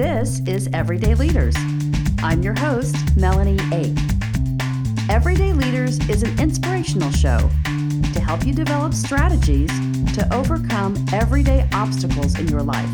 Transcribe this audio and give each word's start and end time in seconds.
This 0.00 0.40
is 0.46 0.66
Everyday 0.72 1.14
Leaders. 1.14 1.54
I'm 2.22 2.42
your 2.42 2.58
host, 2.58 2.96
Melanie 3.18 3.58
A. 3.70 3.94
Everyday 5.10 5.52
Leaders 5.52 5.98
is 6.08 6.22
an 6.22 6.40
inspirational 6.40 7.10
show 7.10 7.50
to 8.14 8.20
help 8.20 8.46
you 8.46 8.54
develop 8.54 8.94
strategies 8.94 9.68
to 10.14 10.26
overcome 10.32 10.96
everyday 11.12 11.68
obstacles 11.74 12.38
in 12.38 12.48
your 12.48 12.62
life. 12.62 12.88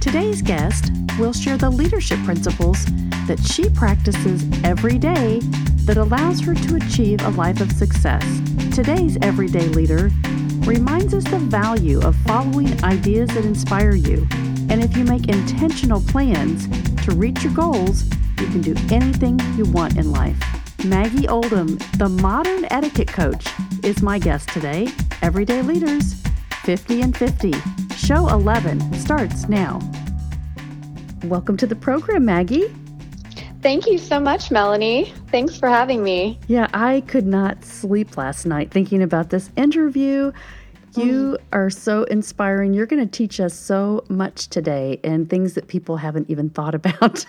Today's 0.00 0.40
guest 0.40 0.90
will 1.18 1.34
share 1.34 1.58
the 1.58 1.68
leadership 1.68 2.18
principles 2.24 2.86
that 3.26 3.38
she 3.52 3.68
practices 3.68 4.42
every 4.64 4.96
day 4.96 5.40
that 5.84 5.98
allows 5.98 6.40
her 6.40 6.54
to 6.54 6.76
achieve 6.76 7.20
a 7.26 7.28
life 7.28 7.60
of 7.60 7.70
success. 7.70 8.24
Today's 8.74 9.18
everyday 9.20 9.68
leader 9.68 10.10
reminds 10.64 11.12
us 11.12 11.24
the 11.24 11.38
value 11.38 12.00
of 12.00 12.16
following 12.24 12.82
ideas 12.84 13.28
that 13.34 13.44
inspire 13.44 13.94
you. 13.94 14.26
And 14.72 14.82
if 14.82 14.96
you 14.96 15.04
make 15.04 15.28
intentional 15.28 16.00
plans 16.00 16.66
to 17.04 17.14
reach 17.14 17.42
your 17.42 17.52
goals, 17.52 18.04
you 18.40 18.46
can 18.46 18.62
do 18.62 18.74
anything 18.90 19.38
you 19.54 19.66
want 19.66 19.98
in 19.98 20.10
life. 20.10 20.38
Maggie 20.82 21.28
Oldham, 21.28 21.76
the 21.98 22.08
modern 22.08 22.64
etiquette 22.70 23.08
coach, 23.08 23.46
is 23.82 24.00
my 24.00 24.18
guest 24.18 24.48
today. 24.48 24.88
Everyday 25.20 25.60
Leaders 25.60 26.14
50 26.64 27.02
and 27.02 27.14
50. 27.14 27.52
Show 27.96 28.28
11 28.28 28.94
starts 28.94 29.46
now. 29.46 29.78
Welcome 31.24 31.58
to 31.58 31.66
the 31.66 31.76
program, 31.76 32.24
Maggie. 32.24 32.74
Thank 33.60 33.86
you 33.86 33.98
so 33.98 34.18
much, 34.18 34.50
Melanie. 34.50 35.12
Thanks 35.30 35.58
for 35.58 35.68
having 35.68 36.02
me. 36.02 36.40
Yeah, 36.48 36.68
I 36.72 37.02
could 37.08 37.26
not 37.26 37.62
sleep 37.62 38.16
last 38.16 38.46
night 38.46 38.70
thinking 38.70 39.02
about 39.02 39.28
this 39.28 39.50
interview. 39.54 40.32
You 40.96 41.38
mm. 41.38 41.42
are 41.52 41.70
so 41.70 42.04
inspiring. 42.04 42.74
You're 42.74 42.86
going 42.86 43.06
to 43.06 43.10
teach 43.10 43.40
us 43.40 43.54
so 43.54 44.04
much 44.08 44.48
today 44.48 45.00
and 45.02 45.28
things 45.28 45.54
that 45.54 45.68
people 45.68 45.96
haven't 45.96 46.28
even 46.30 46.50
thought 46.50 46.74
about. 46.82 47.24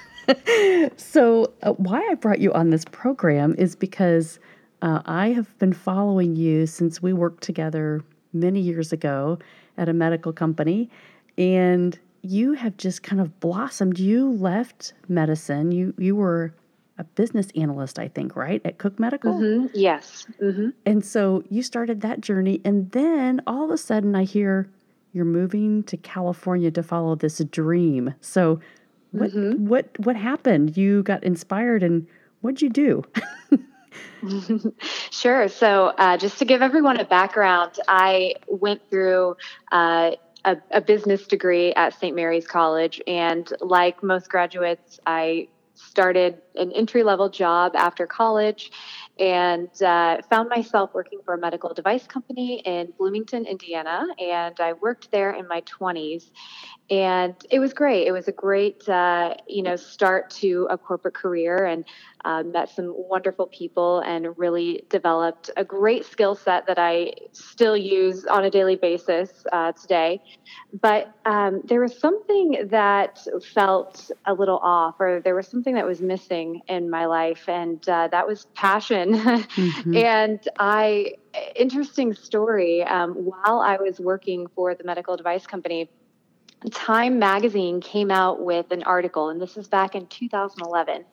so, 0.98 1.54
uh, 1.64 1.74
why 1.74 2.06
I 2.10 2.16
brought 2.16 2.40
you 2.40 2.54
on 2.54 2.70
this 2.70 2.86
program 2.86 3.56
is 3.58 3.76
because 3.76 4.40
uh, 4.82 5.02
I 5.06 5.30
have 5.30 5.58
been 5.60 5.74
following 5.74 6.36
you 6.36 6.66
since 6.66 7.02
we 7.02 7.14
worked 7.14 7.44
together 7.44 8.02
many 8.34 8.60
years 8.60 8.92
ago 8.92 9.40
at 9.78 9.90
a 9.90 9.94
medical 9.94 10.34
company. 10.34 10.90
And 11.38 11.98
you 12.22 12.54
have 12.54 12.78
just 12.78 13.04
kind 13.04 13.22
of 13.22 13.40
blossomed. 13.40 14.00
You 14.00 14.32
left 14.32 14.94
medicine. 15.08 15.72
You 15.72 15.94
you 15.98 16.16
were 16.16 16.54
a 16.98 17.04
business 17.04 17.48
analyst, 17.56 17.98
I 17.98 18.08
think, 18.08 18.36
right, 18.36 18.62
at 18.66 18.78
Cook 18.78 19.00
Medical? 19.00 19.34
Mm-hmm. 19.34 19.68
Yes. 19.74 20.28
Mm-hmm. 20.42 20.70
And 20.86 21.04
so 21.04 21.44
you 21.50 21.64
started 21.64 22.02
that 22.02 22.22
journey. 22.22 22.62
And 22.64 22.92
then 22.92 23.42
all 23.48 23.66
of 23.66 23.72
a 23.72 23.78
sudden, 23.78 24.16
I 24.16 24.24
hear 24.24 24.70
you're 25.12 25.26
moving 25.26 25.84
to 25.84 25.98
California 25.98 26.72
to 26.72 26.84
follow 26.84 27.16
this 27.16 27.40
dream. 27.52 28.14
So, 28.22 28.60
what, 29.12 29.32
mm-hmm. 29.32 29.68
what, 29.68 29.90
what 30.00 30.16
happened? 30.16 30.76
You 30.76 31.04
got 31.04 31.24
inspired, 31.24 31.84
and 31.84 32.08
what'd 32.42 32.62
you 32.62 32.70
do? 32.70 33.04
sure. 35.12 35.48
So, 35.48 35.94
uh, 35.98 36.18
just 36.18 36.40
to 36.40 36.46
give 36.46 36.62
everyone 36.62 37.00
a 37.00 37.06
background, 37.06 37.80
I 37.88 38.36
went 38.48 38.82
through 38.90 39.38
uh, 39.72 40.12
a, 40.46 40.58
a, 40.72 40.82
business 40.82 41.28
degree 41.28 41.74
at 41.74 41.94
St. 41.94 42.16
Mary's 42.16 42.48
College. 42.48 43.02
And 43.08 43.52
like 43.62 44.04
most 44.04 44.30
graduates, 44.30 45.00
I 45.06 45.48
started 45.76 46.42
an 46.56 46.72
entry 46.72 47.04
level 47.04 47.30
job 47.30 47.76
after 47.76 48.06
college 48.06 48.72
and 49.20 49.70
uh, 49.82 50.18
found 50.30 50.50
myself 50.50 50.92
working 50.94 51.20
for 51.24 51.34
a 51.34 51.38
medical 51.38 51.74
device 51.74 52.08
company 52.08 52.62
in 52.66 52.94
Bloomington, 52.98 53.46
Indiana. 53.46 54.06
And 54.20 54.60
I 54.60 54.74
worked 54.74 55.12
there 55.12 55.32
in 55.32 55.48
my 55.48 55.62
20s. 55.62 56.32
And 56.94 57.34
it 57.50 57.58
was 57.58 57.74
great. 57.74 58.06
It 58.06 58.12
was 58.12 58.28
a 58.28 58.32
great, 58.32 58.88
uh, 58.88 59.34
you 59.48 59.64
know, 59.64 59.76
start 59.76 60.30
to 60.42 60.68
a 60.70 60.78
corporate 60.78 61.16
career 61.16 61.66
and 61.66 61.86
uh, 62.24 62.44
met 62.44 62.70
some 62.70 62.94
wonderful 62.96 63.48
people 63.48 64.02
and 64.02 64.38
really 64.38 64.84
developed 64.90 65.50
a 65.58 65.64
great 65.64 66.06
skill 66.06 66.36
set 66.36 66.68
that 66.68 66.78
I 66.78 67.14
still 67.32 67.76
use 67.76 68.26
on 68.26 68.46
a 68.46 68.52
daily 68.52 68.76
basis 68.76 69.44
uh, 69.52 69.72
today. 69.72 70.22
But 70.84 71.12
um, 71.26 71.62
there 71.64 71.82
was 71.82 71.98
something 71.98 72.68
that 72.70 73.26
felt 73.56 74.12
a 74.28 74.34
little 74.36 74.60
off, 74.60 74.98
or 75.00 75.20
there 75.20 75.34
was 75.34 75.48
something 75.48 75.74
that 75.74 75.88
was 75.88 76.00
missing 76.00 76.62
in 76.68 76.92
my 76.92 77.08
life, 77.08 77.50
and 77.50 77.90
uh, 77.90 78.08
that 78.10 78.28
was 78.28 78.46
passion. 78.54 79.14
Mm-hmm. 79.54 79.96
and 79.96 80.40
I, 80.58 81.14
interesting 81.56 82.14
story, 82.14 82.84
um, 82.84 83.12
while 83.14 83.60
I 83.60 83.78
was 83.78 84.00
working 84.00 84.48
for 84.56 84.74
the 84.74 84.84
medical 84.84 85.16
device 85.16 85.46
company, 85.46 85.90
Time 86.72 87.20
magazine 87.20 87.82
came 87.82 88.12
out 88.12 88.44
with 88.44 88.72
an 88.72 88.84
article, 88.84 89.30
and 89.30 89.42
this 89.42 89.58
is 89.58 89.68
back 89.68 89.96
in 89.96 90.08
2011. 90.08 91.06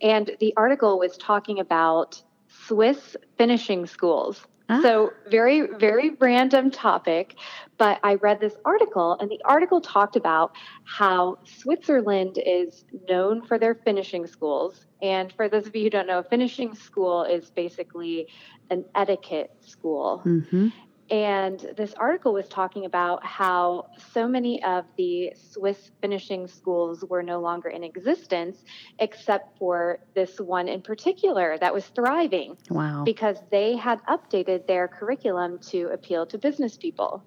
And 0.00 0.30
the 0.40 0.54
article 0.56 0.98
was 0.98 1.16
talking 1.16 1.60
about 1.60 2.22
Swiss 2.48 3.16
finishing 3.36 3.86
schools. 3.86 4.46
Ah. 4.68 4.80
So, 4.80 5.12
very, 5.30 5.68
very 5.78 6.10
random 6.20 6.70
topic. 6.70 7.36
But 7.76 8.00
I 8.02 8.14
read 8.14 8.40
this 8.40 8.54
article, 8.64 9.16
and 9.20 9.30
the 9.30 9.40
article 9.44 9.80
talked 9.80 10.16
about 10.16 10.52
how 10.84 11.38
Switzerland 11.44 12.38
is 12.44 12.84
known 13.08 13.42
for 13.44 13.58
their 13.58 13.74
finishing 13.74 14.26
schools. 14.26 14.86
And 15.02 15.32
for 15.32 15.48
those 15.48 15.66
of 15.66 15.76
you 15.76 15.84
who 15.84 15.90
don't 15.90 16.06
know, 16.06 16.22
finishing 16.22 16.74
school 16.74 17.24
is 17.24 17.50
basically 17.50 18.28
an 18.70 18.84
etiquette 18.94 19.50
school. 19.60 20.22
Mm-hmm. 20.24 20.68
And 21.10 21.60
this 21.76 21.92
article 21.94 22.32
was 22.32 22.48
talking 22.48 22.86
about 22.86 23.24
how 23.24 23.90
so 24.12 24.26
many 24.26 24.62
of 24.64 24.84
the 24.96 25.32
Swiss 25.52 25.90
finishing 26.00 26.48
schools 26.48 27.04
were 27.08 27.22
no 27.22 27.40
longer 27.40 27.68
in 27.68 27.84
existence, 27.84 28.64
except 28.98 29.58
for 29.58 29.98
this 30.14 30.40
one 30.40 30.66
in 30.66 30.80
particular 30.80 31.58
that 31.58 31.74
was 31.74 31.84
thriving. 31.88 32.56
Wow. 32.70 33.02
Because 33.04 33.36
they 33.50 33.76
had 33.76 34.00
updated 34.06 34.66
their 34.66 34.88
curriculum 34.88 35.58
to 35.70 35.88
appeal 35.88 36.26
to 36.26 36.38
business 36.38 36.76
people. 36.76 37.22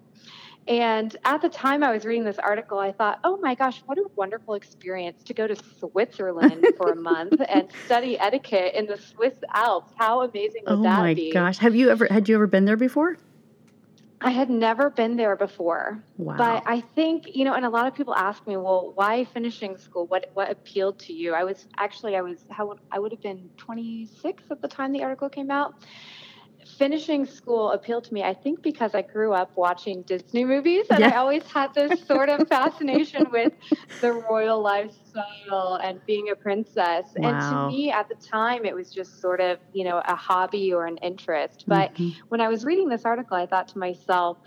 And 0.67 1.15
at 1.23 1.41
the 1.41 1.47
time 1.47 1.81
I 1.81 1.93
was 1.93 2.03
reading 2.03 2.25
this 2.25 2.39
article, 2.39 2.77
I 2.77 2.91
thought, 2.91 3.19
oh 3.23 3.37
my 3.37 3.55
gosh, 3.55 3.81
what 3.85 3.97
a 3.97 4.03
wonderful 4.15 4.55
experience 4.55 5.23
to 5.23 5.33
go 5.33 5.47
to 5.47 5.55
Switzerland 5.79 6.65
for 6.75 6.91
a 6.91 6.95
month 7.01 7.39
and 7.47 7.69
study 7.85 8.19
etiquette 8.19 8.73
in 8.73 8.85
the 8.85 8.97
Swiss 8.97 9.35
Alps. 9.53 9.93
How 9.97 10.23
amazing 10.23 10.63
would 10.67 10.79
oh 10.79 10.83
that 10.83 11.15
be? 11.15 11.31
Oh 11.31 11.39
my 11.39 11.45
gosh. 11.45 11.57
Have 11.59 11.75
you 11.75 11.89
ever 11.89 12.07
had 12.09 12.27
you 12.27 12.35
ever 12.35 12.47
been 12.47 12.65
there 12.65 12.75
before? 12.75 13.17
I 14.21 14.31
had 14.31 14.49
never 14.49 14.89
been 14.89 15.15
there 15.15 15.35
before. 15.35 16.03
Wow. 16.17 16.37
But 16.37 16.63
I 16.65 16.81
think, 16.81 17.35
you 17.35 17.45
know, 17.45 17.53
and 17.53 17.65
a 17.65 17.69
lot 17.69 17.87
of 17.87 17.93
people 17.93 18.15
ask 18.15 18.45
me, 18.47 18.57
well, 18.57 18.91
why 18.95 19.25
finishing 19.25 19.77
school? 19.77 20.07
What 20.07 20.31
what 20.33 20.49
appealed 20.49 20.99
to 20.99 21.13
you? 21.13 21.33
I 21.33 21.43
was 21.43 21.67
actually 21.77 22.15
I 22.15 22.21
was 22.21 22.45
how 22.49 22.75
I 22.91 22.99
would 22.99 23.11
have 23.11 23.21
been 23.21 23.49
26 23.57 24.43
at 24.49 24.61
the 24.61 24.67
time 24.67 24.91
the 24.91 25.03
article 25.03 25.29
came 25.29 25.51
out 25.51 25.75
finishing 26.77 27.25
school 27.25 27.71
appealed 27.71 28.03
to 28.05 28.13
me, 28.13 28.23
I 28.23 28.33
think, 28.33 28.61
because 28.61 28.93
I 28.93 29.01
grew 29.01 29.33
up 29.33 29.51
watching 29.55 30.03
Disney 30.03 30.45
movies 30.45 30.87
and 30.89 30.99
yeah. 30.99 31.09
I 31.09 31.17
always 31.17 31.43
had 31.43 31.73
this 31.73 32.03
sort 32.07 32.29
of 32.29 32.47
fascination 32.47 33.27
with 33.31 33.53
the 34.01 34.13
royal 34.13 34.61
lifestyle 34.61 35.79
and 35.83 36.03
being 36.05 36.29
a 36.29 36.35
princess. 36.35 37.05
Wow. 37.15 37.29
And 37.29 37.41
to 37.41 37.67
me, 37.67 37.91
at 37.91 38.09
the 38.09 38.15
time, 38.15 38.65
it 38.65 38.75
was 38.75 38.91
just 38.91 39.21
sort 39.21 39.41
of, 39.41 39.59
you 39.73 39.83
know, 39.83 40.01
a 40.05 40.15
hobby 40.15 40.73
or 40.73 40.85
an 40.85 40.97
interest. 40.97 41.65
But 41.67 41.93
mm-hmm. 41.95 42.19
when 42.29 42.41
I 42.41 42.47
was 42.47 42.65
reading 42.65 42.89
this 42.89 43.05
article, 43.05 43.37
I 43.37 43.45
thought 43.45 43.67
to 43.69 43.77
myself, 43.77 44.37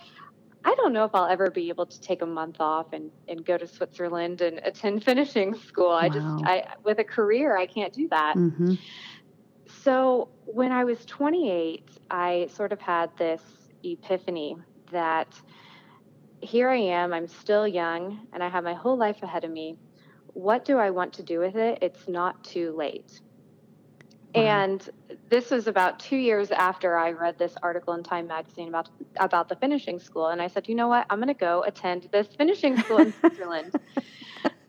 I 0.65 0.75
don't 0.75 0.93
know 0.93 1.05
if 1.05 1.15
I'll 1.15 1.29
ever 1.29 1.51
be 1.51 1.71
able 1.71 1.87
to 1.87 2.01
take 2.01 2.23
a 2.23 2.27
month 2.27 2.57
off 2.61 2.93
and, 2.93 3.11
and 3.29 3.45
go 3.45 3.57
to 3.57 3.67
Switzerland 3.67 4.41
and 4.41 4.61
attend 4.63 5.05
finishing 5.11 5.55
school. 5.55 5.89
Wow. 5.89 5.97
I 5.97 6.09
just, 6.09 6.27
I, 6.27 6.75
with 6.85 6.99
a 6.99 7.05
career, 7.05 7.57
I 7.57 7.67
can't 7.67 7.93
do 7.93 8.09
that. 8.09 8.37
Mm-hmm. 8.37 8.75
So 9.83 10.29
when 10.45 10.73
I 10.73 10.85
was 10.85 11.05
28, 11.07 11.89
I 12.11 12.49
sort 12.53 12.73
of 12.73 12.81
had 12.81 13.11
this 13.17 13.43
epiphany 13.83 14.57
that 14.93 15.41
here 16.43 16.69
I 16.69 16.77
am, 16.77 17.13
I'm 17.13 17.27
still 17.27 17.67
young, 17.67 18.27
and 18.33 18.43
I 18.43 18.49
have 18.49 18.65
my 18.65 18.75
whole 18.75 18.97
life 18.97 19.23
ahead 19.23 19.45
of 19.45 19.51
me. 19.51 19.77
What 20.35 20.65
do 20.65 20.79
I 20.79 20.91
want 20.91 21.15
to 21.15 21.23
do 21.23 21.39
with 21.39 21.57
it? 21.57 21.79
It's 21.81 22.09
not 22.09 22.43
too 22.45 22.75
late. 22.77 23.21
Wow. 24.35 24.43
And 24.43 24.91
this 25.29 25.51
was 25.51 25.67
about 25.67 25.99
two 25.99 26.17
years 26.17 26.51
after 26.51 26.97
I 26.97 27.13
read 27.13 27.39
this 27.39 27.55
article 27.63 27.95
in 27.95 28.03
Time 28.03 28.29
Magazine 28.29 28.69
about 28.69 28.89
about 29.17 29.49
the 29.49 29.57
finishing 29.57 29.99
school, 29.99 30.29
and 30.29 30.41
I 30.41 30.47
said, 30.47 30.69
you 30.69 30.75
know 30.75 30.89
what, 30.89 31.07
I'm 31.11 31.19
going 31.19 31.29
to 31.29 31.35
go 31.35 31.65
attend 31.65 32.09
this 32.13 32.29
finishing 32.37 32.77
school 32.77 32.99
in 32.99 33.13
Switzerland 33.21 33.75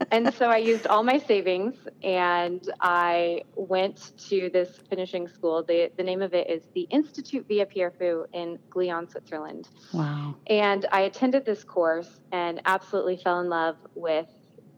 and 0.10 0.34
so 0.34 0.48
I 0.48 0.58
used 0.58 0.88
all 0.88 1.04
my 1.04 1.18
savings 1.18 1.76
and 2.02 2.68
I 2.80 3.44
went 3.56 4.18
to 4.30 4.50
this 4.52 4.80
finishing 4.90 5.28
school. 5.28 5.64
The, 5.64 5.92
the 5.98 6.04
name 6.04 6.22
of 6.22 6.34
it 6.34 6.50
is 6.50 6.64
the 6.74 6.82
Institute 6.90 7.46
Villa 7.48 7.66
Pierrefeu 7.66 8.26
in 8.34 8.58
Glion, 8.70 9.10
Switzerland. 9.10 9.70
Wow. 9.94 10.36
And 10.48 10.86
I 10.92 11.02
attended 11.02 11.46
this 11.46 11.64
course 11.64 12.22
and 12.32 12.62
absolutely 12.66 13.18
fell 13.18 13.40
in 13.40 13.50
love 13.50 13.78
with 13.96 14.28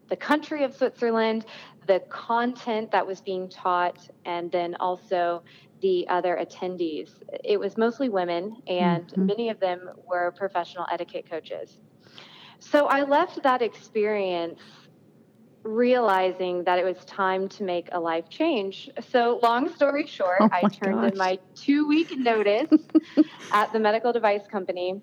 the 0.09 0.15
country 0.15 0.63
of 0.63 0.75
Switzerland, 0.75 1.45
the 1.87 2.01
content 2.09 2.91
that 2.91 3.05
was 3.05 3.21
being 3.21 3.49
taught, 3.49 4.09
and 4.25 4.51
then 4.51 4.75
also 4.79 5.43
the 5.81 6.07
other 6.07 6.37
attendees. 6.41 7.11
It 7.43 7.59
was 7.59 7.77
mostly 7.77 8.09
women, 8.09 8.57
and 8.67 9.07
mm-hmm. 9.07 9.25
many 9.25 9.49
of 9.49 9.59
them 9.59 9.89
were 10.07 10.31
professional 10.37 10.85
etiquette 10.91 11.29
coaches. 11.29 11.77
So 12.59 12.85
I 12.85 13.03
left 13.03 13.43
that 13.43 13.61
experience 13.61 14.61
realizing 15.63 16.63
that 16.65 16.77
it 16.80 16.86
was 16.86 16.98
time 17.06 17.48
to 17.50 17.63
make 17.63 17.89
a 17.92 18.00
life 18.00 18.30
change. 18.30 18.89
So, 19.10 19.39
long 19.42 19.74
story 19.74 20.06
short, 20.07 20.38
Oh 20.42 20.50
I 20.51 20.62
turned 20.63 21.01
gosh. 21.01 21.12
in 21.12 21.18
my 21.18 21.39
two 21.56 21.88
week 21.88 22.18
notice 22.18 22.69
at 23.51 23.71
the 23.74 23.80
medical 23.80 24.12
device 24.13 24.45
company 24.51 25.01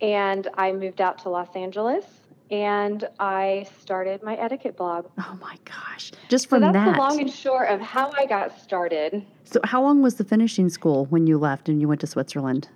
and 0.00 0.48
I 0.54 0.72
moved 0.72 1.00
out 1.00 1.18
to 1.22 1.28
Los 1.28 1.54
Angeles 1.54 2.04
and 2.50 3.06
I 3.20 3.66
started 3.80 4.22
my 4.24 4.34
etiquette 4.36 4.76
blog. 4.76 5.06
Oh 5.18 5.38
my 5.40 5.56
gosh. 5.64 6.10
Just 6.28 6.48
from 6.48 6.62
So 6.62 6.72
that's 6.72 6.74
that. 6.86 6.92
the 6.94 6.98
long 6.98 7.20
and 7.20 7.30
short 7.32 7.68
of 7.70 7.80
how 7.80 8.10
I 8.16 8.26
got 8.26 8.58
started. 8.60 9.24
so, 9.44 9.60
how 9.64 9.82
long 9.82 10.02
was 10.02 10.16
the 10.16 10.24
finishing 10.24 10.68
school 10.68 11.06
when 11.06 11.26
you 11.28 11.38
left 11.38 11.68
and 11.68 11.80
you 11.80 11.86
went 11.86 12.00
to 12.00 12.06
Switzerland? 12.08 12.68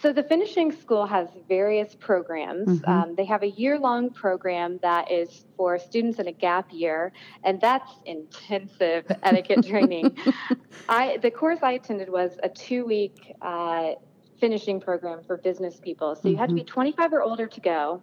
So 0.00 0.12
the 0.12 0.22
finishing 0.22 0.72
school 0.72 1.06
has 1.06 1.28
various 1.48 1.94
programs. 1.94 2.80
Mhm. 2.80 2.88
Um, 2.88 3.14
they 3.14 3.24
have 3.24 3.42
a 3.42 3.48
year-long 3.48 4.10
program 4.10 4.78
that 4.82 5.10
is 5.10 5.46
for 5.56 5.78
students 5.78 6.18
in 6.18 6.28
a 6.28 6.32
gap 6.32 6.72
year, 6.72 7.12
and 7.42 7.60
that's 7.60 7.90
intensive 8.04 9.04
etiquette 9.22 9.66
training. 9.66 10.16
I 10.88 11.16
the 11.18 11.30
course 11.30 11.60
I 11.62 11.72
attended 11.72 12.08
was 12.10 12.38
a 12.42 12.48
two-week 12.48 13.34
uh, 13.40 13.92
finishing 14.38 14.80
program 14.80 15.22
for 15.26 15.36
business 15.38 15.80
people. 15.80 16.14
So 16.14 16.28
you 16.28 16.36
had 16.36 16.50
to 16.50 16.54
be 16.54 16.64
25 16.64 17.12
or 17.14 17.22
older 17.22 17.46
to 17.46 17.60
go. 17.60 18.02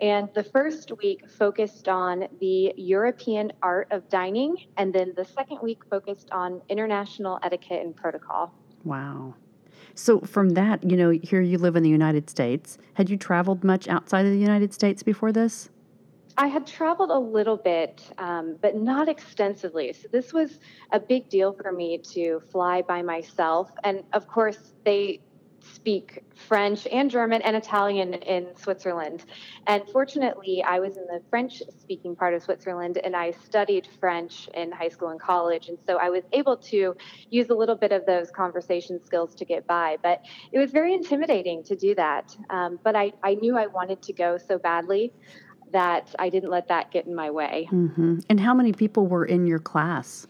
And 0.00 0.28
the 0.34 0.42
first 0.42 0.90
week 0.98 1.28
focused 1.28 1.88
on 1.88 2.26
the 2.40 2.72
European 2.76 3.52
art 3.62 3.88
of 3.90 4.08
dining, 4.08 4.56
and 4.76 4.92
then 4.92 5.12
the 5.16 5.24
second 5.24 5.58
week 5.62 5.84
focused 5.88 6.30
on 6.30 6.60
international 6.68 7.38
etiquette 7.42 7.84
and 7.84 7.94
protocol. 7.94 8.52
Wow. 8.84 9.34
So, 9.94 10.20
from 10.20 10.50
that, 10.50 10.82
you 10.88 10.96
know, 10.96 11.10
here 11.10 11.40
you 11.40 11.58
live 11.58 11.76
in 11.76 11.82
the 11.82 11.88
United 11.88 12.28
States. 12.28 12.78
Had 12.94 13.08
you 13.08 13.16
traveled 13.16 13.62
much 13.62 13.88
outside 13.88 14.26
of 14.26 14.32
the 14.32 14.38
United 14.38 14.74
States 14.74 15.02
before 15.02 15.32
this? 15.32 15.70
I 16.36 16.48
had 16.48 16.66
traveled 16.66 17.10
a 17.10 17.18
little 17.18 17.56
bit, 17.56 18.02
um, 18.18 18.56
but 18.60 18.74
not 18.76 19.08
extensively. 19.08 19.92
So 19.92 20.08
this 20.10 20.32
was 20.32 20.58
a 20.90 20.98
big 20.98 21.28
deal 21.28 21.52
for 21.52 21.70
me 21.70 21.98
to 22.12 22.42
fly 22.50 22.82
by 22.82 23.02
myself. 23.02 23.70
And 23.84 24.02
of 24.12 24.26
course, 24.26 24.72
they 24.84 25.20
speak 25.72 26.22
French 26.34 26.86
and 26.90 27.10
German 27.10 27.42
and 27.42 27.56
Italian 27.56 28.14
in 28.14 28.48
Switzerland. 28.56 29.24
And 29.66 29.82
fortunately, 29.88 30.62
I 30.62 30.80
was 30.80 30.96
in 30.96 31.04
the 31.06 31.20
French 31.30 31.62
speaking 31.80 32.14
part 32.16 32.34
of 32.34 32.42
Switzerland 32.42 32.98
and 33.02 33.16
I 33.16 33.30
studied 33.30 33.88
French 34.00 34.48
in 34.54 34.72
high 34.72 34.88
school 34.88 35.08
and 35.08 35.20
college. 35.20 35.68
And 35.68 35.78
so 35.86 35.96
I 35.96 36.10
was 36.10 36.24
able 36.32 36.56
to 36.56 36.96
use 37.30 37.50
a 37.50 37.54
little 37.54 37.76
bit 37.76 37.92
of 37.92 38.06
those 38.06 38.30
conversation 38.30 39.02
skills 39.04 39.34
to 39.36 39.44
get 39.44 39.66
by. 39.66 39.96
But 40.02 40.22
it 40.52 40.58
was 40.58 40.70
very 40.70 40.94
intimidating 40.94 41.62
to 41.64 41.76
do 41.76 41.94
that. 41.94 42.36
Um, 42.50 42.78
but 42.82 42.96
I, 42.96 43.12
I 43.22 43.34
knew 43.34 43.56
I 43.56 43.66
wanted 43.66 44.02
to 44.02 44.12
go 44.12 44.38
so 44.38 44.58
badly 44.58 45.12
that 45.72 46.14
I 46.18 46.28
didn't 46.28 46.50
let 46.50 46.68
that 46.68 46.90
get 46.92 47.06
in 47.06 47.14
my 47.14 47.30
way. 47.30 47.66
hmm 47.70 48.18
And 48.28 48.38
how 48.40 48.54
many 48.54 48.72
people 48.72 49.06
were 49.06 49.24
in 49.24 49.46
your 49.46 49.58
class? 49.58 50.26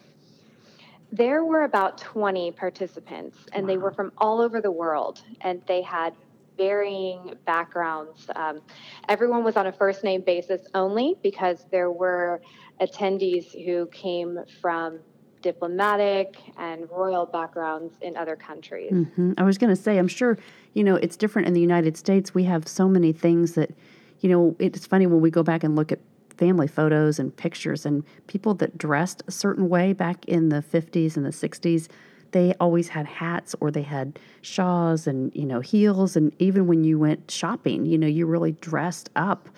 There 1.14 1.44
were 1.44 1.62
about 1.62 1.98
20 1.98 2.50
participants, 2.52 3.38
and 3.52 3.68
they 3.68 3.76
were 3.76 3.92
from 3.92 4.10
all 4.18 4.40
over 4.40 4.60
the 4.60 4.72
world, 4.72 5.22
and 5.42 5.62
they 5.68 5.80
had 5.80 6.12
varying 6.56 7.34
backgrounds. 7.46 8.26
Um, 8.34 8.60
everyone 9.08 9.44
was 9.44 9.56
on 9.56 9.68
a 9.68 9.72
first 9.72 10.02
name 10.02 10.22
basis 10.22 10.62
only 10.74 11.14
because 11.22 11.66
there 11.70 11.92
were 11.92 12.42
attendees 12.80 13.44
who 13.64 13.86
came 13.92 14.40
from 14.60 14.98
diplomatic 15.40 16.34
and 16.56 16.90
royal 16.90 17.26
backgrounds 17.26 17.94
in 18.00 18.16
other 18.16 18.34
countries. 18.34 18.90
hmm 18.90 19.34
I 19.38 19.44
was 19.44 19.56
going 19.56 19.70
to 19.70 19.80
say, 19.80 19.98
I'm 19.98 20.08
sure, 20.08 20.36
you 20.72 20.82
know, 20.82 20.96
it's 20.96 21.16
different 21.16 21.46
in 21.46 21.54
the 21.54 21.60
United 21.60 21.96
States. 21.96 22.34
We 22.34 22.42
have 22.44 22.66
so 22.66 22.88
many 22.88 23.12
things 23.12 23.52
that, 23.52 23.70
you 24.18 24.28
know, 24.28 24.56
it's 24.58 24.84
funny 24.84 25.06
when 25.06 25.20
we 25.20 25.30
go 25.30 25.44
back 25.44 25.62
and 25.62 25.76
look 25.76 25.92
at 25.92 26.00
family 26.36 26.66
photos 26.66 27.18
and 27.18 27.36
pictures 27.36 27.86
and 27.86 28.04
people 28.26 28.54
that 28.54 28.76
dressed 28.78 29.22
a 29.26 29.30
certain 29.30 29.68
way 29.68 29.92
back 29.92 30.24
in 30.26 30.48
the 30.48 30.62
50s 30.62 31.16
and 31.16 31.24
the 31.24 31.30
60s, 31.30 31.88
they 32.32 32.52
always 32.58 32.88
had 32.88 33.06
hats 33.06 33.54
or 33.60 33.70
they 33.70 33.82
had 33.82 34.18
shawls 34.42 35.06
and, 35.06 35.34
you 35.34 35.46
know, 35.46 35.60
heels. 35.60 36.16
And 36.16 36.32
even 36.40 36.66
when 36.66 36.82
you 36.82 36.98
went 36.98 37.30
shopping, 37.30 37.86
you 37.86 37.96
know, 37.96 38.08
you 38.08 38.26
really 38.26 38.52
dressed 38.52 39.08
up. 39.14 39.48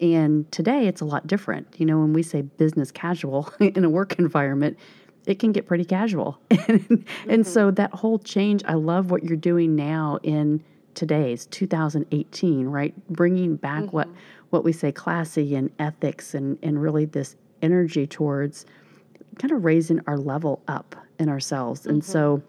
And 0.00 0.50
today 0.50 0.88
it's 0.88 1.00
a 1.00 1.04
lot 1.04 1.26
different. 1.26 1.76
You 1.78 1.86
know, 1.86 2.00
when 2.00 2.12
we 2.12 2.24
say 2.24 2.42
business 2.42 2.90
casual 2.90 3.52
in 3.60 3.84
a 3.84 3.88
work 3.88 4.18
environment, 4.18 4.76
it 5.26 5.38
can 5.38 5.52
get 5.52 5.66
pretty 5.66 5.84
casual. 5.84 6.38
and, 6.50 7.06
and 7.28 7.46
so 7.46 7.68
mm-hmm. 7.68 7.76
that 7.76 7.92
whole 7.92 8.18
change, 8.18 8.62
I 8.66 8.74
love 8.74 9.10
what 9.10 9.22
you're 9.22 9.36
doing 9.36 9.76
now 9.76 10.18
in 10.22 10.62
today's 10.94 11.46
2018, 11.46 12.66
right? 12.66 12.94
Bringing 13.08 13.56
back 13.56 13.92
what 13.92 14.08
mm-hmm. 14.08 14.18
What 14.54 14.64
we 14.64 14.72
say 14.72 14.92
classy 14.92 15.56
and 15.56 15.68
ethics 15.80 16.32
and 16.32 16.56
and 16.62 16.80
really 16.80 17.04
this 17.04 17.34
energy 17.60 18.06
towards 18.06 18.64
kind 19.38 19.52
of 19.52 19.64
raising 19.64 20.00
our 20.06 20.16
level 20.16 20.62
up 20.68 20.94
in 21.18 21.28
ourselves. 21.28 21.86
And 21.86 22.02
mm-hmm. 22.02 22.12
so 22.12 22.42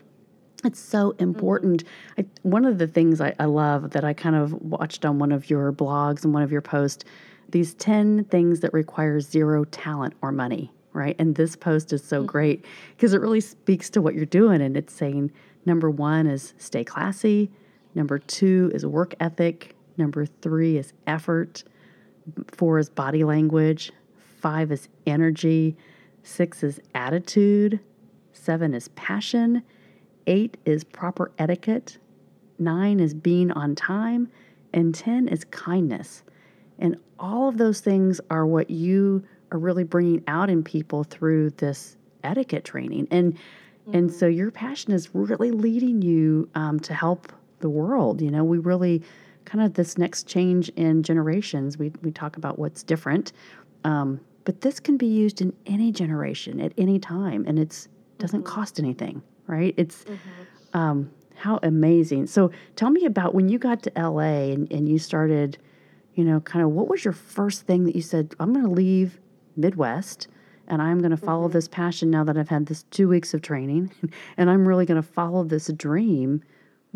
it's 0.63 0.79
so 0.79 1.15
important. 1.17 1.83
Mm-hmm. 1.83 2.21
I, 2.21 2.25
one 2.43 2.65
of 2.65 2.77
the 2.77 2.85
things 2.85 3.21
I, 3.21 3.33
I 3.39 3.45
love 3.45 3.91
that 3.91 4.03
I 4.03 4.13
kind 4.13 4.35
of 4.35 4.53
watched 4.53 5.03
on 5.03 5.17
one 5.17 5.31
of 5.31 5.49
your 5.49 5.73
blogs 5.73 6.23
and 6.23 6.33
one 6.33 6.43
of 6.43 6.51
your 6.51 6.61
posts, 6.61 7.05
these 7.49 7.73
10 7.73 8.25
things 8.25 8.59
that 8.59 8.71
require 8.71 9.19
zero 9.19 9.63
talent 9.65 10.13
or 10.21 10.31
money, 10.31 10.71
right? 10.93 11.15
And 11.17 11.33
this 11.33 11.55
post 11.55 11.91
is 11.91 12.03
so 12.03 12.19
mm-hmm. 12.19 12.27
great 12.27 12.65
because 12.95 13.13
it 13.13 13.21
really 13.21 13.41
speaks 13.41 13.89
to 13.91 14.01
what 14.01 14.13
you're 14.13 14.25
doing. 14.25 14.61
And 14.61 14.77
it's 14.77 14.93
saying 14.93 15.31
number 15.65 15.89
one 15.89 16.27
is 16.27 16.53
stay 16.59 16.83
classy, 16.83 17.49
number 17.95 18.19
two 18.19 18.69
is 18.75 18.85
work 18.85 19.15
ethic, 19.19 19.75
number 19.97 20.25
three 20.25 20.77
is 20.77 20.93
effort, 21.07 21.63
four 22.47 22.79
is 22.79 22.89
body 22.89 23.23
language, 23.23 23.91
five 24.41 24.71
is 24.71 24.87
energy, 25.05 25.75
six 26.23 26.63
is 26.63 26.79
attitude, 26.93 27.79
seven 28.33 28.73
is 28.73 28.87
passion, 28.89 29.63
eight 30.27 30.57
is 30.65 30.83
proper 30.83 31.31
etiquette, 31.37 31.97
nine 32.59 32.99
is 32.99 33.13
being 33.13 33.51
on 33.51 33.75
time, 33.75 34.29
and 34.73 34.93
10 34.93 35.27
is 35.29 35.45
kindness. 35.45 36.23
And 36.79 36.97
all 37.17 37.47
of 37.47 37.57
those 37.57 37.79
things 37.79 38.19
are 38.29 38.45
what 38.45 38.69
you 38.69 39.23
are 39.51 39.57
really 39.57 39.83
bringing 39.83 40.23
out 40.27 40.49
in 40.49 40.63
people 40.63 41.03
through 41.03 41.51
this 41.51 41.95
etiquette 42.23 42.65
training. 42.65 43.07
And 43.11 43.37
and 43.93 44.11
so 44.11 44.25
your 44.25 44.49
passion 44.49 44.93
is 44.93 45.13
really 45.13 45.51
leading 45.51 46.01
you 46.01 46.49
um, 46.55 46.79
to 46.81 46.93
help 46.93 47.31
the 47.59 47.69
world. 47.69 48.19
You 48.19 48.31
know, 48.31 48.43
we 48.43 48.57
really 48.57 49.03
kind 49.45 49.63
of 49.63 49.73
this 49.75 49.97
next 49.97 50.27
change 50.27 50.69
in 50.69 51.03
generations. 51.03 51.77
We 51.77 51.91
we 52.01 52.11
talk 52.11 52.37
about 52.37 52.59
what's 52.59 52.83
different, 52.83 53.31
um, 53.83 54.19
but 54.43 54.61
this 54.61 54.79
can 54.79 54.97
be 54.97 55.07
used 55.07 55.41
in 55.41 55.53
any 55.65 55.91
generation 55.91 56.59
at 56.59 56.73
any 56.77 56.99
time, 56.99 57.45
and 57.47 57.57
it's 57.57 57.87
doesn't 58.17 58.43
cost 58.43 58.79
anything, 58.79 59.21
right? 59.47 59.73
It's 59.77 60.05
um, 60.73 61.11
how 61.35 61.59
amazing. 61.63 62.27
So 62.27 62.51
tell 62.75 62.89
me 62.89 63.05
about 63.05 63.33
when 63.33 63.49
you 63.49 63.59
got 63.59 63.83
to 63.83 63.91
LA 63.95 64.51
and, 64.51 64.71
and 64.71 64.87
you 64.87 64.97
started, 64.97 65.57
you 66.15 66.23
know, 66.23 66.39
kind 66.39 66.63
of 66.63 66.71
what 66.71 66.87
was 66.87 67.03
your 67.03 67.13
first 67.13 67.63
thing 67.63 67.83
that 67.85 67.95
you 67.95 68.01
said, 68.01 68.33
I'm 68.39 68.53
going 68.53 68.65
to 68.65 68.71
leave 68.71 69.19
Midwest 69.55 70.27
and 70.67 70.81
I'm 70.81 70.99
going 70.99 71.11
to 71.11 71.17
follow 71.17 71.47
this 71.47 71.67
passion 71.67 72.09
now 72.09 72.23
that 72.23 72.37
I've 72.37 72.49
had 72.49 72.65
this 72.65 72.83
two 72.83 73.07
weeks 73.07 73.33
of 73.33 73.41
training 73.41 73.91
and 74.37 74.49
I'm 74.49 74.67
really 74.67 74.85
going 74.85 75.01
to 75.01 75.07
follow 75.07 75.43
this 75.43 75.67
dream. 75.67 76.43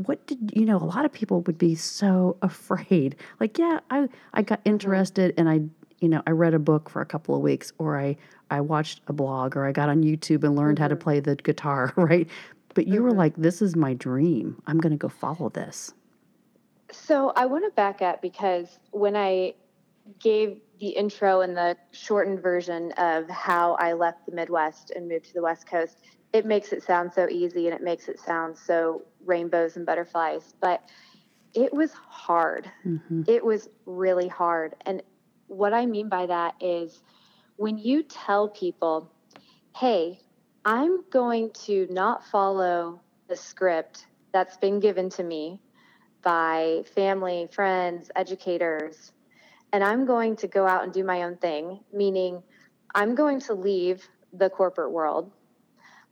What 0.06 0.26
did 0.28 0.52
you 0.56 0.66
know? 0.66 0.78
A 0.78 0.80
lot 0.86 1.06
of 1.06 1.12
people 1.12 1.42
would 1.42 1.58
be 1.58 1.76
so 1.76 2.38
afraid. 2.42 3.16
Like, 3.40 3.58
yeah, 3.58 3.80
I 3.90 4.08
I 4.34 4.42
got 4.42 4.60
mm-hmm. 4.60 4.70
interested 4.70 5.34
and 5.38 5.50
I 5.50 5.62
you 6.00 6.10
know 6.10 6.22
I 6.26 6.32
read 6.32 6.54
a 6.54 6.60
book 6.60 6.90
for 6.90 7.02
a 7.02 7.06
couple 7.06 7.36
of 7.36 7.42
weeks 7.42 7.74
or 7.78 8.00
I 8.00 8.18
I 8.50 8.62
watched 8.62 9.02
a 9.08 9.14
blog 9.14 9.56
or 9.56 9.66
I 9.66 9.72
got 9.72 9.90
on 9.90 10.04
YouTube 10.04 10.44
and 10.44 10.56
learned 10.56 10.80
how 10.80 10.88
to 10.88 10.96
mm-hmm. 10.96 11.04
play 11.04 11.20
the 11.20 11.36
guitar, 11.36 11.94
right? 11.98 12.28
But 12.74 12.88
you 12.88 13.02
were 13.02 13.10
mm-hmm. 13.10 13.18
like, 13.18 13.36
this 13.36 13.62
is 13.62 13.76
my 13.76 13.94
dream. 13.94 14.62
I'm 14.68 14.80
going 14.80 14.92
to 14.92 14.98
go 14.98 15.10
follow 15.10 15.50
this. 15.50 15.94
So 16.92 17.34
I 17.36 17.46
want 17.46 17.66
to 17.66 17.72
back 17.76 18.02
up 18.02 18.22
because 18.22 18.80
when 18.92 19.16
I 19.16 19.54
gave 20.20 20.62
the 20.80 20.90
intro 20.90 21.42
and 21.42 21.56
the 21.56 21.78
shortened 21.92 22.42
version 22.42 22.92
of 22.94 23.30
how 23.30 23.74
I 23.76 23.94
left 23.94 24.26
the 24.26 24.32
Midwest 24.32 24.92
and 24.92 25.08
moved 25.08 25.26
to 25.26 25.34
the 25.34 25.42
West 25.42 25.68
Coast, 25.68 25.98
it 26.34 26.46
makes 26.46 26.72
it 26.74 26.84
sound 26.84 27.12
so 27.14 27.28
easy 27.30 27.68
and 27.68 27.76
it 27.76 27.84
makes 27.84 28.08
it 28.08 28.20
sound 28.20 28.58
so 28.58 29.04
rainbows 29.26 29.78
and 29.78 29.86
butterflies. 29.86 30.54
But 30.60 30.82
it 31.54 31.74
was 31.74 31.94
hard. 31.94 32.72
hmm 32.84 33.24
It 33.28 33.44
was 33.44 33.70
really 33.86 34.28
hard. 34.28 34.76
And 34.86 35.02
what 35.48 35.74
I 35.74 35.86
mean 35.86 36.10
by 36.10 36.26
that 36.28 36.56
is 36.62 37.02
when 37.58 37.78
you 37.78 38.04
tell 38.04 38.50
people, 38.50 39.12
hey, 39.76 40.20
I'm 40.66 41.04
going 41.10 41.52
to 41.66 41.88
not 41.90 42.26
follow 42.26 43.02
the 43.28 43.36
script 43.36 44.06
that's 44.32 44.58
been 44.58 44.80
given 44.80 45.10
to 45.12 45.24
me 45.24 45.60
by 46.22 46.84
family, 46.96 47.48
friends, 47.52 48.12
educators, 48.16 49.12
and 49.72 49.84
I'm 49.84 50.06
going 50.06 50.36
to 50.38 50.48
go 50.48 50.66
out 50.68 50.84
and 50.84 50.94
do 50.94 51.04
my 51.04 51.24
own 51.24 51.38
thing, 51.38 51.80
meaning 51.94 52.44
I'm 52.96 53.16
going 53.16 53.40
to 53.42 53.54
leave 53.54 54.08
the 54.34 54.50
corporate 54.50 54.92
world. 54.92 55.32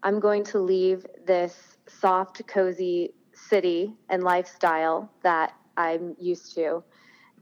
I'm 0.03 0.19
going 0.19 0.43
to 0.45 0.59
leave 0.59 1.05
this 1.25 1.76
soft, 1.87 2.45
cozy 2.47 3.13
city 3.33 3.93
and 4.09 4.23
lifestyle 4.23 5.11
that 5.23 5.53
I'm 5.75 6.15
used 6.19 6.55
to. 6.55 6.83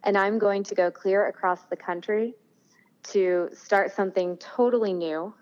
And 0.03 0.17
I'm 0.17 0.37
going 0.37 0.63
to 0.65 0.75
go 0.75 0.91
clear 0.91 1.27
across 1.27 1.63
the 1.65 1.75
country 1.75 2.35
to 3.11 3.49
start 3.53 3.93
something 3.93 4.37
totally 4.37 4.93
new, 4.93 5.33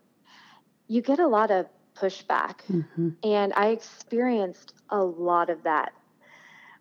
you 0.88 1.02
get 1.02 1.20
a 1.20 1.28
lot 1.28 1.52
of 1.52 1.66
pushback. 1.96 2.60
Mm-hmm. 2.70 3.10
And 3.24 3.54
I 3.56 3.68
experienced 3.68 4.74
a 4.90 5.02
lot 5.04 5.50
of 5.50 5.64
that 5.64 5.94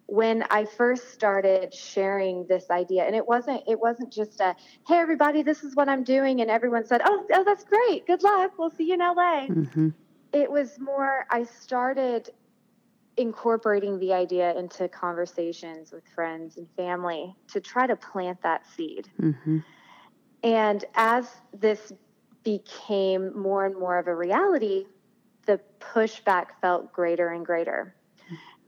when 0.07 0.43
I 0.51 0.67
first 0.67 1.13
started 1.13 1.73
sharing 1.73 2.47
this 2.47 2.71
idea, 2.71 3.05
and 3.05 3.17
it 3.17 3.27
wasn't 3.27 3.63
it 3.67 3.81
wasn't 3.81 4.13
just 4.13 4.41
a 4.41 4.55
hey 4.87 4.97
everybody, 4.97 5.43
this 5.43 5.65
is 5.65 5.75
what 5.75 5.89
I'm 5.89 6.05
doing, 6.05 6.43
and 6.43 6.51
everyone 6.51 6.85
said, 6.85 7.01
oh, 7.05 7.27
oh 7.33 7.45
that's 7.45 7.65
great, 7.65 8.07
good 8.07 8.23
luck, 8.23 8.53
we'll 8.59 8.71
see 8.71 8.89
you 8.89 8.95
in 8.95 9.01
LA. 9.01 9.47
Mm-hmm. 9.47 9.89
It 10.33 10.51
was 10.51 10.79
more 10.79 11.27
I 11.31 11.45
started 11.45 12.31
incorporating 13.17 13.99
the 13.99 14.13
idea 14.13 14.57
into 14.57 14.89
conversations 14.89 15.93
with 15.93 16.03
friends 16.15 16.57
and 16.57 16.67
family 16.77 17.37
to 17.49 17.61
try 17.61 17.87
to 17.87 17.97
plant 17.97 18.41
that 18.43 18.67
seed. 18.75 19.09
Mm-hmm. 19.21 19.59
And 20.43 20.85
as 20.95 21.29
this 21.53 21.93
became 22.43 23.39
more 23.39 23.67
and 23.67 23.79
more 23.79 23.99
of 23.99 24.07
a 24.07 24.15
reality, 24.15 24.87
the 25.47 25.61
pushback 25.81 26.47
felt 26.61 26.93
greater 26.93 27.29
and 27.29 27.45
greater. 27.45 27.95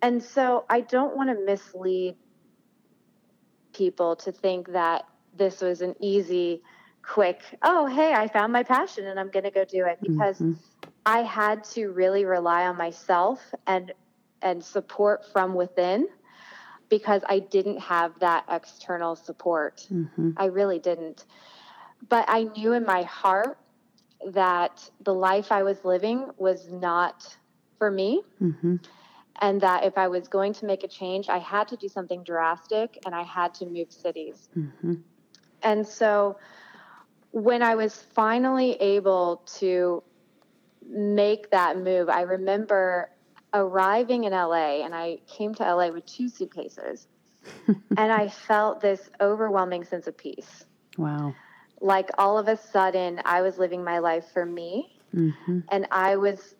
And 0.02 0.22
so 0.22 0.66
I 0.68 0.82
don't 0.82 1.16
want 1.16 1.30
to 1.30 1.44
mislead 1.44 2.16
people 3.72 4.16
to 4.16 4.32
think 4.32 4.72
that 4.72 5.06
this 5.34 5.62
was 5.62 5.80
an 5.80 5.94
easy, 6.00 6.62
quick, 7.02 7.40
oh, 7.62 7.86
hey, 7.86 8.12
I 8.12 8.28
found 8.28 8.52
my 8.52 8.62
passion 8.62 9.06
and 9.06 9.18
I'm 9.18 9.30
going 9.30 9.44
to 9.44 9.50
go 9.50 9.64
do 9.64 9.86
it 9.86 9.98
because 10.02 10.36
mm-hmm. 10.38 10.52
I 11.06 11.18
had 11.22 11.64
to 11.64 11.88
really 11.88 12.24
rely 12.24 12.66
on 12.66 12.76
myself 12.76 13.40
and 13.66 13.92
and 14.42 14.62
support 14.62 15.24
from 15.32 15.54
within 15.54 16.06
because 16.88 17.22
I 17.28 17.38
didn't 17.38 17.80
have 17.80 18.18
that 18.20 18.44
external 18.48 19.16
support. 19.16 19.86
Mm-hmm. 19.90 20.32
I 20.36 20.46
really 20.46 20.78
didn't. 20.78 21.24
But 22.08 22.26
I 22.28 22.44
knew 22.44 22.72
in 22.72 22.84
my 22.84 23.02
heart 23.04 23.58
that 24.26 24.90
the 25.02 25.14
life 25.14 25.50
I 25.50 25.62
was 25.62 25.82
living 25.84 26.30
was 26.36 26.68
not 26.70 27.36
for 27.78 27.90
me. 27.90 28.22
Mm-hmm 28.40 28.76
and 29.40 29.60
that 29.60 29.84
if 29.84 29.98
I 29.98 30.08
was 30.08 30.28
going 30.28 30.52
to 30.54 30.66
make 30.66 30.84
a 30.84 30.88
change, 30.88 31.28
I 31.28 31.38
had 31.38 31.68
to 31.68 31.76
do 31.76 31.88
something 31.88 32.22
drastic 32.22 32.98
and 33.04 33.14
I 33.14 33.22
had 33.22 33.54
to 33.54 33.66
move 33.66 33.92
cities. 33.92 34.48
Mm-hmm. 34.56 34.94
And 35.62 35.86
so 35.86 36.38
when 37.32 37.62
I 37.62 37.74
was 37.74 37.94
finally 38.14 38.72
able 38.74 39.42
to 39.58 40.02
make 40.88 41.50
that 41.50 41.78
move, 41.78 42.08
I 42.08 42.22
remember 42.22 43.10
arriving 43.52 44.24
in 44.24 44.32
LA 44.32 44.84
and 44.84 44.94
I 44.94 45.18
came 45.26 45.54
to 45.54 45.62
LA 45.62 45.88
with 45.88 46.04
two 46.06 46.28
suitcases 46.28 47.06
and 47.68 48.12
I 48.12 48.28
felt 48.28 48.80
this 48.80 49.10
overwhelming 49.20 49.84
sense 49.84 50.06
of 50.06 50.16
peace. 50.16 50.64
Wow. 50.98 51.34
Like 51.80 52.10
all 52.18 52.38
of 52.38 52.48
a 52.48 52.56
sudden, 52.56 53.20
I 53.24 53.42
was 53.42 53.58
living 53.58 53.84
my 53.84 53.98
life 53.98 54.26
for 54.32 54.44
me 54.44 54.98
mm-hmm. 55.14 55.60
and 55.70 55.86
I 55.90 56.16
was 56.16 56.54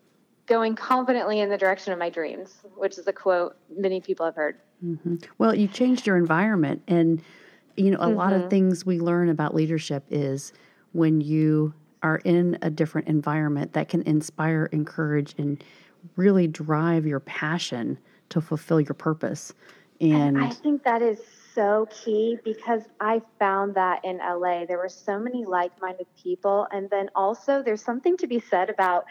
going 0.47 0.75
confidently 0.75 1.41
in 1.41 1.49
the 1.49 1.57
direction 1.57 1.93
of 1.93 1.99
my 1.99 2.11
dreams, 2.11 2.59
which 2.77 2.99
is 2.99 3.07
a 3.07 3.13
quote 3.13 3.57
many 3.75 4.01
people 4.01 4.27
have 4.27 4.37
heard. 4.37 4.59
Mm-hmm. 4.85 5.17
Well, 5.39 5.55
you 5.55 5.69
changed 5.69 6.07
your 6.07 6.17
environment. 6.17 6.83
And, 6.87 7.23
you 7.77 7.91
know, 7.91 7.99
a 7.99 8.07
mm-hmm. 8.07 8.17
lot 8.17 8.33
of 8.33 8.43
mm-hmm. 8.43 8.51
things 8.51 8.85
we 8.85 9.01
learn 9.01 9.29
about 9.29 9.55
leadership 9.55 10.05
is 10.11 10.53
when 10.93 11.21
you 11.21 11.75
are 12.05 12.19
in 12.19 12.59
a 12.63 12.71
different 12.71 13.09
environment 13.09 13.73
that 13.73 13.89
can 13.89 14.03
inspire, 14.03 14.67
encourage, 14.67 15.35
and 15.39 15.65
really 16.17 16.47
drive 16.47 17.07
your 17.07 17.21
passion 17.21 17.99
to 18.29 18.41
fulfill 18.41 18.81
your 18.81 18.95
purpose. 18.95 19.55
And, 20.01 20.37
and 20.37 20.45
I 20.45 20.51
think 20.51 20.85
that 20.85 21.01
is 21.01 21.19
so 21.55 21.89
key 21.91 22.39
because 22.45 22.83
I 23.01 23.23
found 23.39 23.75
that 23.77 24.05
in 24.05 24.19
LA. 24.19 24.67
There 24.67 24.77
were 24.77 24.89
so 24.89 25.19
many 25.19 25.47
like 25.47 25.73
minded 25.81 26.07
people. 26.23 26.67
And 26.71 26.91
then 26.91 27.09
also, 27.17 27.63
there's 27.63 27.83
something 27.83 28.19
to 28.19 28.27
be 28.27 28.39
said 28.39 28.69
about 28.69 29.07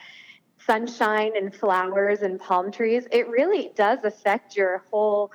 sunshine 0.66 1.32
and 1.36 1.54
flowers 1.54 2.22
and 2.22 2.40
palm 2.40 2.72
trees, 2.72 3.08
it 3.12 3.28
really 3.28 3.72
does 3.76 4.00
affect 4.04 4.56
your 4.56 4.84
whole 4.92 5.32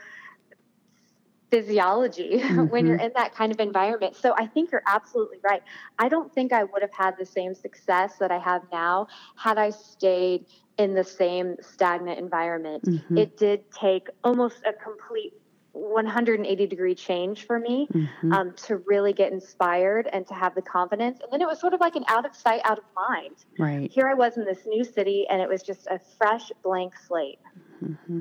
physiology 1.51 2.39
mm-hmm. 2.39 2.65
when 2.71 2.87
you're 2.87 2.97
in 2.97 3.13
that 3.15 3.35
kind 3.35 3.53
of 3.53 3.61
environment. 3.61 4.17
So 4.17 4.35
I 4.37 4.47
think 4.47 4.71
you're 4.71 4.83
absolutely 4.87 5.39
right. 5.43 5.63
I 5.99 6.09
don't 6.09 6.33
think 6.33 6.53
I 6.53 6.65
would 6.65 6.83
have 6.83 6.93
had 6.93 7.17
the 7.19 7.27
same 7.27 7.55
success 7.55 8.17
that 8.19 8.31
I 8.31 8.39
have 8.39 8.63
now 8.73 9.09
had 9.37 9.59
I 9.59 9.71
stayed 9.71 10.47
in 10.79 10.95
the 10.95 11.05
same 11.05 11.57
stagnant 11.61 12.19
environment. 12.19 12.85
Mm-hmm. 12.85 13.19
It 13.19 13.37
did 13.37 13.71
take 13.73 14.09
almost 14.23 14.63
a 14.65 14.73
complete 14.73 15.33
180 15.73 16.67
degree 16.67 16.95
change 16.95 17.47
for 17.47 17.59
me 17.59 17.89
mm-hmm. 17.93 18.33
um, 18.33 18.53
to 18.55 18.79
really 18.79 19.13
get 19.13 19.33
inspired 19.33 20.09
and 20.13 20.27
to 20.27 20.35
have 20.35 20.55
the 20.55 20.63
confidence. 20.63 21.21
And 21.23 21.33
then 21.33 21.41
it 21.41 21.47
was 21.47 21.61
sort 21.61 21.75
of 21.75 21.81
like 21.81 21.97
an 21.97 22.05
out 22.09 22.27
of 22.27 22.35
sight, 22.35 22.61
out 22.65 22.79
of 22.79 22.85
mind. 22.97 23.37
Right. 23.59 23.91
Here 23.91 24.09
I 24.09 24.15
was 24.15 24.37
in 24.37 24.45
this 24.45 24.67
new 24.67 24.85
city, 24.85 25.27
and 25.29 25.41
it 25.41 25.49
was 25.49 25.63
just 25.63 25.87
a 25.87 26.01
fresh 26.19 26.51
blank 26.63 26.95
slate. 27.07 27.39
Mm-hmm. 27.85 28.21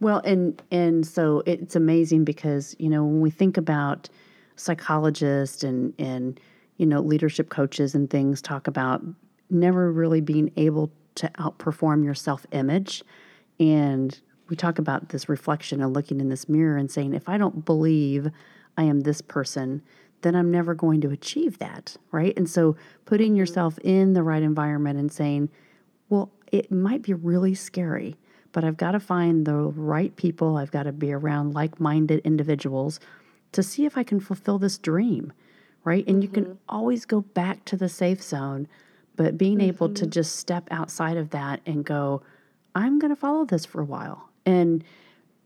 Well, 0.00 0.18
and 0.24 0.60
and 0.70 1.06
so 1.06 1.42
it's 1.46 1.76
amazing 1.76 2.24
because 2.24 2.74
you 2.78 2.88
know 2.88 3.04
when 3.04 3.20
we 3.20 3.30
think 3.30 3.56
about 3.56 4.08
psychologists 4.56 5.62
and 5.62 5.94
and 5.98 6.40
you 6.76 6.86
know 6.86 7.00
leadership 7.00 7.50
coaches 7.50 7.94
and 7.94 8.08
things 8.08 8.40
talk 8.40 8.66
about 8.66 9.02
never 9.50 9.90
really 9.92 10.20
being 10.20 10.52
able 10.56 10.90
to 11.16 11.28
outperform 11.38 12.04
your 12.04 12.14
self 12.14 12.46
image 12.52 13.02
and 13.58 14.20
we 14.50 14.56
talk 14.56 14.78
about 14.78 15.10
this 15.10 15.28
reflection 15.28 15.80
and 15.80 15.94
looking 15.94 16.20
in 16.20 16.28
this 16.28 16.48
mirror 16.48 16.76
and 16.76 16.90
saying, 16.90 17.14
if 17.14 17.28
I 17.28 17.38
don't 17.38 17.64
believe 17.64 18.28
I 18.76 18.82
am 18.82 19.00
this 19.00 19.22
person, 19.22 19.82
then 20.22 20.34
I'm 20.34 20.50
never 20.50 20.74
going 20.74 21.00
to 21.02 21.10
achieve 21.10 21.58
that, 21.58 21.96
right? 22.10 22.34
And 22.36 22.50
so 22.50 22.76
putting 23.06 23.32
mm-hmm. 23.32 23.38
yourself 23.38 23.78
in 23.78 24.12
the 24.12 24.22
right 24.22 24.42
environment 24.42 24.98
and 24.98 25.10
saying, 25.10 25.48
well, 26.08 26.32
it 26.50 26.72
might 26.72 27.02
be 27.02 27.14
really 27.14 27.54
scary, 27.54 28.16
but 28.52 28.64
I've 28.64 28.76
got 28.76 28.92
to 28.92 29.00
find 29.00 29.46
the 29.46 29.54
right 29.54 30.14
people. 30.16 30.56
I've 30.56 30.70
got 30.70 30.84
to 30.84 30.92
be 30.92 31.12
around 31.12 31.54
like 31.54 31.80
minded 31.80 32.20
individuals 32.24 33.00
to 33.52 33.62
see 33.62 33.84
if 33.84 33.96
I 33.96 34.02
can 34.02 34.20
fulfill 34.20 34.58
this 34.58 34.78
dream, 34.78 35.32
right? 35.84 36.06
And 36.06 36.16
mm-hmm. 36.16 36.22
you 36.22 36.28
can 36.28 36.44
mm-hmm. 36.44 36.54
always 36.68 37.04
go 37.04 37.20
back 37.20 37.64
to 37.66 37.76
the 37.76 37.88
safe 37.88 38.22
zone, 38.22 38.68
but 39.16 39.38
being 39.38 39.58
mm-hmm. 39.58 39.68
able 39.68 39.88
to 39.88 40.02
mm-hmm. 40.02 40.10
just 40.10 40.36
step 40.36 40.68
outside 40.70 41.16
of 41.16 41.30
that 41.30 41.60
and 41.66 41.84
go, 41.84 42.22
I'm 42.74 42.98
going 42.98 43.10
to 43.10 43.16
follow 43.16 43.44
this 43.44 43.64
for 43.64 43.80
a 43.80 43.84
while 43.84 44.30
and 44.46 44.84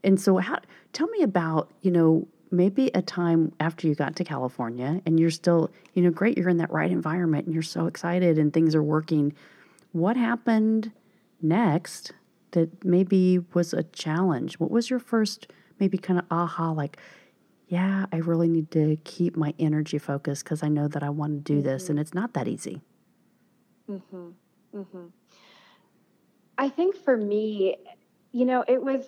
and 0.02 0.20
so 0.20 0.36
how 0.36 0.58
tell 0.92 1.08
me 1.08 1.22
about, 1.22 1.70
you 1.80 1.90
know, 1.90 2.28
maybe 2.50 2.90
a 2.94 3.02
time 3.02 3.52
after 3.58 3.88
you 3.88 3.94
got 3.94 4.14
to 4.16 4.24
California 4.24 5.00
and 5.06 5.18
you're 5.18 5.30
still, 5.30 5.70
you 5.94 6.02
know, 6.02 6.10
great, 6.10 6.38
you're 6.38 6.48
in 6.48 6.58
that 6.58 6.70
right 6.70 6.90
environment 6.90 7.46
and 7.46 7.54
you're 7.54 7.62
so 7.62 7.86
excited 7.86 8.38
and 8.38 8.52
things 8.52 8.74
are 8.74 8.82
working. 8.82 9.32
What 9.92 10.16
happened 10.16 10.92
next 11.40 12.12
that 12.54 12.84
maybe 12.84 13.38
was 13.52 13.72
a 13.72 13.84
challenge? 13.84 14.58
What 14.58 14.70
was 14.70 14.90
your 14.90 14.98
first 14.98 15.52
maybe 15.78 15.98
kind 15.98 16.18
of 16.18 16.24
aha 16.30 16.70
like 16.70 16.98
yeah, 17.68 18.06
I 18.12 18.16
really 18.16 18.48
need 18.48 18.70
to 18.72 18.96
keep 19.04 19.36
my 19.36 19.54
energy 19.58 19.98
focused 19.98 20.44
because 20.44 20.62
I 20.62 20.68
know 20.68 20.86
that 20.86 21.02
I 21.02 21.08
want 21.08 21.32
to 21.32 21.52
do 21.52 21.58
mm-hmm. 21.58 21.68
this 21.68 21.88
and 21.88 21.98
it's 21.98 22.14
not 22.14 22.34
that 22.34 22.46
easy. 22.48 22.80
Mhm. 23.88 24.34
Mhm. 24.74 25.10
I 26.56 26.68
think 26.68 26.94
for 26.96 27.16
me 27.16 27.76
you 28.34 28.44
know, 28.44 28.64
it 28.66 28.82
was 28.82 29.04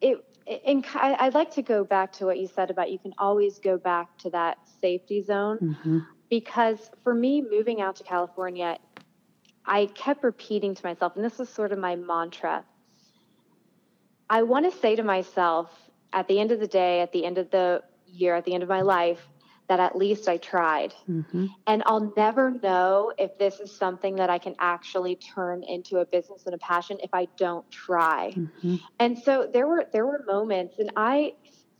it. 0.00 0.24
And 0.66 0.84
I'd 0.94 1.34
like 1.34 1.52
to 1.52 1.62
go 1.62 1.84
back 1.84 2.10
to 2.14 2.24
what 2.24 2.38
you 2.38 2.48
said 2.48 2.70
about 2.70 2.90
you 2.90 2.98
can 2.98 3.12
always 3.18 3.60
go 3.60 3.76
back 3.76 4.16
to 4.18 4.30
that 4.30 4.58
safety 4.80 5.22
zone 5.22 5.58
mm-hmm. 5.58 5.98
because 6.28 6.90
for 7.04 7.14
me, 7.14 7.40
moving 7.40 7.80
out 7.80 7.94
to 7.96 8.02
California, 8.02 8.78
I 9.64 9.86
kept 9.86 10.24
repeating 10.24 10.74
to 10.74 10.86
myself, 10.86 11.16
and 11.16 11.24
this 11.24 11.38
was 11.38 11.48
sort 11.48 11.72
of 11.72 11.78
my 11.78 11.96
mantra. 11.96 12.64
I 14.28 14.42
want 14.42 14.70
to 14.70 14.78
say 14.78 14.96
to 14.96 15.02
myself 15.02 15.70
at 16.12 16.28
the 16.28 16.38
end 16.40 16.52
of 16.52 16.60
the 16.60 16.66
day, 16.66 17.00
at 17.00 17.12
the 17.12 17.24
end 17.24 17.38
of 17.38 17.50
the 17.50 17.82
year, 18.06 18.34
at 18.34 18.44
the 18.44 18.54
end 18.54 18.62
of 18.62 18.68
my 18.68 18.80
life, 18.80 19.28
that 19.70 19.78
at 19.78 19.94
least 19.94 20.28
I 20.28 20.36
tried. 20.36 20.92
Mm-hmm. 21.08 21.46
And 21.68 21.82
I'll 21.86 22.12
never 22.16 22.50
know 22.50 23.12
if 23.16 23.38
this 23.38 23.60
is 23.60 23.70
something 23.70 24.16
that 24.16 24.28
I 24.28 24.38
can 24.38 24.56
actually 24.58 25.14
turn 25.14 25.62
into 25.62 25.98
a 25.98 26.04
business 26.04 26.42
and 26.46 26.54
a 26.56 26.58
passion 26.58 26.98
if 27.04 27.10
I 27.12 27.28
don't 27.36 27.70
try. 27.70 28.32
Mm-hmm. 28.36 28.76
And 28.98 29.16
so 29.16 29.48
there 29.52 29.68
were 29.68 29.86
there 29.92 30.04
were 30.04 30.24
moments 30.26 30.80
and 30.80 30.90
I 30.96 31.34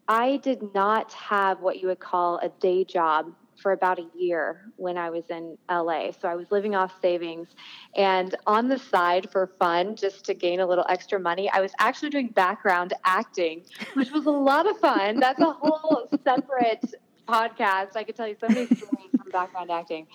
I 0.07 0.37
did 0.37 0.73
not 0.73 1.13
have 1.15 1.63
what 1.63 1.81
you 1.81 1.89
would 1.89 1.99
call 1.99 2.39
a 2.39 2.49
day 2.61 2.85
job 2.85 3.33
for 3.61 3.73
about 3.73 3.99
a 3.99 4.07
year 4.17 4.73
when 4.77 4.97
I 4.97 5.11
was 5.11 5.25
in 5.31 5.57
LA. 5.71 6.13
So 6.13 6.29
I 6.29 6.35
was 6.35 6.51
living 6.51 6.75
off 6.75 6.93
savings. 7.01 7.49
And 7.97 8.35
on 8.47 8.69
the 8.69 8.79
side 8.79 9.31
for 9.31 9.47
fun, 9.59 9.97
just 9.97 10.25
to 10.27 10.35
gain 10.35 10.61
a 10.61 10.67
little 10.67 10.87
extra 10.89 11.19
money, 11.19 11.51
I 11.51 11.61
was 11.61 11.73
actually 11.79 12.11
doing 12.11 12.29
background 12.29 12.95
acting, 13.05 13.65
which 13.95 14.11
was 14.11 14.27
a 14.27 14.31
lot 14.31 14.69
of 14.69 14.79
fun. 14.79 15.21
That's 15.21 15.41
a 15.41 15.53
whole 15.53 16.09
separate 16.25 16.95
podcast. 17.29 17.97
I 17.97 18.05
could 18.05 18.17
tell 18.17 18.27
you 18.27 18.37
so 18.41 18.49
many 18.49 18.67
stories 18.67 19.11
from 19.17 19.31
background 19.31 19.71
acting. 19.71 20.07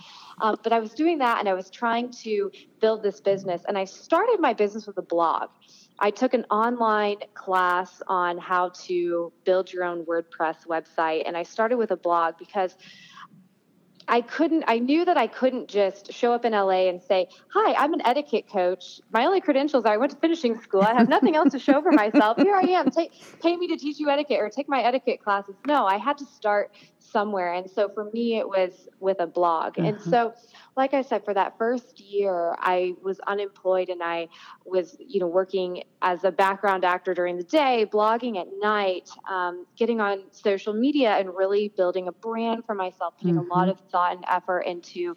Um, 0.41 0.57
but 0.63 0.73
I 0.73 0.79
was 0.79 0.91
doing 0.91 1.17
that 1.19 1.39
and 1.39 1.47
I 1.47 1.53
was 1.53 1.69
trying 1.69 2.11
to 2.23 2.51
build 2.81 3.03
this 3.03 3.21
business. 3.21 3.61
And 3.67 3.77
I 3.77 3.85
started 3.85 4.39
my 4.39 4.53
business 4.53 4.85
with 4.85 4.97
a 4.97 5.01
blog. 5.01 5.49
I 5.99 6.11
took 6.11 6.33
an 6.33 6.43
online 6.51 7.17
class 7.33 8.01
on 8.07 8.37
how 8.37 8.69
to 8.85 9.31
build 9.45 9.71
your 9.71 9.85
own 9.85 10.05
WordPress 10.05 10.67
website. 10.67 11.23
And 11.25 11.37
I 11.37 11.43
started 11.43 11.77
with 11.77 11.91
a 11.91 11.97
blog 11.97 12.35
because 12.37 12.75
I 14.07 14.21
couldn't, 14.21 14.63
I 14.67 14.79
knew 14.79 15.03
that 15.05 15.17
I 15.17 15.27
couldn't 15.27 15.67
just 15.67 16.13
show 16.13 16.33
up 16.33 16.45
in 16.45 16.53
LA 16.53 16.89
and 16.89 17.01
say, 17.01 17.27
Hi, 17.49 17.73
I'm 17.73 17.93
an 17.93 18.01
etiquette 18.05 18.45
coach. 18.51 19.01
My 19.11 19.25
only 19.25 19.41
credentials 19.41 19.85
are 19.85 19.93
I 19.93 19.97
went 19.97 20.11
to 20.11 20.17
finishing 20.17 20.59
school. 20.61 20.81
I 20.81 20.93
have 20.93 21.09
nothing 21.09 21.35
else 21.35 21.51
to 21.53 21.59
show 21.59 21.81
for 21.81 21.91
myself. 21.91 22.37
Here 22.37 22.55
I 22.55 22.61
am. 22.61 22.91
Take, 22.91 23.11
pay 23.41 23.55
me 23.57 23.67
to 23.67 23.77
teach 23.77 23.99
you 23.99 24.09
etiquette 24.09 24.39
or 24.39 24.49
take 24.49 24.69
my 24.69 24.81
etiquette 24.81 25.23
classes. 25.23 25.55
No, 25.65 25.85
I 25.85 25.97
had 25.97 26.17
to 26.19 26.25
start 26.25 26.71
somewhere. 27.11 27.53
And 27.53 27.69
so 27.69 27.89
for 27.89 28.09
me, 28.11 28.37
it 28.37 28.47
was 28.47 28.87
with 28.99 29.19
a 29.19 29.27
blog. 29.27 29.77
And 29.77 29.97
mm-hmm. 29.97 30.09
so 30.09 30.33
like 30.75 30.93
I 30.93 31.01
said, 31.01 31.23
for 31.23 31.33
that 31.33 31.57
first 31.57 31.99
year, 31.99 32.55
I 32.59 32.95
was 33.01 33.19
unemployed 33.21 33.89
and 33.89 34.03
I 34.03 34.27
was, 34.65 34.97
you 34.99 35.19
know, 35.19 35.27
working 35.27 35.83
as 36.01 36.23
a 36.23 36.31
background 36.31 36.83
actor 36.83 37.13
during 37.13 37.37
the 37.37 37.43
day, 37.43 37.85
blogging 37.91 38.37
at 38.39 38.47
night, 38.61 39.09
um, 39.29 39.65
getting 39.77 40.01
on 40.01 40.23
social 40.31 40.73
media 40.73 41.11
and 41.11 41.33
really 41.33 41.69
building 41.69 42.07
a 42.07 42.11
brand 42.11 42.65
for 42.65 42.75
myself, 42.75 43.13
putting 43.17 43.35
mm-hmm. 43.35 43.49
a 43.49 43.53
lot 43.53 43.69
of 43.69 43.79
thought 43.91 44.15
and 44.15 44.25
effort 44.27 44.61
into 44.61 45.15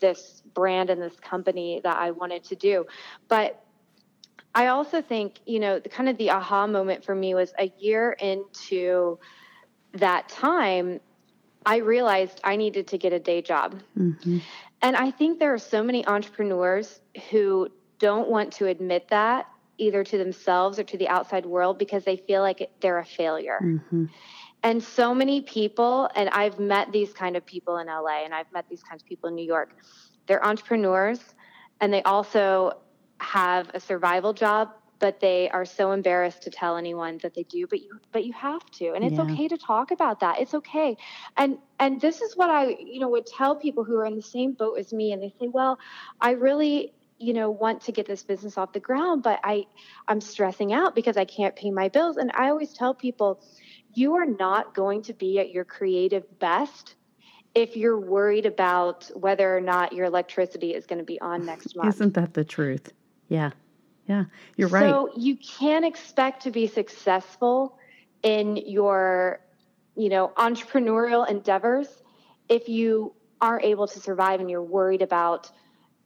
this 0.00 0.42
brand 0.54 0.90
and 0.90 1.00
this 1.02 1.18
company 1.20 1.80
that 1.84 1.96
I 1.96 2.10
wanted 2.10 2.44
to 2.44 2.56
do. 2.56 2.86
But 3.28 3.62
I 4.54 4.68
also 4.68 5.02
think, 5.02 5.40
you 5.46 5.58
know, 5.58 5.80
the 5.80 5.88
kind 5.88 6.08
of 6.08 6.16
the 6.16 6.30
aha 6.30 6.66
moment 6.66 7.04
for 7.04 7.14
me 7.14 7.34
was 7.34 7.52
a 7.58 7.72
year 7.78 8.12
into 8.12 9.18
that 9.94 10.28
time, 10.28 11.00
I 11.66 11.76
realized 11.76 12.40
I 12.44 12.56
needed 12.56 12.88
to 12.88 12.98
get 12.98 13.12
a 13.12 13.18
day 13.18 13.42
job. 13.42 13.80
Mm-hmm. 13.98 14.38
And 14.82 14.96
I 14.96 15.10
think 15.10 15.38
there 15.38 15.54
are 15.54 15.58
so 15.58 15.82
many 15.82 16.06
entrepreneurs 16.06 17.00
who 17.30 17.68
don't 17.98 18.28
want 18.28 18.52
to 18.54 18.66
admit 18.66 19.08
that 19.08 19.46
either 19.78 20.04
to 20.04 20.18
themselves 20.18 20.78
or 20.78 20.84
to 20.84 20.98
the 20.98 21.08
outside 21.08 21.46
world 21.46 21.78
because 21.78 22.04
they 22.04 22.16
feel 22.16 22.42
like 22.42 22.70
they're 22.80 22.98
a 22.98 23.04
failure. 23.04 23.60
Mm-hmm. 23.62 24.06
And 24.62 24.82
so 24.82 25.14
many 25.14 25.42
people, 25.42 26.08
and 26.14 26.28
I've 26.30 26.58
met 26.58 26.92
these 26.92 27.12
kind 27.12 27.36
of 27.36 27.44
people 27.44 27.78
in 27.78 27.86
LA 27.86 28.24
and 28.24 28.34
I've 28.34 28.50
met 28.52 28.66
these 28.68 28.82
kinds 28.82 29.02
of 29.02 29.08
people 29.08 29.28
in 29.28 29.34
New 29.34 29.44
York, 29.44 29.76
they're 30.26 30.44
entrepreneurs 30.44 31.20
and 31.80 31.92
they 31.92 32.02
also 32.02 32.78
have 33.18 33.70
a 33.74 33.80
survival 33.80 34.32
job 34.32 34.70
but 34.98 35.20
they 35.20 35.48
are 35.50 35.64
so 35.64 35.92
embarrassed 35.92 36.42
to 36.42 36.50
tell 36.50 36.76
anyone 36.76 37.18
that 37.22 37.34
they 37.34 37.42
do 37.44 37.66
but 37.66 37.80
you 37.80 37.98
but 38.12 38.24
you 38.24 38.32
have 38.32 38.64
to 38.70 38.92
and 38.92 39.04
it's 39.04 39.16
yeah. 39.16 39.22
okay 39.22 39.48
to 39.48 39.58
talk 39.58 39.90
about 39.90 40.20
that. 40.20 40.40
It's 40.40 40.54
okay. 40.54 40.96
And 41.36 41.58
and 41.78 42.00
this 42.00 42.20
is 42.20 42.36
what 42.36 42.50
i 42.50 42.76
you 42.80 43.00
know 43.00 43.08
would 43.08 43.26
tell 43.26 43.56
people 43.56 43.84
who 43.84 43.96
are 43.96 44.06
in 44.06 44.16
the 44.16 44.22
same 44.22 44.52
boat 44.52 44.78
as 44.78 44.92
me 44.92 45.12
and 45.12 45.22
they 45.22 45.32
say 45.40 45.48
well 45.48 45.78
i 46.20 46.30
really 46.30 46.92
you 47.18 47.32
know 47.32 47.50
want 47.50 47.80
to 47.82 47.92
get 47.92 48.06
this 48.06 48.22
business 48.22 48.56
off 48.56 48.72
the 48.72 48.80
ground 48.80 49.22
but 49.22 49.40
i 49.44 49.64
i'm 50.08 50.20
stressing 50.20 50.72
out 50.72 50.94
because 50.94 51.16
i 51.16 51.24
can't 51.24 51.56
pay 51.56 51.70
my 51.70 51.88
bills. 51.88 52.16
And 52.16 52.30
i 52.34 52.48
always 52.48 52.72
tell 52.72 52.94
people 52.94 53.42
you 53.94 54.14
are 54.14 54.26
not 54.26 54.74
going 54.74 55.02
to 55.02 55.12
be 55.12 55.38
at 55.38 55.50
your 55.50 55.64
creative 55.64 56.38
best 56.38 56.96
if 57.54 57.76
you're 57.76 57.98
worried 57.98 58.46
about 58.46 59.08
whether 59.14 59.56
or 59.56 59.60
not 59.60 59.92
your 59.92 60.06
electricity 60.06 60.74
is 60.74 60.86
going 60.86 60.98
to 60.98 61.04
be 61.04 61.20
on 61.20 61.46
next 61.46 61.76
month. 61.76 61.94
Isn't 61.94 62.14
that 62.14 62.34
the 62.34 62.44
truth? 62.44 62.92
Yeah 63.28 63.50
yeah, 64.06 64.24
you're 64.56 64.68
right. 64.68 64.88
So 64.88 65.10
you 65.16 65.36
can't 65.36 65.84
expect 65.84 66.42
to 66.42 66.50
be 66.50 66.66
successful 66.66 67.78
in 68.22 68.56
your, 68.56 69.40
you 69.96 70.08
know, 70.08 70.32
entrepreneurial 70.36 71.28
endeavors 71.28 71.88
if 72.48 72.68
you 72.68 73.14
aren't 73.40 73.64
able 73.64 73.86
to 73.86 74.00
survive 74.00 74.40
and 74.40 74.50
you're 74.50 74.62
worried 74.62 75.02
about 75.02 75.50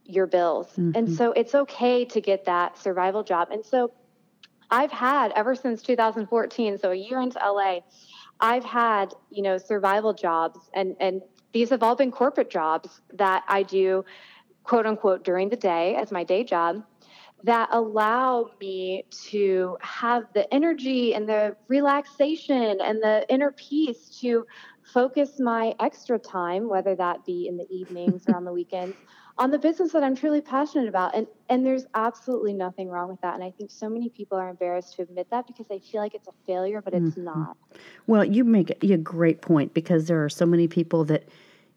your 0.04 0.26
bills. 0.26 0.68
Mm-hmm. 0.68 0.92
And 0.94 1.12
so 1.12 1.32
it's 1.32 1.54
okay 1.54 2.04
to 2.06 2.20
get 2.20 2.44
that 2.46 2.78
survival 2.78 3.22
job. 3.22 3.48
And 3.50 3.64
so 3.64 3.92
I've 4.70 4.92
had 4.92 5.32
ever 5.34 5.54
since 5.54 5.82
2014, 5.82 6.78
so 6.78 6.90
a 6.90 6.94
year 6.94 7.20
into 7.20 7.38
LA, 7.38 7.80
I've 8.40 8.64
had, 8.64 9.14
you 9.30 9.42
know, 9.42 9.58
survival 9.58 10.12
jobs 10.14 10.58
and 10.74 10.96
and 11.00 11.22
these 11.52 11.70
have 11.70 11.82
all 11.82 11.96
been 11.96 12.10
corporate 12.10 12.50
jobs 12.50 13.00
that 13.14 13.42
I 13.48 13.62
do 13.62 14.04
quote 14.64 14.86
unquote 14.86 15.24
during 15.24 15.48
the 15.48 15.56
day 15.56 15.96
as 15.96 16.12
my 16.12 16.24
day 16.24 16.44
job 16.44 16.84
that 17.44 17.68
allow 17.70 18.50
me 18.60 19.04
to 19.10 19.76
have 19.80 20.24
the 20.34 20.52
energy 20.52 21.14
and 21.14 21.28
the 21.28 21.56
relaxation 21.68 22.78
and 22.80 23.00
the 23.00 23.24
inner 23.28 23.52
peace 23.52 24.18
to 24.20 24.44
focus 24.82 25.38
my 25.38 25.74
extra 25.80 26.18
time, 26.18 26.68
whether 26.68 26.96
that 26.96 27.24
be 27.24 27.46
in 27.46 27.56
the 27.56 27.66
evenings 27.70 28.24
or 28.28 28.36
on 28.36 28.44
the 28.44 28.52
weekends, 28.60 28.96
on 29.36 29.52
the 29.52 29.58
business 29.58 29.92
that 29.92 30.02
I'm 30.02 30.16
truly 30.16 30.40
passionate 30.40 30.88
about. 30.88 31.14
And 31.14 31.26
and 31.48 31.64
there's 31.64 31.86
absolutely 31.94 32.54
nothing 32.54 32.88
wrong 32.88 33.08
with 33.08 33.20
that. 33.20 33.34
And 33.34 33.44
I 33.44 33.52
think 33.52 33.70
so 33.70 33.88
many 33.88 34.08
people 34.08 34.36
are 34.36 34.48
embarrassed 34.48 34.96
to 34.96 35.02
admit 35.02 35.28
that 35.30 35.46
because 35.46 35.66
they 35.68 35.78
feel 35.78 36.00
like 36.00 36.14
it's 36.14 36.28
a 36.28 36.34
failure, 36.46 36.82
but 36.82 36.94
it's 36.94 37.10
mm-hmm. 37.10 37.24
not. 37.24 37.56
Well, 38.06 38.24
you 38.24 38.42
make 38.44 38.82
a 38.82 38.96
great 38.96 39.42
point 39.42 39.74
because 39.74 40.06
there 40.06 40.24
are 40.24 40.28
so 40.28 40.44
many 40.44 40.66
people 40.66 41.04
that 41.04 41.28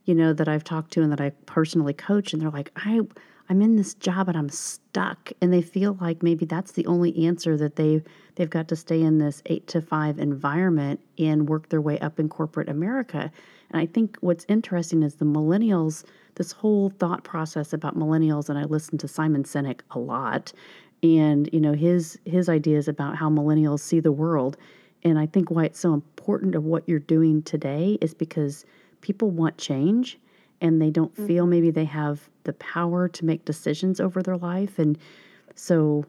you 0.05 0.15
know 0.15 0.33
that 0.33 0.47
I've 0.47 0.63
talked 0.63 0.91
to 0.93 1.03
and 1.03 1.11
that 1.11 1.21
I 1.21 1.29
personally 1.45 1.93
coach 1.93 2.33
and 2.33 2.41
they're 2.41 2.49
like, 2.49 2.71
I 2.75 3.01
I'm 3.49 3.61
in 3.61 3.75
this 3.75 3.93
job 3.95 4.29
and 4.29 4.37
I'm 4.37 4.49
stuck 4.49 5.31
and 5.41 5.51
they 5.51 5.61
feel 5.61 5.97
like 5.99 6.23
maybe 6.23 6.45
that's 6.45 6.71
the 6.73 6.85
only 6.85 7.25
answer 7.25 7.57
that 7.57 7.75
they 7.75 8.01
they've 8.35 8.49
got 8.49 8.67
to 8.69 8.75
stay 8.75 9.01
in 9.01 9.17
this 9.17 9.41
8 9.45 9.67
to 9.67 9.81
5 9.81 10.19
environment 10.19 10.99
and 11.17 11.49
work 11.49 11.69
their 11.69 11.81
way 11.81 11.99
up 11.99 12.19
in 12.19 12.29
corporate 12.29 12.69
America. 12.69 13.31
And 13.71 13.81
I 13.81 13.85
think 13.85 14.17
what's 14.21 14.45
interesting 14.47 15.03
is 15.03 15.15
the 15.15 15.25
millennials 15.25 16.03
this 16.35 16.51
whole 16.51 16.89
thought 16.89 17.23
process 17.23 17.73
about 17.73 17.97
millennials 17.97 18.49
and 18.49 18.57
I 18.57 18.63
listen 18.63 18.97
to 18.99 19.07
Simon 19.07 19.43
Sinek 19.43 19.81
a 19.91 19.99
lot 19.99 20.53
and 21.03 21.49
you 21.51 21.59
know 21.59 21.73
his 21.73 22.19
his 22.25 22.47
ideas 22.47 22.87
about 22.87 23.15
how 23.15 23.29
millennials 23.29 23.79
see 23.79 23.99
the 23.99 24.11
world 24.11 24.57
and 25.03 25.17
I 25.17 25.25
think 25.25 25.49
why 25.49 25.65
it's 25.65 25.79
so 25.79 25.93
important 25.93 26.55
of 26.55 26.63
what 26.63 26.87
you're 26.87 26.99
doing 26.99 27.41
today 27.41 27.97
is 28.01 28.13
because 28.13 28.65
people 29.01 29.31
want 29.31 29.57
change 29.57 30.19
and 30.61 30.81
they 30.81 30.89
don't 30.89 31.13
mm-hmm. 31.13 31.27
feel 31.27 31.45
maybe 31.45 31.71
they 31.71 31.85
have 31.85 32.29
the 32.43 32.53
power 32.53 33.07
to 33.09 33.25
make 33.25 33.43
decisions 33.45 33.99
over 33.99 34.21
their 34.21 34.37
life 34.37 34.79
and 34.79 34.97
so 35.55 36.05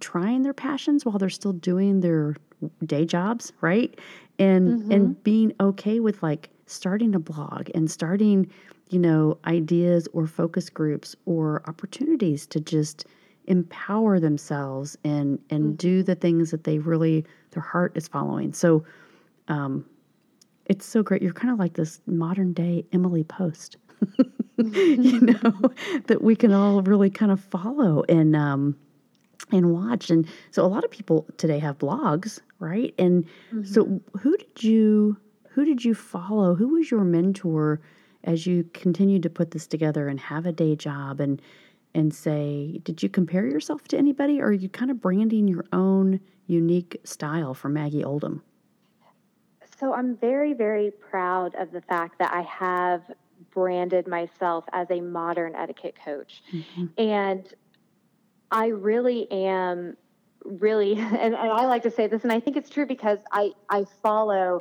trying 0.00 0.42
their 0.42 0.54
passions 0.54 1.04
while 1.04 1.18
they're 1.18 1.28
still 1.28 1.52
doing 1.52 2.00
their 2.00 2.36
day 2.84 3.04
jobs 3.04 3.52
right 3.60 3.98
and 4.38 4.80
mm-hmm. 4.80 4.92
and 4.92 5.24
being 5.24 5.52
okay 5.60 6.00
with 6.00 6.22
like 6.22 6.50
starting 6.66 7.14
a 7.14 7.18
blog 7.18 7.68
and 7.74 7.90
starting 7.90 8.50
you 8.90 8.98
know 8.98 9.38
ideas 9.46 10.08
or 10.12 10.26
focus 10.26 10.70
groups 10.70 11.14
or 11.26 11.62
opportunities 11.66 12.46
to 12.46 12.60
just 12.60 13.06
empower 13.46 14.20
themselves 14.20 14.96
and 15.04 15.38
and 15.50 15.64
mm-hmm. 15.64 15.76
do 15.76 16.02
the 16.02 16.14
things 16.14 16.50
that 16.50 16.64
they 16.64 16.78
really 16.78 17.24
their 17.52 17.62
heart 17.62 17.92
is 17.96 18.06
following 18.08 18.52
so 18.52 18.84
um 19.48 19.84
it's 20.66 20.84
so 20.84 21.02
great 21.02 21.22
you're 21.22 21.32
kind 21.32 21.52
of 21.52 21.58
like 21.58 21.74
this 21.74 22.00
modern 22.06 22.52
day 22.52 22.84
emily 22.92 23.24
post 23.24 23.76
you 24.56 25.20
know, 25.20 25.72
that 26.06 26.22
we 26.22 26.36
can 26.36 26.52
all 26.52 26.82
really 26.82 27.10
kind 27.10 27.30
of 27.30 27.40
follow 27.40 28.04
and 28.08 28.34
um, 28.34 28.76
and 29.52 29.72
watch. 29.72 30.10
And 30.10 30.26
so 30.50 30.64
a 30.64 30.68
lot 30.68 30.84
of 30.84 30.90
people 30.90 31.26
today 31.36 31.58
have 31.58 31.78
blogs, 31.78 32.40
right? 32.58 32.94
And 32.98 33.24
mm-hmm. 33.52 33.64
so 33.64 34.00
who 34.20 34.36
did 34.36 34.62
you 34.62 35.16
who 35.50 35.64
did 35.64 35.84
you 35.84 35.94
follow? 35.94 36.54
Who 36.54 36.68
was 36.68 36.90
your 36.90 37.04
mentor 37.04 37.80
as 38.24 38.46
you 38.46 38.68
continued 38.74 39.22
to 39.22 39.30
put 39.30 39.52
this 39.52 39.66
together 39.66 40.08
and 40.08 40.18
have 40.20 40.46
a 40.46 40.52
day 40.52 40.76
job 40.76 41.20
and 41.20 41.40
and 41.94 42.14
say, 42.14 42.80
did 42.84 43.02
you 43.02 43.08
compare 43.08 43.46
yourself 43.46 43.88
to 43.88 43.96
anybody, 43.96 44.40
or 44.40 44.46
are 44.46 44.52
you 44.52 44.68
kind 44.68 44.90
of 44.90 45.00
branding 45.00 45.48
your 45.48 45.64
own 45.72 46.20
unique 46.46 47.00
style 47.04 47.54
for 47.54 47.68
Maggie 47.68 48.04
Oldham? 48.04 48.42
So 49.80 49.94
I'm 49.94 50.16
very, 50.16 50.54
very 50.54 50.90
proud 50.90 51.54
of 51.54 51.72
the 51.72 51.80
fact 51.80 52.18
that 52.18 52.32
I 52.32 52.42
have 52.42 53.02
branded 53.50 54.06
myself 54.06 54.64
as 54.72 54.90
a 54.90 55.00
modern 55.00 55.54
etiquette 55.54 55.96
coach. 56.04 56.42
Mm-hmm. 56.52 56.86
And 56.98 57.54
I 58.50 58.68
really 58.68 59.30
am 59.30 59.96
really 60.44 60.92
and, 60.98 61.16
and, 61.16 61.36
I 61.36 61.66
like 61.66 61.82
to 61.82 61.90
say 61.90 62.06
this 62.06 62.22
and 62.22 62.32
I 62.32 62.40
think 62.40 62.56
it's 62.56 62.70
true 62.70 62.86
because 62.86 63.18
I 63.32 63.52
I 63.68 63.84
follow 64.02 64.58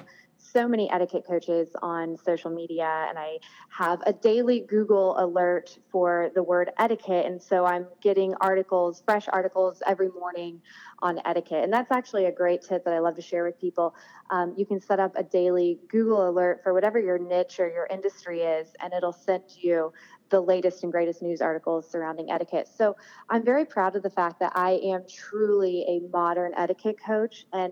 so 0.51 0.67
many 0.67 0.89
etiquette 0.91 1.23
coaches 1.27 1.69
on 1.81 2.17
social 2.17 2.51
media 2.51 3.05
and 3.10 3.17
I 3.17 3.39
have 3.69 4.01
a 4.05 4.13
daily 4.13 4.65
Google 4.67 5.15
alert 5.19 5.77
for 5.91 6.29
the 6.36 6.43
word 6.43 6.71
etiquette 6.77 7.25
and 7.25 7.41
so 7.41 7.65
I'm 7.65 7.88
getting 8.01 8.33
articles 8.41 9.01
fresh 9.05 9.27
articles 9.31 9.81
every 9.86 10.10
morning 10.10 10.62
on 10.99 11.19
etiquette 11.25 11.63
and 11.63 11.71
that's 11.71 11.91
actually 11.91 12.25
a 12.25 12.31
great 12.31 12.62
tip 12.62 12.86
that 12.86 12.93
I 12.93 12.99
love 12.99 13.15
to 13.15 13.21
share 13.21 13.43
with 13.43 13.60
people 13.60 13.95
um, 14.29 14.53
you 14.57 14.65
can 14.65 14.79
set 14.79 14.99
up 14.99 15.13
a 15.15 15.23
daily 15.23 15.79
Google 15.89 16.29
alert 16.29 16.62
for 16.63 16.73
whatever 16.73 16.99
your 16.99 17.17
niche 17.17 17.60
or 17.60 17.69
your 17.69 17.88
industry 17.89 18.41
is 18.41 18.69
and 18.81 18.93
it'll 18.93 19.13
send 19.13 19.43
you 19.55 19.91
the 20.29 20.39
latest 20.41 20.83
and 20.83 20.91
greatest 20.91 21.21
news 21.21 21.41
articles 21.41 21.89
surrounding 21.89 22.31
etiquette. 22.31 22.67
So 22.67 22.95
I'm 23.29 23.43
very 23.43 23.65
proud 23.65 23.95
of 23.95 24.03
the 24.03 24.10
fact 24.10 24.39
that 24.39 24.51
I 24.55 24.71
am 24.83 25.03
truly 25.10 25.86
a 25.88 26.12
modern 26.12 26.51
etiquette 26.55 26.97
coach 27.03 27.45
and 27.53 27.71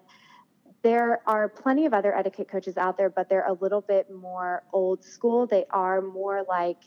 there 0.86 1.20
are 1.26 1.50
plenty 1.50 1.88
of 1.88 1.96
other 1.96 2.16
etiquette 2.16 2.48
coaches 2.48 2.78
out 2.78 2.96
there, 2.96 3.10
but 3.10 3.28
they're 3.28 3.48
a 3.48 3.54
little 3.54 3.82
bit 3.82 4.08
more 4.14 4.62
old 4.72 5.04
school. 5.04 5.48
They 5.48 5.66
are 5.72 6.00
more 6.00 6.46
like 6.48 6.78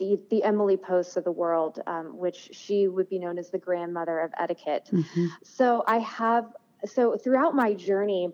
the, 0.00 0.18
the 0.30 0.42
Emily 0.42 0.76
Post 0.76 1.16
of 1.16 1.22
the 1.22 1.30
world, 1.30 1.78
um, 1.86 2.18
which 2.18 2.48
she 2.50 2.88
would 2.88 3.08
be 3.08 3.20
known 3.20 3.38
as 3.38 3.50
the 3.50 3.58
grandmother 3.58 4.18
of 4.18 4.32
etiquette. 4.36 4.90
Mm-hmm. 4.92 5.26
So 5.44 5.84
I 5.86 5.98
have, 5.98 6.46
so 6.86 7.16
throughout 7.16 7.54
my 7.54 7.72
journey, 7.72 8.30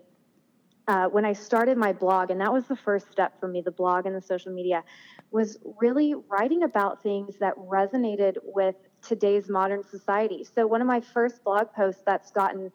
uh, 0.87 1.05
when 1.09 1.25
I 1.25 1.33
started 1.33 1.77
my 1.77 1.93
blog, 1.93 2.31
and 2.31 2.41
that 2.41 2.51
was 2.51 2.65
the 2.65 2.75
first 2.75 3.11
step 3.11 3.39
for 3.39 3.47
me, 3.47 3.61
the 3.61 3.69
blog 3.71 4.07
and 4.07 4.15
the 4.15 4.21
social 4.21 4.51
media, 4.51 4.83
was 5.29 5.59
really 5.79 6.15
writing 6.27 6.63
about 6.63 7.03
things 7.03 7.37
that 7.37 7.55
resonated 7.55 8.37
with 8.43 8.75
today's 9.07 9.47
modern 9.47 9.83
society. 9.83 10.43
So, 10.43 10.65
one 10.65 10.81
of 10.81 10.87
my 10.87 11.01
first 11.01 11.43
blog 11.43 11.71
posts 11.71 12.01
that's 12.03 12.31
gotten 12.31 12.71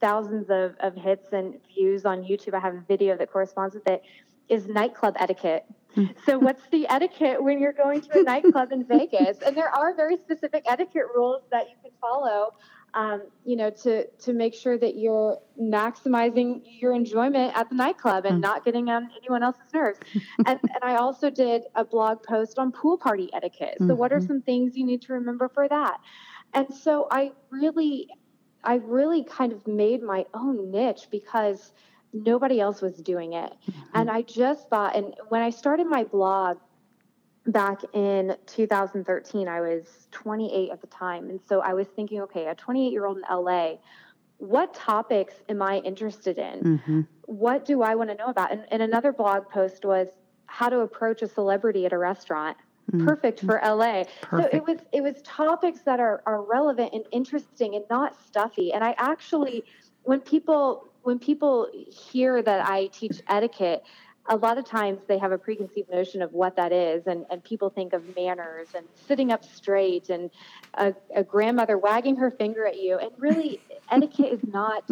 thousands 0.00 0.50
of, 0.50 0.74
of 0.80 0.94
hits 0.94 1.32
and 1.32 1.54
views 1.74 2.04
on 2.04 2.22
YouTube, 2.22 2.54
I 2.54 2.60
have 2.60 2.74
a 2.74 2.84
video 2.86 3.16
that 3.16 3.30
corresponds 3.32 3.74
with 3.74 3.86
it, 3.86 4.02
is 4.48 4.66
nightclub 4.66 5.16
etiquette. 5.18 5.64
Hmm. 5.94 6.06
so, 6.26 6.38
what's 6.38 6.62
the 6.70 6.86
etiquette 6.88 7.42
when 7.42 7.58
you're 7.58 7.72
going 7.72 8.02
to 8.02 8.20
a 8.20 8.22
nightclub 8.22 8.72
in 8.72 8.84
Vegas? 8.88 9.38
And 9.44 9.56
there 9.56 9.70
are 9.70 9.94
very 9.94 10.16
specific 10.16 10.64
etiquette 10.66 11.06
rules 11.14 11.42
that 11.50 11.68
you 11.68 11.76
can 11.82 11.92
follow 12.00 12.52
um, 12.96 13.24
you 13.44 13.56
know, 13.56 13.68
to 13.70 14.06
to 14.06 14.32
make 14.32 14.54
sure 14.54 14.78
that 14.78 14.96
you're 14.96 15.38
maximizing 15.60 16.62
your 16.64 16.94
enjoyment 16.94 17.54
at 17.54 17.68
the 17.68 17.74
nightclub 17.74 18.24
and 18.24 18.38
mm. 18.38 18.40
not 18.40 18.64
getting 18.64 18.88
on 18.88 19.10
anyone 19.18 19.42
else's 19.42 19.72
nerves. 19.74 19.98
and, 20.46 20.58
and 20.62 20.82
I 20.82 20.96
also 20.96 21.28
did 21.28 21.64
a 21.74 21.84
blog 21.84 22.22
post 22.22 22.58
on 22.58 22.72
pool 22.72 22.96
party 22.96 23.28
etiquette. 23.34 23.76
So, 23.78 23.84
mm-hmm. 23.84 23.96
what 23.96 24.12
are 24.12 24.18
mm-hmm. 24.18 24.26
some 24.26 24.42
things 24.42 24.76
you 24.76 24.86
need 24.86 25.02
to 25.02 25.12
remember 25.12 25.50
for 25.50 25.68
that? 25.68 25.98
And 26.54 26.72
so, 26.72 27.06
I 27.10 27.32
really, 27.50 28.08
I 28.66 28.76
really 28.76 29.24
kind 29.24 29.52
of 29.52 29.66
made 29.66 30.02
my 30.02 30.26
own 30.34 30.70
niche 30.70 31.08
because 31.10 31.72
nobody 32.12 32.60
else 32.60 32.82
was 32.82 32.94
doing 32.94 33.32
it. 33.32 33.52
Mm-hmm. 33.52 33.80
And 33.94 34.10
I 34.10 34.22
just 34.22 34.68
thought, 34.68 34.96
and 34.96 35.14
when 35.28 35.42
I 35.42 35.50
started 35.50 35.86
my 35.86 36.04
blog, 36.04 36.58
back 37.48 37.80
in 37.92 38.34
2013 38.46 39.46
i 39.46 39.60
was 39.60 40.08
28 40.10 40.68
at 40.72 40.80
the 40.80 40.86
time 40.88 41.30
and 41.30 41.38
so 41.48 41.60
i 41.60 41.74
was 41.74 41.86
thinking 41.86 42.20
okay 42.20 42.48
a 42.48 42.56
28 42.56 42.90
year 42.90 43.06
old 43.06 43.18
in 43.18 43.22
la 43.30 43.74
what 44.38 44.74
topics 44.74 45.34
am 45.48 45.62
i 45.62 45.78
interested 45.78 46.38
in 46.38 46.60
mm-hmm. 46.60 47.00
what 47.26 47.64
do 47.64 47.82
i 47.82 47.94
want 47.94 48.10
to 48.10 48.16
know 48.16 48.26
about 48.26 48.50
and, 48.50 48.64
and, 48.72 48.82
another 48.82 49.12
blog 49.12 49.48
post 49.48 49.84
was 49.84 50.08
how 50.46 50.68
to 50.68 50.80
approach 50.80 51.22
a 51.22 51.28
celebrity 51.28 51.86
at 51.86 51.92
a 51.92 51.98
restaurant. 51.98 52.56
Mm. 52.92 53.04
perfect 53.04 53.40
for 53.40 53.60
la 53.64 54.04
perfect. 54.22 54.52
so 54.52 54.56
it 54.56 54.62
was 54.64 54.78
it 54.92 55.02
was 55.02 55.20
topics 55.22 55.80
that 55.80 55.98
are, 55.98 56.22
are 56.24 56.42
relevant 56.42 56.92
and 56.92 57.04
interesting 57.10 57.74
and 57.74 57.84
not 57.90 58.14
stuffy 58.24 58.72
and 58.72 58.84
i 58.84 58.94
actually 58.96 59.64
when 60.04 60.20
people 60.20 60.86
when 61.02 61.18
people 61.18 61.66
hear 61.90 62.42
that 62.42 62.68
i 62.68 62.86
teach 62.86 63.20
etiquette 63.28 63.82
a 64.28 64.36
lot 64.36 64.58
of 64.58 64.64
times 64.64 65.00
they 65.06 65.18
have 65.18 65.32
a 65.32 65.38
preconceived 65.38 65.90
notion 65.90 66.22
of 66.22 66.32
what 66.32 66.56
that 66.56 66.72
is, 66.72 67.06
and, 67.06 67.24
and 67.30 67.42
people 67.44 67.70
think 67.70 67.92
of 67.92 68.02
manners 68.16 68.68
and 68.74 68.86
sitting 69.06 69.32
up 69.32 69.44
straight 69.44 70.08
and 70.10 70.30
a, 70.74 70.94
a 71.14 71.22
grandmother 71.22 71.78
wagging 71.78 72.16
her 72.16 72.30
finger 72.30 72.66
at 72.66 72.78
you. 72.80 72.98
And 72.98 73.10
really, 73.18 73.60
etiquette 73.90 74.32
is 74.32 74.40
not 74.46 74.84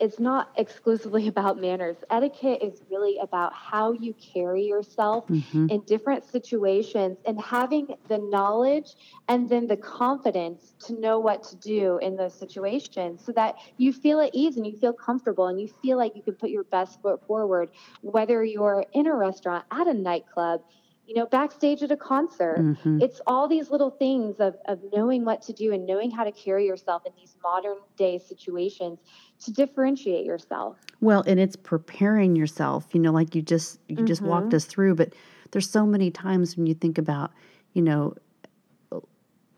it's 0.00 0.18
not 0.18 0.50
exclusively 0.56 1.28
about 1.34 1.60
manners. 1.60 1.96
Etiquette 2.10 2.62
is 2.62 2.82
really 2.90 3.18
about 3.18 3.52
how 3.52 3.92
you 3.92 4.14
carry 4.14 4.64
yourself 4.64 5.26
mm-hmm. 5.28 5.68
in 5.70 5.80
different 5.82 6.24
situations 6.24 7.18
and 7.26 7.40
having 7.40 7.88
the 8.08 8.18
knowledge 8.18 8.94
and 9.28 9.48
then 9.48 9.66
the 9.66 9.76
confidence 9.76 10.74
to 10.86 10.98
know 11.00 11.18
what 11.18 11.42
to 11.42 11.56
do 11.56 11.98
in 11.98 12.16
those 12.16 12.34
situations 12.34 13.24
so 13.24 13.32
that 13.32 13.56
you 13.76 13.92
feel 13.92 14.20
at 14.20 14.30
ease 14.32 14.56
and 14.56 14.66
you 14.66 14.76
feel 14.76 14.92
comfortable 14.92 15.46
and 15.46 15.60
you 15.60 15.68
feel 15.82 15.96
like 15.96 16.14
you 16.16 16.22
can 16.22 16.34
put 16.34 16.50
your 16.50 16.64
best 16.64 17.00
foot 17.02 17.24
forward, 17.26 17.70
whether 18.02 18.44
you're 18.44 18.84
in 18.92 19.06
a 19.06 19.14
restaurant, 19.14 19.64
at 19.70 19.86
a 19.86 19.94
nightclub, 19.94 20.62
you 21.06 21.14
know, 21.14 21.26
backstage 21.26 21.82
at 21.82 21.90
a 21.90 21.96
concert. 21.96 22.58
Mm-hmm. 22.58 23.02
It's 23.02 23.20
all 23.26 23.46
these 23.46 23.70
little 23.70 23.90
things 23.90 24.36
of, 24.40 24.56
of 24.66 24.80
knowing 24.92 25.24
what 25.24 25.42
to 25.42 25.52
do 25.52 25.72
and 25.72 25.86
knowing 25.86 26.10
how 26.10 26.24
to 26.24 26.32
carry 26.32 26.66
yourself 26.66 27.02
in 27.04 27.12
these 27.16 27.36
modern 27.42 27.76
day 27.96 28.18
situations 28.18 29.00
to 29.44 29.52
differentiate 29.52 30.24
yourself. 30.24 30.78
Well, 31.00 31.22
and 31.26 31.38
it's 31.38 31.56
preparing 31.56 32.36
yourself, 32.36 32.86
you 32.92 33.00
know, 33.00 33.12
like 33.12 33.34
you 33.34 33.42
just 33.42 33.80
you 33.88 33.96
mm-hmm. 33.96 34.06
just 34.06 34.22
walked 34.22 34.46
mm-hmm. 34.46 34.56
us 34.56 34.64
through, 34.64 34.94
but 34.94 35.12
there's 35.50 35.68
so 35.68 35.84
many 35.84 36.10
times 36.10 36.56
when 36.56 36.66
you 36.66 36.74
think 36.74 36.96
about, 36.96 37.32
you 37.74 37.82
know, 37.82 38.14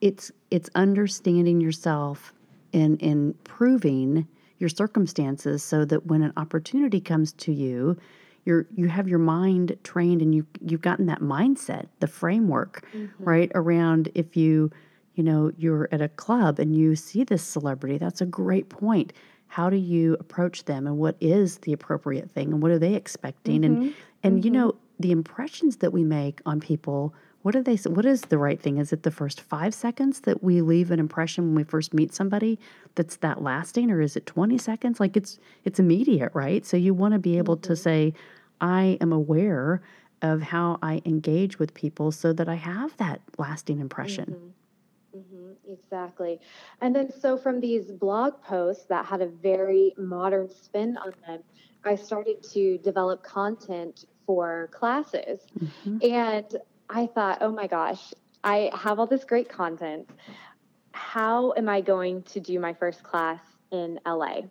it's 0.00 0.32
it's 0.50 0.68
understanding 0.74 1.60
yourself 1.60 2.32
and 2.72 3.00
improving 3.00 4.26
your 4.58 4.68
circumstances 4.68 5.62
so 5.62 5.84
that 5.84 6.06
when 6.06 6.22
an 6.22 6.32
opportunity 6.36 7.00
comes 7.00 7.32
to 7.34 7.52
you, 7.52 7.96
you're 8.46 8.66
you 8.74 8.88
have 8.88 9.08
your 9.08 9.18
mind 9.18 9.76
trained 9.82 10.22
and 10.22 10.34
you 10.34 10.46
you've 10.60 10.80
gotten 10.80 11.06
that 11.06 11.20
mindset, 11.20 11.88
the 12.00 12.06
framework, 12.06 12.86
mm-hmm. 12.94 13.22
right? 13.22 13.50
Around 13.54 14.08
if 14.14 14.36
you, 14.36 14.70
you 15.14 15.24
know, 15.24 15.52
you're 15.58 15.88
at 15.92 16.00
a 16.00 16.08
club 16.08 16.58
and 16.58 16.74
you 16.74 16.96
see 16.96 17.24
this 17.24 17.42
celebrity, 17.42 17.98
that's 17.98 18.20
a 18.20 18.26
great 18.26 18.68
point. 18.68 19.12
How 19.48 19.68
do 19.68 19.76
you 19.76 20.14
approach 20.14 20.64
them 20.64 20.86
and 20.86 20.96
what 20.96 21.16
is 21.20 21.58
the 21.58 21.72
appropriate 21.72 22.30
thing 22.30 22.52
and 22.52 22.62
what 22.62 22.70
are 22.70 22.78
they 22.78 22.94
expecting? 22.94 23.62
Mm-hmm. 23.62 23.82
And 23.82 23.94
and 24.22 24.36
mm-hmm. 24.36 24.44
you 24.44 24.50
know, 24.50 24.76
the 24.98 25.10
impressions 25.10 25.78
that 25.78 25.92
we 25.92 26.04
make 26.04 26.40
on 26.46 26.60
people 26.60 27.14
what 27.46 27.52
do 27.52 27.62
they 27.62 27.76
what 27.88 28.04
is 28.04 28.22
the 28.22 28.38
right 28.38 28.60
thing 28.60 28.78
is 28.78 28.92
it 28.92 29.04
the 29.04 29.10
first 29.12 29.40
five 29.40 29.72
seconds 29.72 30.22
that 30.22 30.42
we 30.42 30.60
leave 30.60 30.90
an 30.90 30.98
impression 30.98 31.44
when 31.44 31.54
we 31.54 31.62
first 31.62 31.94
meet 31.94 32.12
somebody 32.12 32.58
that's 32.96 33.18
that 33.18 33.40
lasting 33.40 33.88
or 33.88 34.00
is 34.00 34.16
it 34.16 34.26
20 34.26 34.58
seconds 34.58 34.98
like 34.98 35.16
it's 35.16 35.38
it's 35.64 35.78
immediate 35.78 36.32
right 36.34 36.66
so 36.66 36.76
you 36.76 36.92
want 36.92 37.14
to 37.14 37.20
be 37.20 37.38
able 37.38 37.56
mm-hmm. 37.56 37.68
to 37.68 37.76
say 37.76 38.12
I 38.60 38.98
am 39.00 39.12
aware 39.12 39.82
of 40.22 40.42
how 40.42 40.78
I 40.82 41.02
engage 41.04 41.58
with 41.58 41.74
people 41.74 42.10
so 42.10 42.32
that 42.32 42.48
I 42.48 42.54
have 42.54 42.96
that 42.96 43.20
lasting 43.38 43.80
impression. 43.80 44.52
Mm-hmm. 45.14 45.18
Mm-hmm. 45.18 45.72
Exactly. 45.72 46.40
And 46.80 46.94
then, 46.94 47.10
so 47.20 47.36
from 47.36 47.60
these 47.60 47.90
blog 47.90 48.40
posts 48.42 48.84
that 48.86 49.06
had 49.06 49.20
a 49.20 49.26
very 49.26 49.94
modern 49.96 50.48
spin 50.48 50.96
on 50.96 51.12
them, 51.26 51.40
I 51.84 51.96
started 51.96 52.42
to 52.52 52.78
develop 52.78 53.22
content 53.22 54.06
for 54.26 54.68
classes. 54.72 55.40
Mm-hmm. 55.58 55.98
And 56.02 56.56
I 56.90 57.06
thought, 57.06 57.38
oh 57.40 57.52
my 57.52 57.66
gosh, 57.66 58.12
I 58.42 58.70
have 58.74 58.98
all 58.98 59.06
this 59.06 59.24
great 59.24 59.48
content. 59.48 60.08
How 60.92 61.52
am 61.56 61.68
I 61.68 61.80
going 61.80 62.22
to 62.24 62.40
do 62.40 62.58
my 62.58 62.74
first 62.74 63.02
class 63.02 63.40
in 63.70 64.00
LA? 64.06 64.42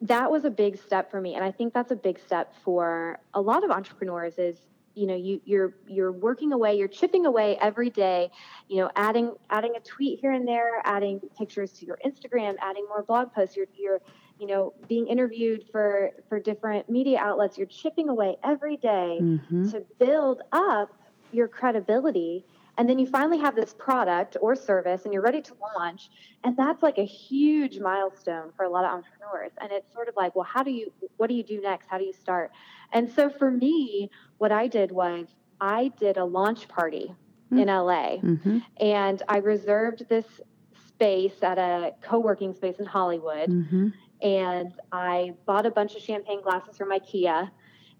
That 0.00 0.30
was 0.30 0.44
a 0.44 0.50
big 0.50 0.78
step 0.78 1.10
for 1.10 1.20
me 1.20 1.34
and 1.34 1.44
i 1.44 1.50
think 1.50 1.74
that's 1.74 1.90
a 1.90 1.96
big 1.96 2.18
step 2.18 2.54
for 2.64 3.18
a 3.34 3.40
lot 3.40 3.64
of 3.64 3.70
entrepreneurs 3.70 4.38
is 4.38 4.56
you 4.94 5.06
know 5.06 5.14
you 5.14 5.40
you're 5.44 5.74
you're 5.86 6.12
working 6.12 6.52
away 6.52 6.76
you're 6.76 6.88
chipping 6.88 7.26
away 7.26 7.56
every 7.60 7.90
day 7.90 8.30
you 8.68 8.78
know 8.78 8.90
adding 8.96 9.32
adding 9.50 9.74
a 9.76 9.80
tweet 9.80 10.18
here 10.20 10.32
and 10.32 10.46
there 10.46 10.82
adding 10.84 11.20
pictures 11.38 11.72
to 11.72 11.86
your 11.86 11.98
instagram 12.04 12.54
adding 12.60 12.84
more 12.88 13.02
blog 13.02 13.32
posts 13.32 13.56
you're 13.56 13.66
you're 13.76 14.00
you 14.38 14.46
know 14.46 14.72
being 14.88 15.06
interviewed 15.06 15.64
for 15.70 16.10
for 16.28 16.40
different 16.40 16.88
media 16.88 17.18
outlets 17.18 17.56
you're 17.56 17.66
chipping 17.66 18.08
away 18.08 18.36
every 18.42 18.76
day 18.76 19.18
mm-hmm. 19.20 19.70
to 19.70 19.84
build 19.98 20.42
up 20.52 20.90
your 21.32 21.46
credibility 21.46 22.44
and 22.80 22.88
then 22.88 22.98
you 22.98 23.06
finally 23.06 23.36
have 23.36 23.54
this 23.54 23.74
product 23.74 24.38
or 24.40 24.56
service 24.56 25.04
and 25.04 25.12
you're 25.12 25.22
ready 25.22 25.42
to 25.42 25.52
launch 25.76 26.08
and 26.44 26.56
that's 26.56 26.82
like 26.82 26.96
a 26.96 27.04
huge 27.04 27.78
milestone 27.78 28.50
for 28.56 28.64
a 28.64 28.70
lot 28.70 28.86
of 28.86 28.90
entrepreneurs 28.90 29.52
and 29.60 29.70
it's 29.70 29.92
sort 29.92 30.08
of 30.08 30.16
like 30.16 30.34
well 30.34 30.46
how 30.50 30.62
do 30.62 30.70
you 30.70 30.90
what 31.18 31.28
do 31.28 31.34
you 31.34 31.42
do 31.42 31.60
next 31.60 31.86
how 31.90 31.98
do 31.98 32.04
you 32.04 32.14
start 32.14 32.50
and 32.94 33.12
so 33.12 33.28
for 33.28 33.50
me 33.50 34.10
what 34.38 34.50
i 34.50 34.66
did 34.66 34.90
was 34.90 35.26
i 35.60 35.92
did 36.00 36.16
a 36.16 36.24
launch 36.24 36.68
party 36.68 37.14
mm-hmm. 37.52 37.58
in 37.58 37.68
la 37.68 38.16
mm-hmm. 38.16 38.58
and 38.80 39.22
i 39.28 39.36
reserved 39.36 40.08
this 40.08 40.40
space 40.88 41.42
at 41.42 41.58
a 41.58 41.92
co-working 42.00 42.54
space 42.54 42.76
in 42.78 42.86
hollywood 42.86 43.50
mm-hmm. 43.50 43.88
and 44.22 44.72
i 44.90 45.34
bought 45.44 45.66
a 45.66 45.70
bunch 45.70 45.94
of 45.96 46.00
champagne 46.00 46.40
glasses 46.40 46.78
from 46.78 46.88
ikea 46.88 47.50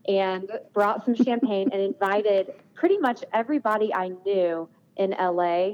and 0.08 0.50
brought 0.72 1.04
some 1.04 1.14
champagne 1.14 1.68
and 1.72 1.82
invited 1.82 2.54
pretty 2.80 2.96
much 2.96 3.22
everybody 3.34 3.92
I 3.94 4.08
knew 4.24 4.66
in 4.96 5.10
LA 5.10 5.72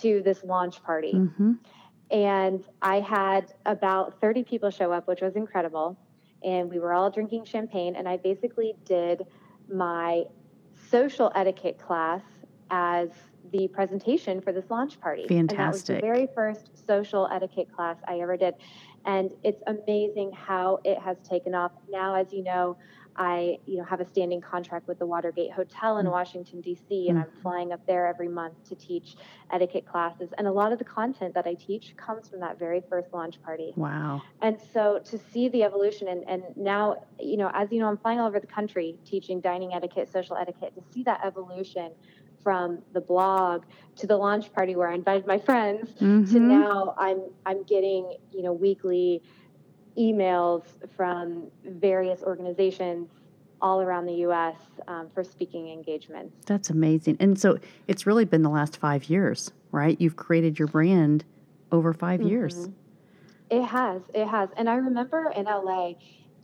to 0.00 0.22
this 0.22 0.42
launch 0.42 0.82
party. 0.82 1.12
Mm-hmm. 1.12 1.52
And 2.10 2.64
I 2.80 3.00
had 3.00 3.52
about 3.66 4.22
30 4.22 4.42
people 4.44 4.70
show 4.70 4.90
up, 4.90 5.06
which 5.06 5.20
was 5.20 5.36
incredible. 5.36 5.98
And 6.42 6.70
we 6.70 6.78
were 6.78 6.94
all 6.94 7.10
drinking 7.10 7.44
champagne. 7.44 7.94
And 7.94 8.08
I 8.08 8.16
basically 8.16 8.74
did 8.86 9.26
my 9.70 10.22
social 10.90 11.30
etiquette 11.34 11.78
class 11.78 12.22
as 12.70 13.10
the 13.52 13.68
presentation 13.68 14.40
for 14.40 14.50
this 14.50 14.64
launch 14.70 14.98
party. 14.98 15.26
Fantastic. 15.28 15.58
And 15.58 15.58
that 15.58 15.72
was 15.72 15.82
the 15.82 16.00
very 16.00 16.26
first 16.34 16.86
social 16.86 17.28
etiquette 17.30 17.70
class 17.70 17.98
I 18.08 18.20
ever 18.20 18.38
did. 18.38 18.54
And 19.04 19.30
it's 19.44 19.62
amazing 19.66 20.32
how 20.32 20.80
it 20.84 20.98
has 21.00 21.18
taken 21.18 21.54
off. 21.54 21.72
Now, 21.90 22.14
as 22.14 22.32
you 22.32 22.42
know, 22.42 22.78
I, 23.16 23.58
you 23.66 23.78
know, 23.78 23.84
have 23.84 24.00
a 24.00 24.04
standing 24.04 24.40
contract 24.40 24.86
with 24.88 24.98
the 24.98 25.06
Watergate 25.06 25.52
Hotel 25.52 25.98
in 25.98 26.06
mm. 26.06 26.12
Washington 26.12 26.60
D.C. 26.60 27.08
and 27.08 27.18
I'm 27.18 27.24
mm-hmm. 27.24 27.42
flying 27.42 27.72
up 27.72 27.84
there 27.86 28.06
every 28.06 28.28
month 28.28 28.54
to 28.68 28.74
teach 28.74 29.16
etiquette 29.52 29.86
classes. 29.86 30.30
And 30.38 30.46
a 30.46 30.52
lot 30.52 30.72
of 30.72 30.78
the 30.78 30.84
content 30.84 31.34
that 31.34 31.46
I 31.46 31.54
teach 31.54 31.96
comes 31.96 32.28
from 32.28 32.40
that 32.40 32.58
very 32.58 32.82
first 32.88 33.12
launch 33.12 33.42
party. 33.42 33.72
Wow! 33.76 34.22
And 34.42 34.58
so 34.72 35.00
to 35.04 35.18
see 35.18 35.48
the 35.48 35.62
evolution, 35.62 36.08
and 36.08 36.24
and 36.28 36.42
now, 36.56 36.96
you 37.18 37.36
know, 37.36 37.50
as 37.54 37.72
you 37.72 37.80
know, 37.80 37.88
I'm 37.88 37.98
flying 37.98 38.20
all 38.20 38.28
over 38.28 38.40
the 38.40 38.46
country 38.46 38.96
teaching 39.04 39.40
dining 39.40 39.72
etiquette, 39.72 40.10
social 40.12 40.36
etiquette. 40.36 40.74
To 40.74 40.82
see 40.92 41.02
that 41.04 41.20
evolution 41.24 41.92
from 42.46 42.80
the 42.92 43.00
blog 43.00 43.64
to 43.96 44.06
the 44.06 44.16
launch 44.16 44.52
party 44.52 44.76
where 44.76 44.88
I 44.88 44.94
invited 44.94 45.26
my 45.26 45.36
friends 45.36 45.90
mm-hmm. 45.94 46.32
to 46.32 46.38
now 46.38 46.94
I'm 46.96 47.22
I'm 47.44 47.64
getting 47.64 48.16
you 48.30 48.42
know 48.42 48.52
weekly 48.52 49.20
emails 49.98 50.64
from 50.96 51.48
various 51.64 52.22
organizations 52.22 53.08
all 53.60 53.80
around 53.80 54.06
the 54.06 54.14
U.S. 54.14 54.56
Um, 54.86 55.08
for 55.14 55.24
speaking 55.24 55.70
engagements. 55.70 56.34
That's 56.46 56.70
amazing. 56.70 57.16
And 57.20 57.38
so 57.38 57.58
it's 57.88 58.06
really 58.06 58.24
been 58.24 58.42
the 58.42 58.50
last 58.50 58.76
five 58.76 59.04
years, 59.04 59.50
right? 59.72 59.98
You've 60.00 60.16
created 60.16 60.58
your 60.58 60.68
brand 60.68 61.24
over 61.72 61.92
5 61.92 62.20
mm-hmm. 62.20 62.28
years. 62.28 62.68
It 63.50 63.62
has. 63.62 64.02
It 64.14 64.26
has. 64.26 64.50
And 64.56 64.68
I 64.68 64.74
remember 64.74 65.32
in 65.34 65.44
LA, 65.44 65.92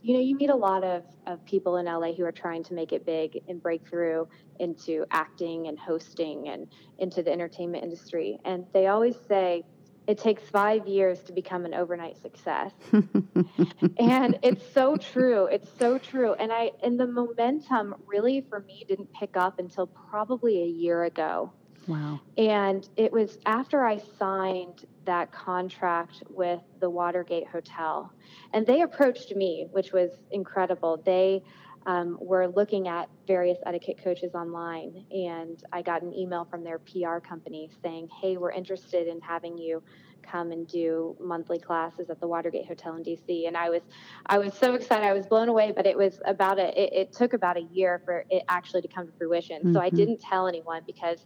you 0.01 0.13
know, 0.13 0.19
you 0.19 0.35
meet 0.35 0.49
a 0.49 0.55
lot 0.55 0.83
of, 0.83 1.03
of 1.27 1.43
people 1.45 1.77
in 1.77 1.85
LA 1.85 2.13
who 2.13 2.25
are 2.25 2.31
trying 2.31 2.63
to 2.63 2.73
make 2.73 2.91
it 2.91 3.05
big 3.05 3.41
and 3.47 3.61
break 3.61 3.87
through 3.87 4.27
into 4.59 5.05
acting 5.11 5.67
and 5.67 5.79
hosting 5.79 6.49
and 6.49 6.67
into 6.99 7.23
the 7.23 7.31
entertainment 7.31 7.83
industry. 7.83 8.37
And 8.45 8.65
they 8.73 8.87
always 8.87 9.15
say, 9.27 9.63
it 10.07 10.17
takes 10.17 10.43
five 10.49 10.87
years 10.87 11.21
to 11.23 11.31
become 11.31 11.65
an 11.65 11.73
overnight 11.73 12.21
success. 12.21 12.71
and 12.91 14.37
it's 14.43 14.63
so 14.73 14.97
true. 14.97 15.45
It's 15.45 15.69
so 15.79 15.97
true. 15.97 16.33
And 16.33 16.51
I 16.51 16.71
and 16.83 16.99
the 16.99 17.07
momentum 17.07 17.95
really 18.05 18.45
for 18.49 18.59
me 18.61 18.85
didn't 18.87 19.13
pick 19.13 19.37
up 19.37 19.59
until 19.59 19.87
probably 19.87 20.63
a 20.63 20.67
year 20.67 21.03
ago. 21.03 21.51
Wow. 21.87 22.21
And 22.37 22.87
it 22.95 23.11
was 23.11 23.37
after 23.45 23.85
I 23.85 24.01
signed 24.17 24.85
that 25.05 25.31
contract 25.31 26.23
with 26.29 26.61
the 26.79 26.89
Watergate 26.89 27.47
Hotel. 27.47 28.11
And 28.53 28.65
they 28.65 28.81
approached 28.81 29.35
me, 29.35 29.67
which 29.71 29.91
was 29.91 30.11
incredible. 30.31 31.01
They 31.05 31.43
um, 31.85 32.17
were 32.21 32.47
looking 32.47 32.87
at 32.87 33.09
various 33.27 33.57
etiquette 33.65 33.97
coaches 34.03 34.33
online, 34.33 35.05
and 35.11 35.61
I 35.71 35.81
got 35.81 36.01
an 36.01 36.13
email 36.13 36.45
from 36.45 36.63
their 36.63 36.79
PR 36.79 37.17
company 37.19 37.69
saying, 37.81 38.09
"Hey, 38.21 38.37
we're 38.37 38.51
interested 38.51 39.07
in 39.07 39.19
having 39.21 39.57
you 39.57 39.83
come 40.21 40.51
and 40.51 40.65
do 40.67 41.15
monthly 41.19 41.59
classes 41.59 42.09
at 42.09 42.19
the 42.21 42.27
Watergate 42.27 42.65
Hotel 42.65 42.95
in 42.95 43.03
DC." 43.03 43.47
And 43.47 43.57
I 43.57 43.69
was, 43.69 43.81
I 44.25 44.37
was 44.37 44.53
so 44.53 44.75
excited. 44.75 45.05
I 45.05 45.13
was 45.13 45.27
blown 45.27 45.49
away. 45.49 45.73
But 45.75 45.85
it 45.85 45.97
was 45.97 46.21
about 46.25 46.59
a, 46.59 46.81
it, 46.81 46.93
it 46.93 47.13
took 47.13 47.33
about 47.33 47.57
a 47.57 47.63
year 47.73 48.01
for 48.05 48.25
it 48.29 48.43
actually 48.47 48.81
to 48.83 48.87
come 48.87 49.07
to 49.07 49.13
fruition. 49.17 49.59
Mm-hmm. 49.59 49.73
So 49.73 49.81
I 49.81 49.87
mm-hmm. 49.87 49.97
didn't 49.97 50.21
tell 50.21 50.47
anyone 50.47 50.83
because 50.85 51.25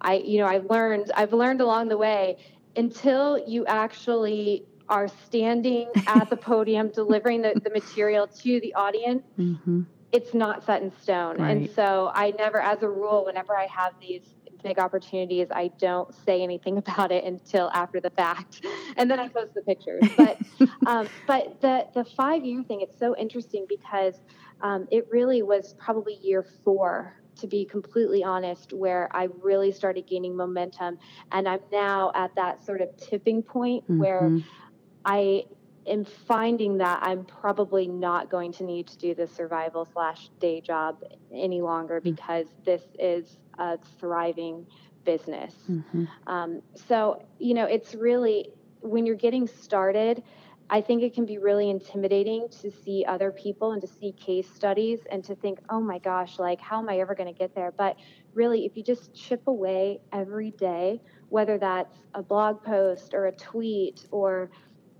I, 0.00 0.16
you 0.16 0.38
know, 0.38 0.46
I've 0.46 0.66
learned, 0.66 1.10
I've 1.14 1.32
learned 1.32 1.60
along 1.60 1.88
the 1.88 1.96
way 1.96 2.36
until 2.76 3.38
you 3.38 3.64
actually 3.66 4.66
are 4.88 5.08
standing 5.08 5.88
at 6.06 6.30
the 6.30 6.36
podium 6.36 6.88
delivering 6.94 7.42
the, 7.42 7.60
the 7.62 7.70
material 7.70 8.26
to 8.26 8.60
the 8.60 8.74
audience, 8.74 9.24
mm-hmm. 9.38 9.82
it's 10.12 10.34
not 10.34 10.64
set 10.64 10.82
in 10.82 10.92
stone. 11.02 11.38
Right. 11.38 11.50
And 11.50 11.70
so 11.70 12.10
I 12.14 12.32
never, 12.38 12.60
as 12.60 12.82
a 12.82 12.88
rule, 12.88 13.24
whenever 13.24 13.56
I 13.56 13.66
have 13.66 13.94
these 14.00 14.22
big 14.62 14.78
opportunities, 14.78 15.48
I 15.50 15.70
don't 15.78 16.12
say 16.24 16.42
anything 16.42 16.78
about 16.84 17.12
it 17.12 17.24
until 17.24 17.70
after 17.72 18.00
the 18.00 18.10
fact, 18.10 18.64
and 18.96 19.10
then 19.10 19.20
I 19.20 19.28
post 19.28 19.54
the 19.54 19.62
pictures. 19.62 20.04
But 20.16 20.38
um, 20.86 21.08
but 21.26 21.60
the 21.60 21.86
the 21.94 22.04
five 22.04 22.44
year 22.44 22.62
thing, 22.62 22.80
it's 22.80 22.98
so 22.98 23.16
interesting 23.16 23.66
because 23.68 24.14
um, 24.62 24.88
it 24.90 25.06
really 25.10 25.42
was 25.42 25.74
probably 25.78 26.14
year 26.22 26.44
four 26.64 27.14
to 27.36 27.46
be 27.46 27.64
completely 27.64 28.24
honest, 28.24 28.72
where 28.72 29.08
I 29.12 29.28
really 29.42 29.70
started 29.70 30.06
gaining 30.06 30.34
momentum. 30.34 30.98
And 31.32 31.46
I'm 31.46 31.60
now 31.70 32.10
at 32.14 32.34
that 32.34 32.64
sort 32.64 32.80
of 32.80 32.96
tipping 32.96 33.42
point 33.42 33.84
mm-hmm. 33.84 33.98
where 33.98 34.38
I 35.06 35.44
am 35.86 36.04
finding 36.04 36.78
that 36.78 36.98
I'm 37.02 37.24
probably 37.24 37.86
not 37.86 38.28
going 38.28 38.52
to 38.54 38.64
need 38.64 38.88
to 38.88 38.98
do 38.98 39.14
the 39.14 39.26
survival 39.26 39.84
slash 39.84 40.28
day 40.40 40.60
job 40.60 41.02
any 41.32 41.62
longer 41.62 42.00
mm-hmm. 42.00 42.10
because 42.10 42.46
this 42.64 42.82
is 42.98 43.38
a 43.58 43.78
thriving 43.98 44.66
business. 45.04 45.54
Mm-hmm. 45.70 46.04
Um, 46.26 46.60
so, 46.74 47.24
you 47.38 47.54
know, 47.54 47.64
it's 47.64 47.94
really 47.94 48.50
when 48.80 49.06
you're 49.06 49.14
getting 49.14 49.46
started, 49.46 50.22
I 50.68 50.80
think 50.80 51.02
it 51.04 51.14
can 51.14 51.26
be 51.26 51.38
really 51.38 51.70
intimidating 51.70 52.48
to 52.60 52.70
see 52.72 53.04
other 53.06 53.30
people 53.30 53.72
and 53.72 53.80
to 53.82 53.86
see 53.86 54.12
case 54.12 54.50
studies 54.52 54.98
and 55.10 55.22
to 55.24 55.36
think, 55.36 55.60
oh 55.70 55.80
my 55.80 55.98
gosh, 55.98 56.40
like, 56.40 56.60
how 56.60 56.80
am 56.80 56.88
I 56.88 56.98
ever 56.98 57.14
going 57.14 57.32
to 57.32 57.38
get 57.38 57.54
there? 57.54 57.72
But 57.76 57.96
really, 58.34 58.66
if 58.66 58.76
you 58.76 58.82
just 58.82 59.14
chip 59.14 59.46
away 59.46 60.00
every 60.12 60.50
day, 60.50 61.00
whether 61.28 61.56
that's 61.56 61.96
a 62.14 62.22
blog 62.22 62.62
post 62.64 63.14
or 63.14 63.26
a 63.26 63.32
tweet 63.32 64.06
or 64.10 64.50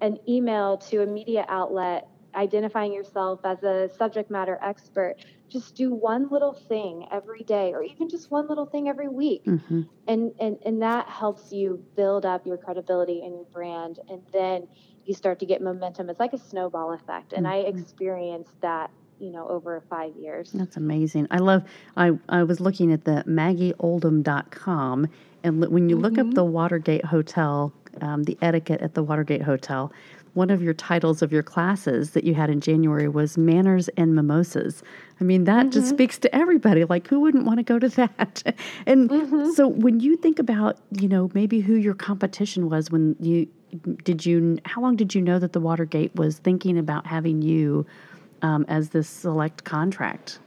an 0.01 0.19
email 0.29 0.77
to 0.77 1.03
a 1.03 1.07
media 1.07 1.45
outlet 1.49 2.09
identifying 2.37 2.93
yourself 2.93 3.41
as 3.45 3.63
a 3.63 3.89
subject 3.97 4.31
matter 4.31 4.59
expert 4.63 5.17
just 5.49 5.75
do 5.75 5.95
one 5.95 6.29
little 6.29 6.53
thing 6.53 7.07
every 7.11 7.43
day 7.45 7.73
or 7.73 7.83
even 7.83 8.09
just 8.09 8.31
one 8.31 8.47
little 8.49 8.67
thing 8.67 8.89
every 8.89 9.09
week 9.09 9.45
mm-hmm. 9.45 9.83
and, 10.07 10.33
and 10.39 10.59
and 10.65 10.83
that 10.83 11.09
helps 11.09 11.53
you 11.53 11.83
build 11.97 12.27
up 12.27 12.47
your 12.47 12.57
credibility 12.57 13.23
and 13.25 13.35
your 13.35 13.45
brand 13.45 14.01
and 14.09 14.21
then 14.33 14.67
you 15.05 15.15
start 15.15 15.39
to 15.39 15.47
get 15.47 15.63
momentum 15.63 16.11
it's 16.11 16.21
like 16.21 16.33
a 16.33 16.39
snowball 16.39 16.93
effect 16.93 17.33
and 17.33 17.47
mm-hmm. 17.47 17.55
i 17.55 17.69
experienced 17.69 18.61
that 18.61 18.91
you 19.19 19.31
know 19.31 19.49
over 19.49 19.83
five 19.89 20.15
years 20.17 20.51
that's 20.53 20.77
amazing 20.77 21.27
i 21.31 21.39
love 21.39 21.63
i 21.97 22.11
i 22.29 22.43
was 22.43 22.61
looking 22.61 22.93
at 22.93 23.05
the 23.05 23.25
maggieoldham.com 23.27 25.09
and 25.43 25.65
when 25.71 25.89
you 25.89 25.97
mm-hmm. 25.97 26.05
look 26.05 26.19
up 26.19 26.27
mm-hmm. 26.27 26.35
the 26.35 26.45
watergate 26.45 27.05
hotel 27.05 27.73
um, 28.03 28.25
the 28.25 28.37
etiquette 28.43 28.81
at 28.81 28.95
the 28.95 29.03
Watergate 29.03 29.43
Hotel, 29.43 29.93
one 30.35 30.51
of 30.51 30.63
your 30.63 30.75
titles 30.75 31.23
of 31.23 31.33
your 31.33 31.43
classes 31.43 32.11
that 32.11 32.25
you 32.25 32.35
had 32.35 32.51
in 32.51 32.61
January 32.61 33.09
was 33.09 33.39
Manners 33.39 33.89
and 33.97 34.15
Mimosas. 34.15 34.83
I 35.19 35.25
mean, 35.25 35.45
that 35.45 35.63
mm-hmm. 35.63 35.71
just 35.71 35.89
speaks 35.89 36.19
to 36.19 36.35
everybody. 36.35 36.85
Like, 36.85 37.09
who 37.09 37.21
wouldn't 37.21 37.47
want 37.47 37.59
to 37.59 37.63
go 37.63 37.79
to 37.79 37.89
that? 37.89 38.43
and 38.87 39.09
mm-hmm. 39.09 39.51
so, 39.53 39.67
when 39.67 40.01
you 40.01 40.17
think 40.17 40.39
about, 40.39 40.79
you 40.91 41.09
know, 41.09 41.31
maybe 41.33 41.61
who 41.61 41.75
your 41.75 41.95
competition 41.95 42.69
was 42.69 42.91
when 42.91 43.17
you 43.19 43.49
did 44.05 44.25
you, 44.25 44.59
how 44.65 44.81
long 44.81 44.97
did 44.97 45.15
you 45.15 45.21
know 45.21 45.39
that 45.39 45.53
the 45.53 45.61
Watergate 45.61 46.15
was 46.15 46.39
thinking 46.39 46.79
about 46.79 47.07
having 47.07 47.43
you 47.43 47.87
um, 48.43 48.65
as 48.69 48.91
this 48.91 49.09
select 49.09 49.65
contract? 49.65 50.39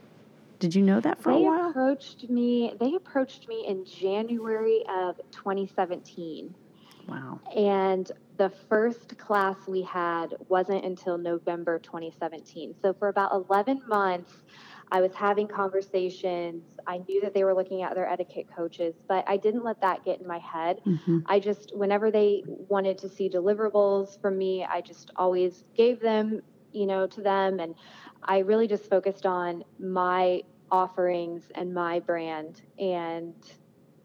Did 0.60 0.76
you 0.76 0.82
know 0.82 1.00
that 1.00 1.22
for 1.22 1.32
they 1.32 1.40
a 1.40 1.42
while? 1.42 1.70
approached 1.70 2.30
me. 2.30 2.74
They 2.80 2.94
approached 2.96 3.48
me 3.48 3.66
in 3.68 3.86
January 3.86 4.84
of 4.90 5.18
2017. 5.32 6.54
Wow. 7.10 7.40
And 7.56 8.12
the 8.38 8.50
first 8.50 9.18
class 9.18 9.56
we 9.68 9.82
had 9.82 10.36
wasn't 10.48 10.86
until 10.86 11.18
November 11.18 11.80
2017. 11.80 12.76
So 12.82 12.94
for 12.94 13.10
about 13.10 13.32
11 13.34 13.82
months, 13.88 14.34
I 14.92 15.02
was 15.02 15.14
having 15.14 15.48
conversations. 15.48 16.64
I 16.88 17.00
knew 17.08 17.22
that 17.22 17.34
they 17.34 17.44
were 17.44 17.54
looking 17.54 17.84
at 17.84 17.94
their 17.96 18.10
etiquette 18.10 18.48
coaches, 18.56 18.96
but 19.08 19.24
I 19.28 19.38
didn't 19.38 19.64
let 19.64 19.82
that 19.82 20.04
get 20.04 20.20
in 20.20 20.28
my 20.28 20.40
head. 20.40 20.82
Mm-hmm. 20.86 21.20
I 21.28 21.40
just, 21.40 21.76
whenever 21.76 22.12
they 22.12 22.44
wanted 22.48 22.98
to 23.00 23.10
see 23.10 23.30
deliverables 23.30 24.20
from 24.22 24.38
me, 24.38 24.66
I 24.66 24.82
just 24.82 25.12
always 25.16 25.64
gave 25.76 26.00
them, 26.00 26.42
you 26.72 26.88
know, 26.88 27.06
to 27.08 27.22
them. 27.22 27.60
And 27.60 27.76
I 28.24 28.40
really 28.40 28.68
just 28.68 28.90
focused 28.90 29.26
on 29.26 29.64
my 29.80 30.42
offerings 30.72 31.44
and 31.54 31.74
my 31.74 32.00
brand. 32.00 32.62
And 32.80 33.36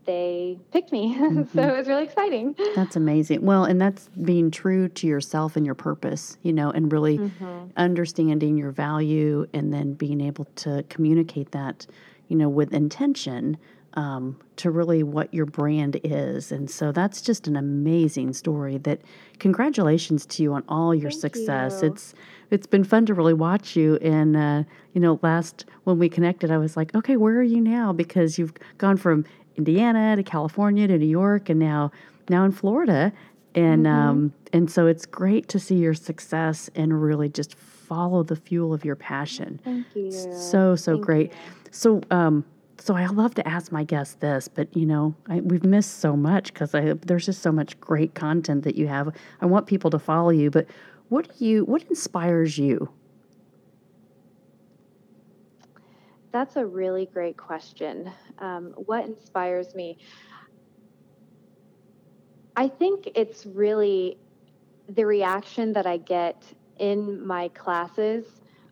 they 0.05 0.59
picked 0.73 0.93
me. 0.93 1.19
Mm-hmm. 1.25 1.59
so 1.59 1.63
it 1.63 1.77
was 1.77 1.89
really 1.89 2.05
exciting. 2.05 2.55
That's 2.77 2.97
amazing. 2.97 3.43
Well, 3.43 3.65
and 3.65 3.81
that's 3.81 4.09
being 4.23 4.51
true 4.51 4.89
to 4.91 5.07
yourself 5.07 5.57
and 5.57 5.65
your 5.65 5.75
purpose, 5.75 6.37
you 6.43 6.53
know, 6.53 6.71
and 6.71 6.93
really 6.93 7.19
mm-hmm. 7.19 7.67
understanding 7.77 8.59
your 8.59 8.71
value 8.71 9.47
and 9.55 9.73
then 9.73 9.95
being 9.95 10.21
able 10.21 10.45
to 10.57 10.85
communicate 10.91 11.53
that, 11.53 11.87
you 12.29 12.37
know, 12.37 12.49
with 12.49 12.75
intention 12.75 13.57
um, 13.95 14.37
to 14.57 14.71
really 14.71 15.03
what 15.03 15.33
your 15.33 15.47
brand 15.47 16.01
is. 16.05 16.53
And 16.53 16.71
so 16.71 16.93
that's 16.93 17.21
just 17.21 17.47
an 17.47 17.57
amazing 17.57 18.33
story 18.33 18.79
that 18.79 19.01
congratulations 19.39 20.27
to 20.27 20.43
you 20.43 20.53
on 20.53 20.65
all 20.69 20.95
your 20.95 21.11
Thank 21.11 21.21
success. 21.21 21.81
You. 21.83 21.89
It's 21.89 22.15
it's 22.51 22.67
been 22.67 22.85
fun 22.85 23.07
to 23.07 23.15
really 23.15 23.35
watch 23.35 23.75
you. 23.77 23.97
And 23.97 24.37
uh, 24.37 24.65
you 24.93 25.01
know, 25.01 25.19
last 25.23 25.65
when 25.85 25.99
we 25.99 26.09
connected, 26.09 26.51
I 26.51 26.59
was 26.59 26.77
like, 26.77 26.95
okay, 26.95 27.17
where 27.17 27.37
are 27.37 27.43
you 27.43 27.61
now? 27.61 27.93
Because 27.93 28.39
you've 28.39 28.53
gone 28.79 28.97
from 28.97 29.25
Indiana 29.57 30.17
to 30.17 30.23
California 30.23 30.87
to 30.87 30.99
New 30.99 31.07
York 31.07 31.49
and 31.49 31.59
now 31.59 31.91
now 32.29 32.45
in 32.45 32.53
Florida. 32.53 33.13
And 33.55 33.87
mm-hmm. 33.87 34.09
um, 34.09 34.33
and 34.53 34.71
so 34.71 34.87
it's 34.87 35.07
great 35.07 35.49
to 35.49 35.59
see 35.59 35.77
your 35.77 35.95
success 35.95 36.71
and 36.75 37.03
really 37.03 37.29
just 37.29 37.55
follow 37.55 38.23
the 38.23 38.37
fuel 38.37 38.73
of 38.75 38.85
your 38.85 38.97
passion. 38.97 39.61
Thank 39.65 39.87
you. 39.95 40.11
So 40.11 40.77
so 40.77 40.95
Thank 40.95 41.05
great. 41.05 41.31
You. 41.33 41.39
So 41.71 42.01
um, 42.11 42.45
so 42.79 42.95
I 42.95 43.07
love 43.07 43.35
to 43.37 43.49
ask 43.49 43.71
my 43.71 43.85
guests 43.85 44.17
this, 44.17 44.49
but 44.49 44.75
you 44.77 44.87
know 44.87 45.15
I, 45.29 45.41
we've 45.41 45.65
missed 45.65 46.01
so 46.01 46.17
much 46.17 46.53
because 46.53 46.75
I 46.75 46.95
there's 46.95 47.27
just 47.27 47.43
so 47.43 47.53
much 47.53 47.79
great 47.81 48.15
content 48.15 48.65
that 48.65 48.75
you 48.75 48.89
have. 48.89 49.15
I 49.41 49.47
want 49.47 49.67
people 49.67 49.91
to 49.91 49.99
follow 49.99 50.31
you, 50.31 50.51
but 50.51 50.67
what 51.09 51.39
do 51.39 51.45
you 51.45 51.65
what 51.65 51.83
inspires 51.85 52.59
you? 52.59 52.89
That's 56.35 56.57
a 56.57 56.67
really 56.67 57.07
great 57.07 57.37
question. 57.37 58.11
Um, 58.41 58.75
what 58.75 59.05
inspires 59.05 59.73
me? 59.77 59.99
I 62.57 62.67
think 62.67 63.09
it's 63.15 63.47
really 63.47 64.19
the 64.89 65.07
reaction 65.07 65.75
that 65.75 65.87
I 65.87 65.99
get 65.99 66.43
in 66.81 67.25
my 67.25 67.51
classes 67.51 68.25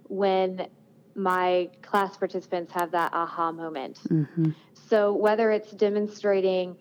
when 0.09 0.67
my 1.15 1.71
class 1.83 2.17
participants 2.17 2.73
have 2.73 2.91
that 2.91 3.15
aha 3.15 3.53
moment. 3.53 4.01
Mm-hmm. 4.09 4.51
So, 4.89 5.15
whether 5.15 5.53
it's 5.53 5.71
demonstrating 5.71 6.77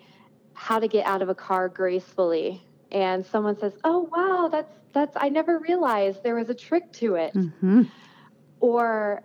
how 0.53 0.79
to 0.79 0.87
get 0.87 1.05
out 1.05 1.21
of 1.21 1.29
a 1.29 1.35
car 1.35 1.69
gracefully 1.69 2.59
and 2.91 3.23
someone 3.23 3.55
says, 3.59 3.73
"Oh 3.83 4.09
wow, 4.11 4.49
that's 4.51 4.73
that's 4.93 5.15
I 5.15 5.29
never 5.29 5.59
realized 5.59 6.23
there 6.23 6.37
was 6.37 6.49
a 6.49 6.55
trick 6.55 6.91
to 6.93 7.15
it." 7.17 7.35
Mm-hmm. 7.35 7.83
Or 8.61 9.23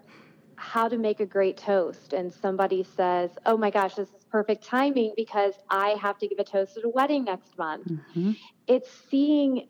how 0.57 0.89
to 0.89 0.99
make 0.99 1.21
a 1.21 1.27
great 1.27 1.57
toast 1.57 2.13
and 2.13 2.33
somebody 2.33 2.83
says, 2.83 3.31
"Oh 3.45 3.57
my 3.57 3.71
gosh, 3.71 3.95
this 3.95 4.09
is 4.09 4.25
perfect 4.25 4.65
timing 4.65 5.13
because 5.17 5.55
I 5.71 5.91
have 6.01 6.19
to 6.19 6.29
give 6.29 6.39
a 6.39 6.45
toast 6.45 6.77
at 6.77 6.85
a 6.85 6.89
wedding 6.89 7.25
next 7.25 7.57
month." 7.59 7.87
Mm-hmm. 7.87 8.33
It's 8.67 8.91
seeing 9.11 9.69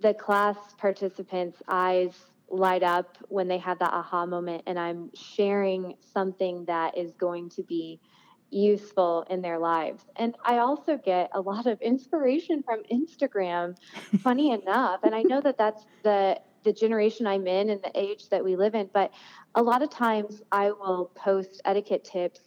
the 0.00 0.14
class 0.14 0.56
participants' 0.76 1.62
eyes 1.68 2.12
light 2.50 2.82
up 2.82 3.18
when 3.28 3.48
they 3.48 3.58
have 3.58 3.78
that 3.78 3.92
aha 3.92 4.24
moment 4.24 4.62
and 4.66 4.78
I'm 4.78 5.10
sharing 5.14 5.94
something 6.00 6.64
that 6.64 6.96
is 6.96 7.12
going 7.14 7.50
to 7.50 7.62
be 7.62 8.00
useful 8.50 9.26
in 9.28 9.42
their 9.42 9.58
lives. 9.58 10.04
And 10.16 10.34
I 10.44 10.58
also 10.58 10.96
get 10.96 11.30
a 11.34 11.40
lot 11.40 11.66
of 11.66 11.80
inspiration 11.80 12.62
from 12.62 12.82
Instagram, 12.90 13.76
funny 14.20 14.52
enough. 14.52 15.00
And 15.02 15.14
I 15.14 15.22
know 15.22 15.40
that 15.40 15.58
that's 15.58 15.84
the 16.02 16.40
the 16.64 16.72
generation 16.72 17.26
I'm 17.26 17.46
in 17.46 17.70
and 17.70 17.80
the 17.82 17.92
age 17.94 18.28
that 18.30 18.44
we 18.44 18.56
live 18.56 18.74
in, 18.74 18.90
but 18.92 19.12
a 19.58 19.62
lot 19.62 19.82
of 19.82 19.90
times 19.90 20.40
I 20.52 20.70
will 20.70 21.10
post 21.16 21.60
etiquette 21.64 22.04
tips 22.04 22.40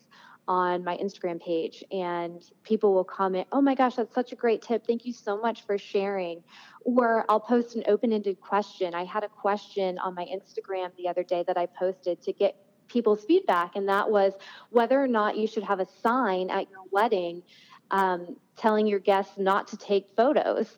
on 0.47 0.81
my 0.81 0.95
Instagram 0.97 1.41
page 1.41 1.83
and 1.91 2.41
people 2.63 2.93
will 2.93 3.03
comment, 3.03 3.47
"Oh 3.51 3.61
my 3.61 3.75
gosh, 3.75 3.95
that's 3.95 4.15
such 4.15 4.31
a 4.31 4.35
great 4.35 4.61
tip. 4.61 4.87
Thank 4.87 5.05
you 5.05 5.11
so 5.11 5.37
much 5.37 5.63
for 5.63 5.77
sharing." 5.77 6.41
Or 6.85 7.25
I'll 7.27 7.41
post 7.41 7.75
an 7.75 7.83
open-ended 7.87 8.39
question. 8.39 8.95
I 8.95 9.03
had 9.03 9.25
a 9.25 9.27
question 9.27 9.99
on 9.99 10.15
my 10.15 10.25
Instagram 10.25 10.95
the 10.95 11.09
other 11.09 11.23
day 11.23 11.43
that 11.47 11.57
I 11.57 11.65
posted 11.65 12.21
to 12.21 12.31
get 12.31 12.55
people's 12.87 13.25
feedback, 13.25 13.75
and 13.75 13.89
that 13.89 14.09
was 14.09 14.33
whether 14.69 15.01
or 15.01 15.07
not 15.07 15.37
you 15.37 15.47
should 15.47 15.63
have 15.63 15.81
a 15.81 15.87
sign 16.01 16.49
at 16.49 16.69
your 16.69 16.83
wedding 16.91 17.43
um, 17.91 18.37
telling 18.55 18.87
your 18.87 18.99
guests 18.99 19.37
not 19.37 19.67
to 19.67 19.77
take 19.77 20.07
photos. 20.15 20.77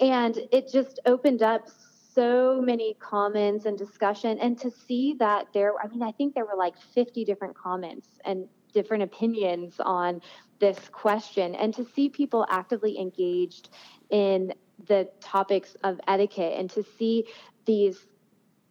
And 0.00 0.38
it 0.50 0.72
just 0.72 0.98
opened 1.04 1.42
up 1.42 1.68
so 2.14 2.60
many 2.60 2.94
comments 3.00 3.64
and 3.66 3.76
discussion, 3.76 4.38
and 4.38 4.58
to 4.58 4.70
see 4.70 5.14
that 5.18 5.48
there, 5.52 5.72
I 5.82 5.88
mean, 5.88 6.02
I 6.02 6.12
think 6.12 6.34
there 6.34 6.44
were 6.44 6.56
like 6.56 6.74
50 6.94 7.24
different 7.24 7.56
comments 7.56 8.08
and 8.24 8.46
different 8.72 9.02
opinions 9.02 9.74
on 9.80 10.20
this 10.60 10.78
question, 10.90 11.54
and 11.54 11.74
to 11.74 11.84
see 11.84 12.08
people 12.08 12.46
actively 12.50 12.98
engaged 12.98 13.70
in 14.10 14.52
the 14.86 15.08
topics 15.20 15.76
of 15.84 16.00
etiquette 16.08 16.54
and 16.58 16.68
to 16.70 16.82
see 16.98 17.24
these 17.64 18.06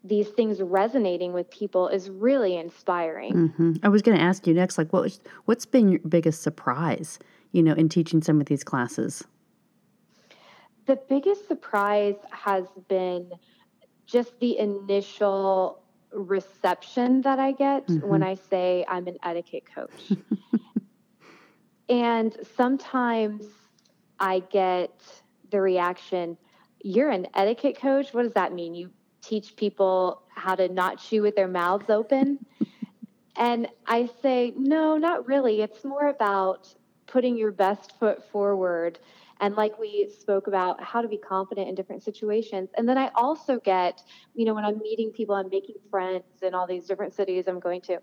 these 0.05 0.27
things 0.27 0.61
resonating 0.61 1.31
with 1.31 1.49
people 1.49 1.87
is 1.87 2.09
really 2.09 2.57
inspiring. 2.57 3.33
Mm-hmm. 3.33 3.73
I 3.83 3.87
was 3.87 4.01
going 4.01 4.17
to 4.17 4.23
ask 4.23 4.45
you 4.45 4.53
next, 4.53 4.77
like, 4.77 4.91
what 4.91 5.17
what's 5.45 5.65
been 5.65 5.87
your 5.89 5.99
biggest 6.01 6.41
surprise, 6.41 7.19
you 7.53 7.63
know, 7.63 7.73
in 7.73 7.87
teaching 7.87 8.21
some 8.21 8.41
of 8.41 8.47
these 8.47 8.63
classes? 8.63 9.23
The 10.85 10.99
biggest 11.07 11.47
surprise 11.47 12.15
has 12.31 12.65
been 12.87 13.31
just 14.05 14.39
the 14.39 14.57
initial 14.57 15.81
reception 16.11 17.21
that 17.21 17.39
I 17.39 17.53
get 17.53 17.87
mm-hmm. 17.87 18.07
when 18.07 18.23
I 18.23 18.35
say 18.35 18.85
I'm 18.87 19.07
an 19.07 19.17
etiquette 19.23 19.63
coach. 19.73 20.11
and 21.89 22.35
sometimes 22.55 23.45
I 24.19 24.39
get 24.39 24.91
the 25.51 25.61
reaction, 25.61 26.37
You're 26.83 27.09
an 27.09 27.27
etiquette 27.33 27.79
coach? 27.79 28.13
What 28.13 28.23
does 28.23 28.33
that 28.33 28.53
mean? 28.53 28.75
You 28.75 28.89
teach 29.21 29.55
people 29.55 30.21
how 30.29 30.55
to 30.55 30.67
not 30.67 30.99
chew 30.99 31.21
with 31.21 31.35
their 31.35 31.47
mouths 31.47 31.89
open. 31.89 32.45
and 33.37 33.67
I 33.87 34.09
say, 34.21 34.53
no, 34.57 34.97
not 34.97 35.27
really. 35.27 35.61
It's 35.61 35.83
more 35.83 36.07
about 36.07 36.73
putting 37.07 37.37
your 37.37 37.51
best 37.51 37.97
foot 37.99 38.29
forward. 38.31 38.99
And 39.43 39.57
like 39.57 39.77
we 39.77 40.09
spoke 40.21 40.47
about, 40.47 40.81
how 40.81 41.01
to 41.01 41.09
be 41.09 41.17
confident 41.17 41.67
in 41.67 41.75
different 41.75 42.01
situations. 42.01 42.69
And 42.77 42.87
then 42.87 42.97
I 42.97 43.09
also 43.13 43.59
get, 43.59 44.01
you 44.33 44.45
know, 44.45 44.53
when 44.53 44.63
I'm 44.63 44.79
meeting 44.79 45.11
people, 45.11 45.35
I'm 45.35 45.49
making 45.49 45.75
friends 45.91 46.23
in 46.41 46.55
all 46.55 46.65
these 46.65 46.85
different 46.85 47.13
cities 47.13 47.43
I'm 47.45 47.59
going 47.59 47.81
to. 47.81 47.99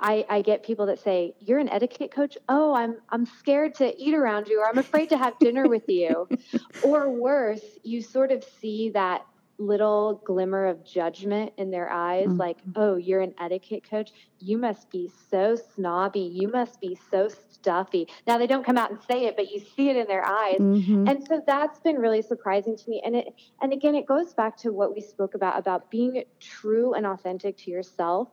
I, 0.00 0.24
I 0.30 0.40
get 0.40 0.62
people 0.62 0.86
that 0.86 0.98
say, 0.98 1.34
You're 1.40 1.58
an 1.58 1.68
etiquette 1.68 2.10
coach? 2.10 2.38
Oh, 2.48 2.72
I'm 2.72 2.96
I'm 3.10 3.26
scared 3.26 3.74
to 3.76 3.94
eat 4.02 4.14
around 4.14 4.48
you, 4.48 4.62
or 4.62 4.66
I'm 4.66 4.78
afraid 4.78 5.10
to 5.10 5.18
have 5.18 5.38
dinner 5.38 5.68
with 5.68 5.88
you. 5.88 6.26
or 6.82 7.10
worse, 7.10 7.64
you 7.82 8.00
sort 8.00 8.32
of 8.32 8.42
see 8.58 8.88
that 8.94 9.26
little 9.58 10.20
glimmer 10.24 10.66
of 10.66 10.84
judgment 10.84 11.52
in 11.56 11.70
their 11.70 11.90
eyes 11.90 12.26
mm-hmm. 12.26 12.36
like 12.38 12.58
oh 12.74 12.96
you're 12.96 13.20
an 13.20 13.34
etiquette 13.40 13.88
coach? 13.88 14.12
You 14.38 14.58
must 14.58 14.90
be 14.90 15.10
so 15.30 15.56
snobby. 15.74 16.20
You 16.20 16.48
must 16.48 16.80
be 16.80 16.98
so 17.10 17.28
stuffy. 17.28 18.08
Now 18.26 18.38
they 18.38 18.46
don't 18.46 18.64
come 18.64 18.76
out 18.76 18.90
and 18.90 19.00
say 19.08 19.26
it 19.26 19.36
but 19.36 19.50
you 19.50 19.60
see 19.60 19.88
it 19.88 19.96
in 19.96 20.06
their 20.06 20.26
eyes. 20.26 20.58
Mm-hmm. 20.58 21.08
and 21.08 21.26
so 21.26 21.42
that's 21.46 21.80
been 21.80 21.96
really 21.96 22.22
surprising 22.22 22.76
to 22.76 22.90
me. 22.90 23.02
And 23.04 23.16
it 23.16 23.28
and 23.60 23.72
again 23.72 23.94
it 23.94 24.06
goes 24.06 24.34
back 24.34 24.56
to 24.58 24.72
what 24.72 24.94
we 24.94 25.00
spoke 25.00 25.34
about 25.34 25.58
about 25.58 25.90
being 25.90 26.24
true 26.40 26.94
and 26.94 27.06
authentic 27.06 27.56
to 27.58 27.70
yourself. 27.70 28.28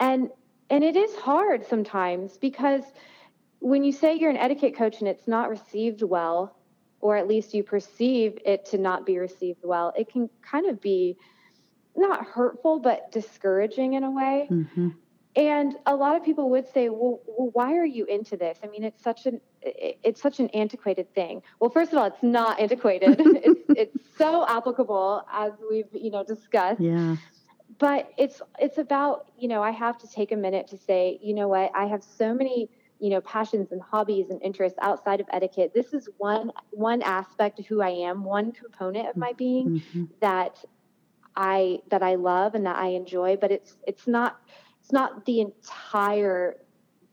And 0.00 0.30
and 0.70 0.82
it 0.82 0.96
is 0.96 1.14
hard 1.16 1.64
sometimes 1.66 2.38
because 2.38 2.82
when 3.60 3.84
you 3.84 3.92
say 3.92 4.14
you're 4.14 4.30
an 4.30 4.36
etiquette 4.36 4.76
coach 4.76 4.98
and 5.00 5.08
it's 5.08 5.26
not 5.26 5.48
received 5.48 6.02
well 6.02 6.55
or 7.00 7.16
at 7.16 7.28
least 7.28 7.54
you 7.54 7.62
perceive 7.62 8.38
it 8.44 8.64
to 8.66 8.78
not 8.78 9.06
be 9.06 9.18
received 9.18 9.60
well, 9.62 9.92
it 9.96 10.08
can 10.10 10.28
kind 10.42 10.66
of 10.66 10.80
be 10.80 11.16
not 11.96 12.24
hurtful, 12.24 12.78
but 12.78 13.10
discouraging 13.10 13.94
in 13.94 14.04
a 14.04 14.10
way. 14.10 14.48
Mm-hmm. 14.50 14.88
And 15.34 15.76
a 15.84 15.94
lot 15.94 16.16
of 16.16 16.24
people 16.24 16.48
would 16.50 16.66
say, 16.72 16.88
well, 16.88 17.20
well, 17.26 17.50
why 17.52 17.76
are 17.76 17.84
you 17.84 18.06
into 18.06 18.38
this? 18.38 18.58
I 18.64 18.68
mean, 18.68 18.84
it's 18.84 19.02
such 19.02 19.26
an 19.26 19.40
it's 19.60 20.22
such 20.22 20.40
an 20.40 20.48
antiquated 20.50 21.12
thing. 21.14 21.42
Well, 21.60 21.70
first 21.70 21.92
of 21.92 21.98
all, 21.98 22.06
it's 22.06 22.22
not 22.22 22.58
antiquated. 22.58 23.16
it's 23.20 23.60
it's 23.68 23.98
so 24.16 24.46
applicable 24.48 25.26
as 25.30 25.52
we've 25.70 25.88
you 25.92 26.10
know 26.10 26.24
discussed. 26.24 26.80
Yeah. 26.80 27.16
But 27.78 28.10
it's 28.16 28.40
it's 28.58 28.78
about 28.78 29.30
you 29.38 29.48
know 29.48 29.62
I 29.62 29.72
have 29.72 29.98
to 29.98 30.08
take 30.08 30.32
a 30.32 30.36
minute 30.36 30.68
to 30.68 30.78
say 30.78 31.18
you 31.22 31.34
know 31.34 31.48
what 31.48 31.70
I 31.74 31.84
have 31.84 32.02
so 32.02 32.32
many 32.32 32.70
you 32.98 33.10
know 33.10 33.20
passions 33.20 33.72
and 33.72 33.82
hobbies 33.82 34.30
and 34.30 34.40
interests 34.42 34.78
outside 34.82 35.20
of 35.20 35.26
etiquette 35.32 35.72
this 35.74 35.92
is 35.92 36.08
one 36.18 36.50
one 36.70 37.02
aspect 37.02 37.58
of 37.58 37.66
who 37.66 37.80
i 37.80 37.90
am 37.90 38.24
one 38.24 38.52
component 38.52 39.08
of 39.08 39.16
my 39.16 39.32
being 39.34 39.80
mm-hmm. 39.80 40.04
that 40.20 40.64
i 41.36 41.78
that 41.90 42.02
i 42.02 42.14
love 42.14 42.54
and 42.54 42.64
that 42.66 42.76
i 42.76 42.88
enjoy 42.88 43.36
but 43.36 43.50
it's 43.50 43.76
it's 43.86 44.06
not 44.06 44.40
it's 44.80 44.92
not 44.92 45.24
the 45.26 45.40
entire 45.40 46.56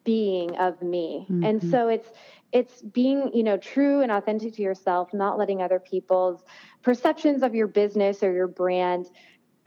being 0.04 0.56
of 0.58 0.82
me 0.82 1.26
mm-hmm. 1.30 1.44
and 1.44 1.62
so 1.70 1.88
it's 1.88 2.10
it's 2.52 2.82
being 2.82 3.32
you 3.34 3.44
know 3.44 3.58
true 3.58 4.02
and 4.02 4.12
authentic 4.12 4.54
to 4.54 4.62
yourself 4.62 5.14
not 5.14 5.38
letting 5.38 5.62
other 5.62 5.80
people's 5.80 6.44
perceptions 6.82 7.42
of 7.44 7.56
your 7.56 7.68
business 7.68 8.22
or 8.24 8.32
your 8.32 8.48
brand 8.48 9.08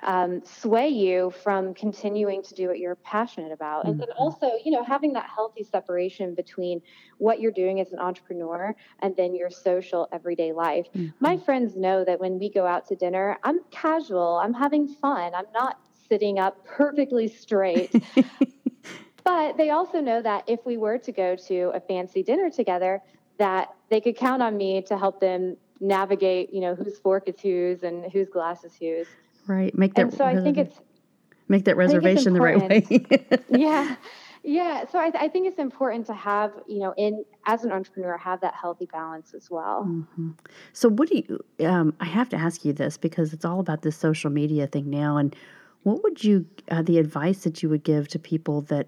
um, 0.03 0.43
sway 0.45 0.89
you 0.89 1.33
from 1.43 1.75
continuing 1.75 2.43
to 2.43 2.55
do 2.55 2.69
what 2.69 2.79
you're 2.79 2.97
passionate 2.97 3.53
about. 3.53 3.81
Mm-hmm. 3.81 3.91
And 3.91 4.01
then 4.01 4.09
mm-hmm. 4.09 4.23
also, 4.23 4.51
you 4.65 4.71
know, 4.71 4.85
having 4.85 5.13
that 5.15 5.29
healthy 5.35 5.65
separation 5.65 6.35
between 6.35 6.83
what 7.19 7.41
you're 7.41 7.53
doing 7.53 7.81
as 7.81 7.93
an 7.93 7.99
entrepreneur 7.99 8.75
and 9.01 9.17
then 9.17 9.35
your 9.35 9.51
social 9.51 10.09
everyday 10.13 10.53
life. 10.53 10.87
Mm-hmm. 10.95 11.09
My 11.21 11.37
friends 11.37 11.77
know 11.77 12.05
that 12.05 12.21
when 12.21 12.39
we 12.39 12.51
go 12.51 12.67
out 12.67 12.87
to 12.89 12.97
dinner, 12.97 13.39
I'm 13.43 13.61
casual, 13.71 14.37
I'm 14.37 14.55
having 14.55 14.87
fun, 14.87 15.35
I'm 15.35 15.51
not 15.55 15.81
sitting 16.09 16.39
up 16.39 16.65
perfectly 16.67 17.29
straight. 17.29 17.93
but 19.25 19.57
they 19.57 19.71
also 19.71 20.01
know 20.01 20.23
that 20.23 20.45
if 20.47 20.65
we 20.65 20.77
were 20.77 20.99
to 20.99 21.13
go 21.13 21.37
to 21.37 21.73
a 21.75 21.81
fancy 21.81 22.23
dinner 22.23 22.51
together, 22.51 23.03
that 23.39 23.75
they 23.91 24.01
could 24.01 24.17
count 24.17 24.43
on 24.43 24.57
me 24.57 24.83
to 24.83 24.97
help 24.97 25.21
them 25.21 25.57
navigate, 25.81 26.53
you 26.53 26.61
know, 26.61 26.75
whose 26.75 26.99
fork 26.99 27.29
is 27.29 27.41
whose 27.41 27.83
and 27.83 28.11
whose 28.13 28.29
glass 28.29 28.65
is 28.65 28.75
whose. 28.77 29.07
Right. 29.47 29.77
Make 29.77 29.95
that. 29.95 30.03
And 30.03 30.15
so 30.15 30.25
I 30.25 30.41
think 30.41 30.59
it's 30.59 30.81
make 31.49 31.65
that 31.65 31.77
reservation 31.77 32.35
the 32.35 32.41
right 32.41 32.59
way. 32.59 33.07
yeah. 33.51 33.97
Yeah, 34.49 34.87
so 34.87 35.01
I, 35.01 35.11
I, 35.19 35.27
think 35.27 35.49
it's 35.49 35.59
important 35.59 36.07
to 36.07 36.15
have, 36.15 36.53
you 36.69 36.79
know, 36.79 36.95
in 36.97 37.25
as 37.47 37.65
an 37.65 37.73
entrepreneur, 37.73 38.17
have 38.17 38.41
that 38.43 38.55
healthy 38.55 38.87
balance 38.87 39.35
as 39.35 39.51
well. 39.51 39.83
Mm-hmm. 39.89 40.31
So, 40.73 40.89
what 40.89 41.09
do 41.09 41.17
you? 41.17 41.67
Um, 41.67 41.95
I 41.99 42.05
have 42.05 42.29
to 42.29 42.37
ask 42.37 42.65
you 42.65 42.73
this 42.73 42.97
because 42.97 43.33
it's 43.33 43.45
all 43.45 43.59
about 43.59 43.83
this 43.83 43.97
social 43.97 44.31
media 44.31 44.69
thing 44.69 44.89
now. 44.89 45.17
And 45.17 45.35
what 45.83 46.05
would 46.05 46.23
you, 46.23 46.47
uh, 46.71 46.83
the 46.83 46.99
advice 46.99 47.43
that 47.43 47.61
you 47.61 47.69
would 47.71 47.83
give 47.83 48.07
to 48.09 48.21
people 48.21 48.61
that, 48.63 48.87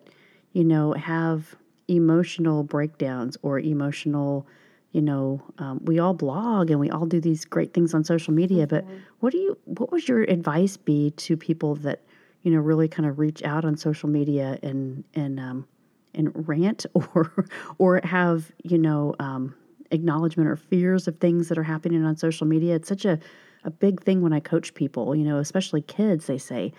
you 0.53 0.63
know, 0.63 0.93
have 0.93 1.57
emotional 1.89 2.63
breakdowns 2.63 3.37
or 3.43 3.59
emotional 3.59 4.47
you 4.93 5.03
know, 5.03 5.43
um, 5.59 5.81
we 5.85 5.99
all 5.99 6.15
blog 6.15 6.71
and 6.71 6.81
we 6.81 6.91
all 6.91 7.07
do 7.07 7.21
these 7.21 7.45
great 7.45 7.75
things 7.75 7.93
on 7.93 8.05
social 8.05 8.33
media. 8.33 8.67
Mm-hmm. 8.67 8.89
But 8.89 9.03
what 9.21 9.33
do 9.33 9.39
you? 9.39 9.59
What 9.65 9.93
would 9.93 10.09
your 10.09 10.23
advice 10.23 10.77
be 10.77 11.11
to 11.13 11.37
people 11.37 11.75
that 11.77 12.03
you 12.43 12.51
know 12.51 12.59
really 12.59 12.89
kind 12.89 13.09
of 13.09 13.19
reach 13.19 13.43
out 13.43 13.65
on 13.65 13.77
social 13.77 14.09
media 14.09 14.59
and 14.63 15.05
and 15.15 15.39
um, 15.39 15.67
and 16.15 16.49
rant 16.49 16.87
or 16.95 17.47
or 17.77 18.01
have 18.03 18.51
you 18.63 18.79
know 18.79 19.15
um, 19.19 19.55
acknowledgement 19.91 20.49
or 20.49 20.57
fears 20.57 21.07
of 21.07 21.19
things 21.19 21.49
that 21.49 21.59
are 21.59 21.65
happening 21.65 22.05
on 22.05 22.17
social 22.17 22.47
media? 22.47 22.77
It's 22.77 22.89
such 22.89 23.05
a 23.05 23.19
a 23.65 23.71
big 23.71 24.03
thing 24.03 24.23
when 24.23 24.33
I 24.33 24.41
coach 24.41 24.73
people. 24.73 25.15
You 25.15 25.25
know, 25.25 25.39
especially 25.39 25.83
kids. 25.83 26.27
They 26.27 26.39
say. 26.39 26.73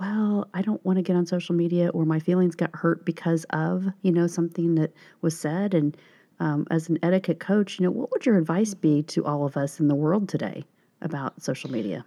Well, 0.00 0.48
I 0.52 0.62
don't 0.62 0.84
want 0.84 0.96
to 0.96 1.02
get 1.02 1.14
on 1.14 1.26
social 1.26 1.54
media 1.54 1.90
or 1.90 2.04
my 2.04 2.18
feelings 2.18 2.56
got 2.56 2.74
hurt 2.74 3.04
because 3.04 3.44
of, 3.50 3.86
you 4.00 4.10
know, 4.10 4.26
something 4.26 4.74
that 4.74 4.92
was 5.20 5.38
said 5.38 5.74
and 5.74 5.96
um, 6.42 6.66
as 6.72 6.88
an 6.88 6.98
etiquette 7.04 7.38
coach, 7.38 7.78
you 7.78 7.84
know, 7.84 7.92
what 7.92 8.10
would 8.10 8.26
your 8.26 8.36
advice 8.36 8.74
be 8.74 9.04
to 9.04 9.24
all 9.24 9.46
of 9.46 9.56
us 9.56 9.78
in 9.78 9.86
the 9.86 9.94
world 9.94 10.28
today 10.28 10.64
about 11.00 11.40
social 11.40 11.70
media? 11.70 12.04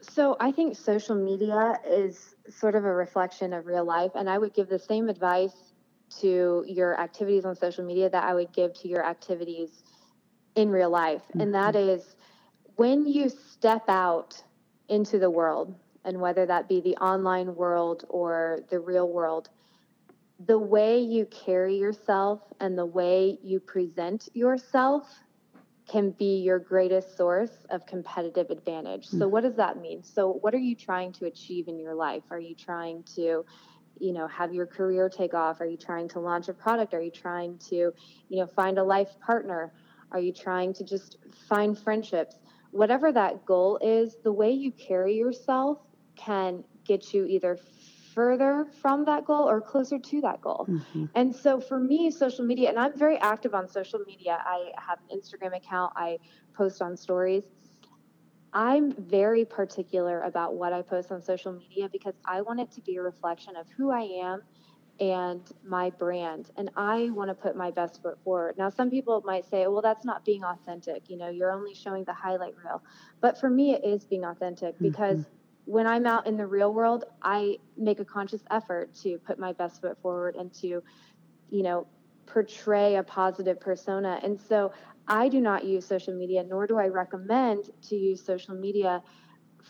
So 0.00 0.36
I 0.38 0.52
think 0.52 0.76
social 0.76 1.16
media 1.16 1.80
is 1.84 2.36
sort 2.48 2.76
of 2.76 2.84
a 2.84 2.94
reflection 2.94 3.52
of 3.52 3.66
real 3.66 3.84
life, 3.84 4.12
and 4.14 4.30
I 4.30 4.38
would 4.38 4.54
give 4.54 4.68
the 4.68 4.78
same 4.78 5.08
advice 5.08 5.72
to 6.20 6.64
your 6.68 6.98
activities 7.00 7.44
on 7.44 7.56
social 7.56 7.84
media 7.84 8.08
that 8.08 8.22
I 8.22 8.32
would 8.32 8.52
give 8.52 8.74
to 8.74 8.88
your 8.88 9.04
activities 9.04 9.82
in 10.54 10.70
real 10.70 10.90
life, 10.90 11.22
mm-hmm. 11.22 11.40
and 11.40 11.54
that 11.54 11.74
mm-hmm. 11.74 12.00
when 12.76 13.06
you 13.06 13.28
step 13.28 13.82
out 13.88 14.40
into 14.88 15.18
the 15.18 15.30
world, 15.30 15.74
and 16.04 16.20
whether 16.20 16.46
that 16.46 16.68
be 16.68 16.80
the 16.80 16.96
online 16.98 17.56
world 17.56 18.04
or 18.08 18.60
the 18.70 18.78
real 18.78 19.08
world, 19.08 19.50
the 20.46 20.58
way 20.58 21.00
you 21.00 21.26
carry 21.26 21.76
yourself 21.76 22.40
and 22.60 22.78
the 22.78 22.86
way 22.86 23.38
you 23.42 23.58
present 23.58 24.28
yourself 24.34 25.04
can 25.88 26.10
be 26.12 26.38
your 26.40 26.58
greatest 26.58 27.16
source 27.16 27.66
of 27.70 27.86
competitive 27.86 28.50
advantage. 28.50 29.06
So, 29.06 29.16
mm-hmm. 29.16 29.30
what 29.30 29.42
does 29.42 29.56
that 29.56 29.80
mean? 29.80 30.02
So, 30.04 30.34
what 30.42 30.54
are 30.54 30.58
you 30.58 30.76
trying 30.76 31.12
to 31.14 31.24
achieve 31.24 31.66
in 31.66 31.78
your 31.78 31.94
life? 31.94 32.22
Are 32.30 32.38
you 32.38 32.54
trying 32.54 33.02
to, 33.14 33.44
you 33.98 34.12
know, 34.12 34.28
have 34.28 34.52
your 34.52 34.66
career 34.66 35.08
take 35.08 35.34
off? 35.34 35.60
Are 35.60 35.66
you 35.66 35.78
trying 35.78 36.08
to 36.10 36.20
launch 36.20 36.48
a 36.48 36.52
product? 36.52 36.94
Are 36.94 37.00
you 37.00 37.10
trying 37.10 37.58
to, 37.70 37.92
you 38.28 38.40
know, 38.40 38.46
find 38.46 38.78
a 38.78 38.84
life 38.84 39.18
partner? 39.24 39.72
Are 40.12 40.20
you 40.20 40.32
trying 40.32 40.74
to 40.74 40.84
just 40.84 41.16
find 41.48 41.76
friendships? 41.76 42.36
Whatever 42.70 43.10
that 43.12 43.46
goal 43.46 43.78
is, 43.82 44.16
the 44.22 44.32
way 44.32 44.52
you 44.52 44.72
carry 44.72 45.16
yourself 45.16 45.78
can 46.16 46.64
get 46.84 47.14
you 47.14 47.24
either 47.24 47.58
further 48.18 48.66
from 48.82 49.04
that 49.04 49.24
goal 49.24 49.48
or 49.48 49.60
closer 49.60 49.96
to 49.96 50.20
that 50.20 50.40
goal. 50.40 50.66
Mm-hmm. 50.68 51.04
And 51.14 51.32
so 51.32 51.60
for 51.60 51.78
me, 51.78 52.10
social 52.10 52.44
media, 52.44 52.68
and 52.68 52.76
I'm 52.76 52.98
very 52.98 53.16
active 53.18 53.54
on 53.54 53.68
social 53.68 54.00
media. 54.00 54.42
I 54.44 54.72
have 54.76 54.98
an 55.08 55.16
Instagram 55.16 55.56
account, 55.56 55.92
I 55.94 56.18
post 56.52 56.82
on 56.82 56.96
stories. 56.96 57.44
I'm 58.52 58.90
very 58.90 59.44
particular 59.44 60.22
about 60.22 60.56
what 60.56 60.72
I 60.72 60.82
post 60.82 61.12
on 61.12 61.22
social 61.22 61.52
media 61.52 61.88
because 61.92 62.14
I 62.24 62.40
want 62.40 62.58
it 62.58 62.72
to 62.72 62.80
be 62.80 62.96
a 62.96 63.02
reflection 63.02 63.54
of 63.54 63.68
who 63.76 63.92
I 63.92 64.00
am 64.00 64.42
and 64.98 65.42
my 65.64 65.90
brand. 65.90 66.50
And 66.56 66.70
I 66.74 67.10
want 67.10 67.30
to 67.30 67.36
put 67.36 67.54
my 67.54 67.70
best 67.70 68.02
foot 68.02 68.18
forward. 68.24 68.58
Now, 68.58 68.68
some 68.68 68.90
people 68.90 69.22
might 69.24 69.48
say, 69.48 69.68
well, 69.68 69.80
that's 69.80 70.04
not 70.04 70.24
being 70.24 70.42
authentic. 70.42 71.08
You 71.08 71.18
know, 71.18 71.28
you're 71.28 71.52
only 71.52 71.72
showing 71.72 72.02
the 72.02 72.14
highlight 72.14 72.54
reel. 72.64 72.82
But 73.20 73.38
for 73.38 73.48
me, 73.48 73.74
it 73.74 73.84
is 73.84 74.02
being 74.02 74.24
authentic 74.24 74.74
mm-hmm. 74.74 74.88
When 75.68 75.86
I'm 75.86 76.06
out 76.06 76.26
in 76.26 76.38
the 76.38 76.46
real 76.46 76.72
world, 76.72 77.04
I 77.20 77.58
make 77.76 78.00
a 78.00 78.04
conscious 78.04 78.40
effort 78.50 78.94
to 79.02 79.18
put 79.18 79.38
my 79.38 79.52
best 79.52 79.82
foot 79.82 80.00
forward 80.00 80.34
and 80.34 80.50
to, 80.54 80.82
you 81.50 81.62
know, 81.62 81.86
portray 82.24 82.96
a 82.96 83.02
positive 83.02 83.60
persona. 83.60 84.18
And 84.22 84.40
so 84.40 84.72
I 85.06 85.28
do 85.28 85.42
not 85.42 85.64
use 85.64 85.84
social 85.84 86.14
media, 86.14 86.42
nor 86.42 86.66
do 86.66 86.78
I 86.78 86.88
recommend 86.88 87.68
to 87.88 87.96
use 87.96 88.24
social 88.24 88.54
media 88.54 89.02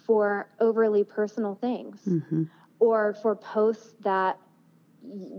for 0.06 0.48
overly 0.60 1.02
personal 1.02 1.56
things 1.56 1.98
mm-hmm. 2.06 2.44
or 2.78 3.14
for 3.14 3.34
posts 3.34 3.94
that 4.04 4.38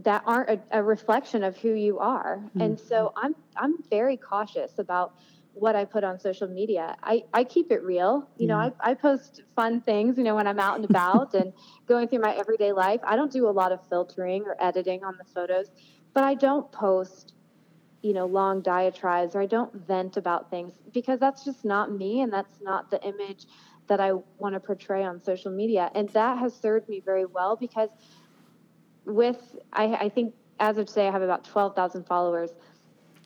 that 0.04 0.24
aren't 0.26 0.50
a, 0.50 0.60
a, 0.80 0.84
reflection 0.84 1.44
of 1.44 1.56
who 1.58 1.74
you 1.74 2.00
are. 2.00 2.38
Mm-hmm. 2.38 2.62
And 2.62 2.80
so 2.80 3.14
I'm 3.16 3.34
I'm 3.56 3.76
very 3.90 4.18
cautious 4.18 4.78
about 4.78 5.14
what 5.60 5.76
I 5.76 5.86
put 5.86 6.04
on 6.04 6.20
social 6.20 6.48
media. 6.48 6.96
I, 7.04 7.24
I 7.34 7.44
keep 7.44 7.72
it 7.72 7.84
real. 7.84 8.28
You 8.38 8.48
yeah. 8.48 8.54
know, 8.54 8.70
mm. 8.70 8.74
I, 8.80 8.92
I 8.92 8.94
post 8.94 9.44
fun 9.56 9.82
things, 9.82 10.18
you 10.18 10.24
know, 10.24 10.36
when 10.36 10.48
I'm 10.48 10.60
out 10.60 10.76
and 10.78 10.86
about 10.86 11.34
and 11.34 11.54
going 11.88 12.08
through 12.08 12.20
my 12.20 12.36
everyday 12.36 12.72
life. 12.72 13.02
I 13.04 13.16
don't 13.16 13.32
do 13.32 13.48
a 13.48 13.52
lot 13.52 13.72
of 13.72 13.80
filtering 13.88 14.44
or 14.44 14.56
editing 14.60 15.04
on 15.04 15.18
the 15.18 15.26
photos, 15.26 15.68
but 16.14 16.24
I 16.24 16.34
don't 16.34 16.72
post, 16.72 17.34
you 18.02 18.14
know, 18.14 18.26
long 18.26 18.62
diatribes 18.62 19.36
or 19.36 19.42
I 19.42 19.46
don't 19.46 19.74
vent 19.74 20.18
about 20.18 20.50
things 20.50 20.74
because 20.94 21.20
that's 21.20 21.44
just 21.44 21.66
not 21.66 21.92
me 21.92 22.22
and 22.22 22.32
that's 22.32 22.62
not 22.62 22.90
the 22.90 23.02
image 23.04 23.46
that 23.88 24.00
I 24.00 24.14
want 24.38 24.54
to 24.54 24.60
portray 24.60 25.04
on 25.04 25.22
social 25.22 25.52
media. 25.52 25.92
And 25.96 26.08
that 26.10 26.38
has 26.38 26.54
served 26.54 26.88
me 26.88 27.02
very 27.04 27.26
well 27.26 27.56
because 27.56 27.90
with, 29.06 29.56
I, 29.74 29.86
I 29.96 30.10
think 30.10 30.34
as 30.60 30.78
of 30.78 30.88
today, 30.88 31.08
I 31.08 31.12
have 31.12 31.22
about 31.22 31.44
12,000 31.44 32.06
followers 32.06 32.52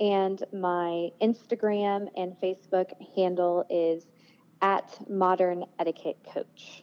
And 0.00 0.42
my 0.54 1.10
Instagram 1.20 2.08
and 2.16 2.34
Facebook 2.42 2.92
handle 3.14 3.66
is 3.68 4.06
at 4.62 4.96
Modern 5.10 5.66
Etiquette 5.78 6.16
Coach. 6.32 6.81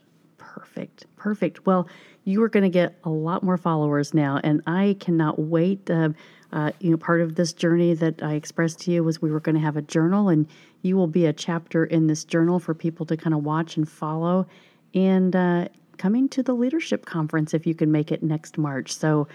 Perfect. 0.53 1.05
Perfect. 1.15 1.67
Well, 1.67 1.87
you 2.23 2.41
are 2.41 2.49
going 2.49 2.63
to 2.63 2.69
get 2.69 2.97
a 3.03 3.09
lot 3.09 3.43
more 3.43 3.57
followers 3.57 4.15
now, 4.15 4.39
and 4.43 4.63
I 4.65 4.97
cannot 4.99 5.37
wait. 5.37 5.89
Uh, 5.89 6.09
uh, 6.51 6.71
you 6.79 6.89
know, 6.89 6.97
part 6.97 7.21
of 7.21 7.35
this 7.35 7.53
journey 7.53 7.93
that 7.93 8.23
I 8.23 8.33
expressed 8.33 8.79
to 8.81 8.91
you 8.91 9.03
was 9.03 9.21
we 9.21 9.29
were 9.29 9.39
going 9.39 9.53
to 9.53 9.61
have 9.61 9.77
a 9.77 9.83
journal, 9.83 10.27
and 10.29 10.47
you 10.81 10.97
will 10.97 11.07
be 11.07 11.27
a 11.27 11.33
chapter 11.33 11.85
in 11.85 12.07
this 12.07 12.23
journal 12.23 12.59
for 12.59 12.73
people 12.73 13.05
to 13.05 13.15
kind 13.15 13.35
of 13.35 13.43
watch 13.43 13.77
and 13.77 13.87
follow. 13.87 14.47
And 14.95 15.35
uh, 15.35 15.67
coming 15.99 16.27
to 16.29 16.41
the 16.41 16.53
leadership 16.53 17.05
conference 17.05 17.53
if 17.53 17.67
you 17.67 17.75
can 17.75 17.91
make 17.91 18.11
it 18.11 18.23
next 18.23 18.57
March. 18.57 18.91
So, 18.95 19.27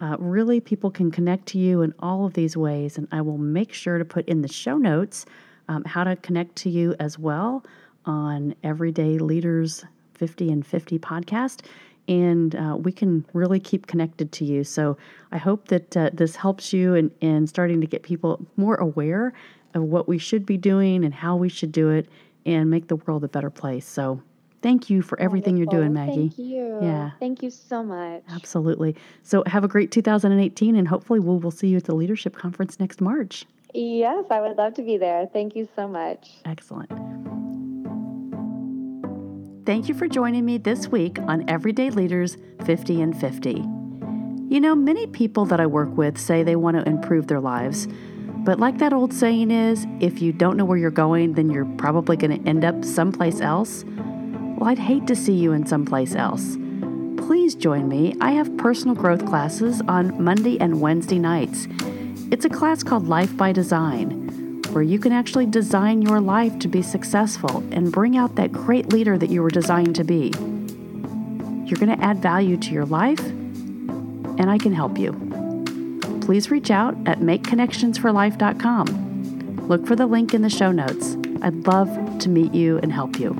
uh, 0.00 0.16
really, 0.18 0.60
people 0.60 0.90
can 0.90 1.10
connect 1.10 1.46
to 1.48 1.58
you 1.58 1.82
in 1.82 1.92
all 1.98 2.24
of 2.24 2.32
these 2.32 2.56
ways, 2.56 2.96
and 2.96 3.06
I 3.12 3.20
will 3.20 3.38
make 3.38 3.74
sure 3.74 3.98
to 3.98 4.04
put 4.04 4.26
in 4.26 4.40
the 4.40 4.48
show 4.48 4.78
notes 4.78 5.26
um, 5.68 5.84
how 5.84 6.04
to 6.04 6.16
connect 6.16 6.56
to 6.56 6.70
you 6.70 6.94
as 6.98 7.18
well 7.18 7.64
on 8.06 8.54
Everyday 8.62 9.18
Leaders 9.18 9.84
50 10.14 10.50
and 10.50 10.66
50 10.66 10.98
podcast. 10.98 11.62
And 12.06 12.54
uh, 12.54 12.76
we 12.78 12.92
can 12.92 13.24
really 13.32 13.58
keep 13.60 13.86
connected 13.86 14.30
to 14.32 14.44
you. 14.44 14.62
So 14.62 14.96
I 15.32 15.38
hope 15.38 15.68
that 15.68 15.96
uh, 15.96 16.10
this 16.12 16.36
helps 16.36 16.72
you 16.72 16.94
in, 16.94 17.10
in 17.20 17.46
starting 17.46 17.80
to 17.80 17.86
get 17.86 18.02
people 18.02 18.44
more 18.56 18.74
aware 18.76 19.32
of 19.72 19.82
what 19.84 20.06
we 20.06 20.18
should 20.18 20.44
be 20.44 20.56
doing 20.56 21.04
and 21.04 21.14
how 21.14 21.36
we 21.36 21.48
should 21.48 21.72
do 21.72 21.90
it 21.90 22.08
and 22.46 22.70
make 22.70 22.88
the 22.88 22.96
world 22.96 23.24
a 23.24 23.28
better 23.28 23.50
place. 23.50 23.86
So 23.86 24.20
thank 24.60 24.90
you 24.90 25.00
for 25.00 25.18
everything 25.18 25.56
Wonderful. 25.56 25.78
you're 25.78 25.82
doing, 25.82 25.94
Maggie. 25.94 26.28
Thank 26.28 26.38
you. 26.38 26.78
Yeah. 26.82 27.10
Thank 27.20 27.42
you 27.42 27.50
so 27.50 27.82
much. 27.82 28.22
Absolutely. 28.30 28.94
So 29.22 29.42
have 29.46 29.64
a 29.64 29.68
great 29.68 29.90
2018 29.90 30.76
and 30.76 30.86
hopefully 30.86 31.20
we'll, 31.20 31.38
we'll 31.38 31.50
see 31.50 31.68
you 31.68 31.78
at 31.78 31.84
the 31.84 31.94
leadership 31.94 32.36
conference 32.36 32.78
next 32.78 33.00
March. 33.00 33.46
Yes, 33.72 34.26
I 34.30 34.40
would 34.40 34.56
love 34.56 34.74
to 34.74 34.82
be 34.82 34.98
there. 34.98 35.26
Thank 35.26 35.56
you 35.56 35.68
so 35.74 35.88
much. 35.88 36.30
Excellent. 36.44 36.92
Thank 39.66 39.88
you 39.88 39.94
for 39.94 40.06
joining 40.06 40.44
me 40.44 40.58
this 40.58 40.88
week 40.88 41.18
on 41.20 41.48
Everyday 41.48 41.88
Leaders 41.88 42.36
50 42.66 43.00
and 43.00 43.18
50. 43.18 43.52
You 44.54 44.60
know, 44.60 44.74
many 44.74 45.06
people 45.06 45.46
that 45.46 45.58
I 45.58 45.64
work 45.64 45.96
with 45.96 46.18
say 46.18 46.42
they 46.42 46.54
want 46.54 46.76
to 46.76 46.86
improve 46.86 47.28
their 47.28 47.40
lives. 47.40 47.88
But 48.44 48.60
like 48.60 48.76
that 48.76 48.92
old 48.92 49.14
saying 49.14 49.50
is, 49.50 49.86
if 50.00 50.20
you 50.20 50.32
don't 50.32 50.58
know 50.58 50.66
where 50.66 50.76
you're 50.76 50.90
going, 50.90 51.32
then 51.32 51.48
you're 51.48 51.64
probably 51.78 52.14
going 52.14 52.42
to 52.42 52.46
end 52.46 52.62
up 52.62 52.84
someplace 52.84 53.40
else. 53.40 53.84
Well, 53.86 54.68
I'd 54.68 54.78
hate 54.78 55.06
to 55.06 55.16
see 55.16 55.32
you 55.32 55.52
in 55.52 55.64
someplace 55.64 56.14
else. 56.14 56.58
Please 57.16 57.54
join 57.54 57.88
me. 57.88 58.14
I 58.20 58.32
have 58.32 58.54
personal 58.58 58.94
growth 58.94 59.24
classes 59.24 59.80
on 59.88 60.22
Monday 60.22 60.60
and 60.60 60.82
Wednesday 60.82 61.18
nights. 61.18 61.68
It's 62.30 62.44
a 62.44 62.50
class 62.50 62.82
called 62.82 63.08
Life 63.08 63.34
by 63.34 63.52
Design, 63.52 64.23
where 64.74 64.82
you 64.82 64.98
can 64.98 65.12
actually 65.12 65.46
design 65.46 66.02
your 66.02 66.20
life 66.20 66.58
to 66.58 66.68
be 66.68 66.82
successful 66.82 67.58
and 67.70 67.92
bring 67.92 68.16
out 68.16 68.34
that 68.34 68.52
great 68.52 68.92
leader 68.92 69.16
that 69.16 69.30
you 69.30 69.42
were 69.42 69.50
designed 69.50 69.94
to 69.94 70.04
be. 70.04 70.32
You're 71.66 71.78
going 71.78 71.96
to 71.96 72.04
add 72.04 72.20
value 72.20 72.56
to 72.58 72.72
your 72.72 72.84
life, 72.84 73.20
and 73.20 74.50
I 74.50 74.58
can 74.58 74.72
help 74.72 74.98
you 74.98 75.34
please 76.24 76.50
reach 76.50 76.70
out 76.70 76.96
at 77.06 77.20
makeconnectionsforlife.com. 77.20 79.68
Look 79.68 79.86
for 79.86 79.94
the 79.94 80.06
link 80.06 80.32
in 80.32 80.40
the 80.42 80.50
show 80.50 80.72
notes. 80.72 81.16
I'd 81.42 81.66
love 81.66 82.18
to 82.20 82.30
meet 82.30 82.54
you 82.54 82.78
and 82.78 82.92
help 82.92 83.18
you. 83.18 83.34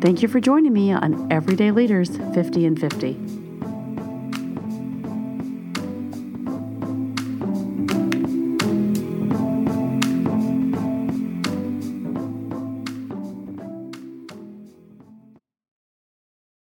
Thank 0.00 0.22
you 0.22 0.28
for 0.28 0.38
joining 0.38 0.72
me 0.72 0.92
on 0.92 1.32
Everyday 1.32 1.72
Leaders 1.72 2.16
50 2.34 2.66
and 2.66 2.80
50. 2.80 3.43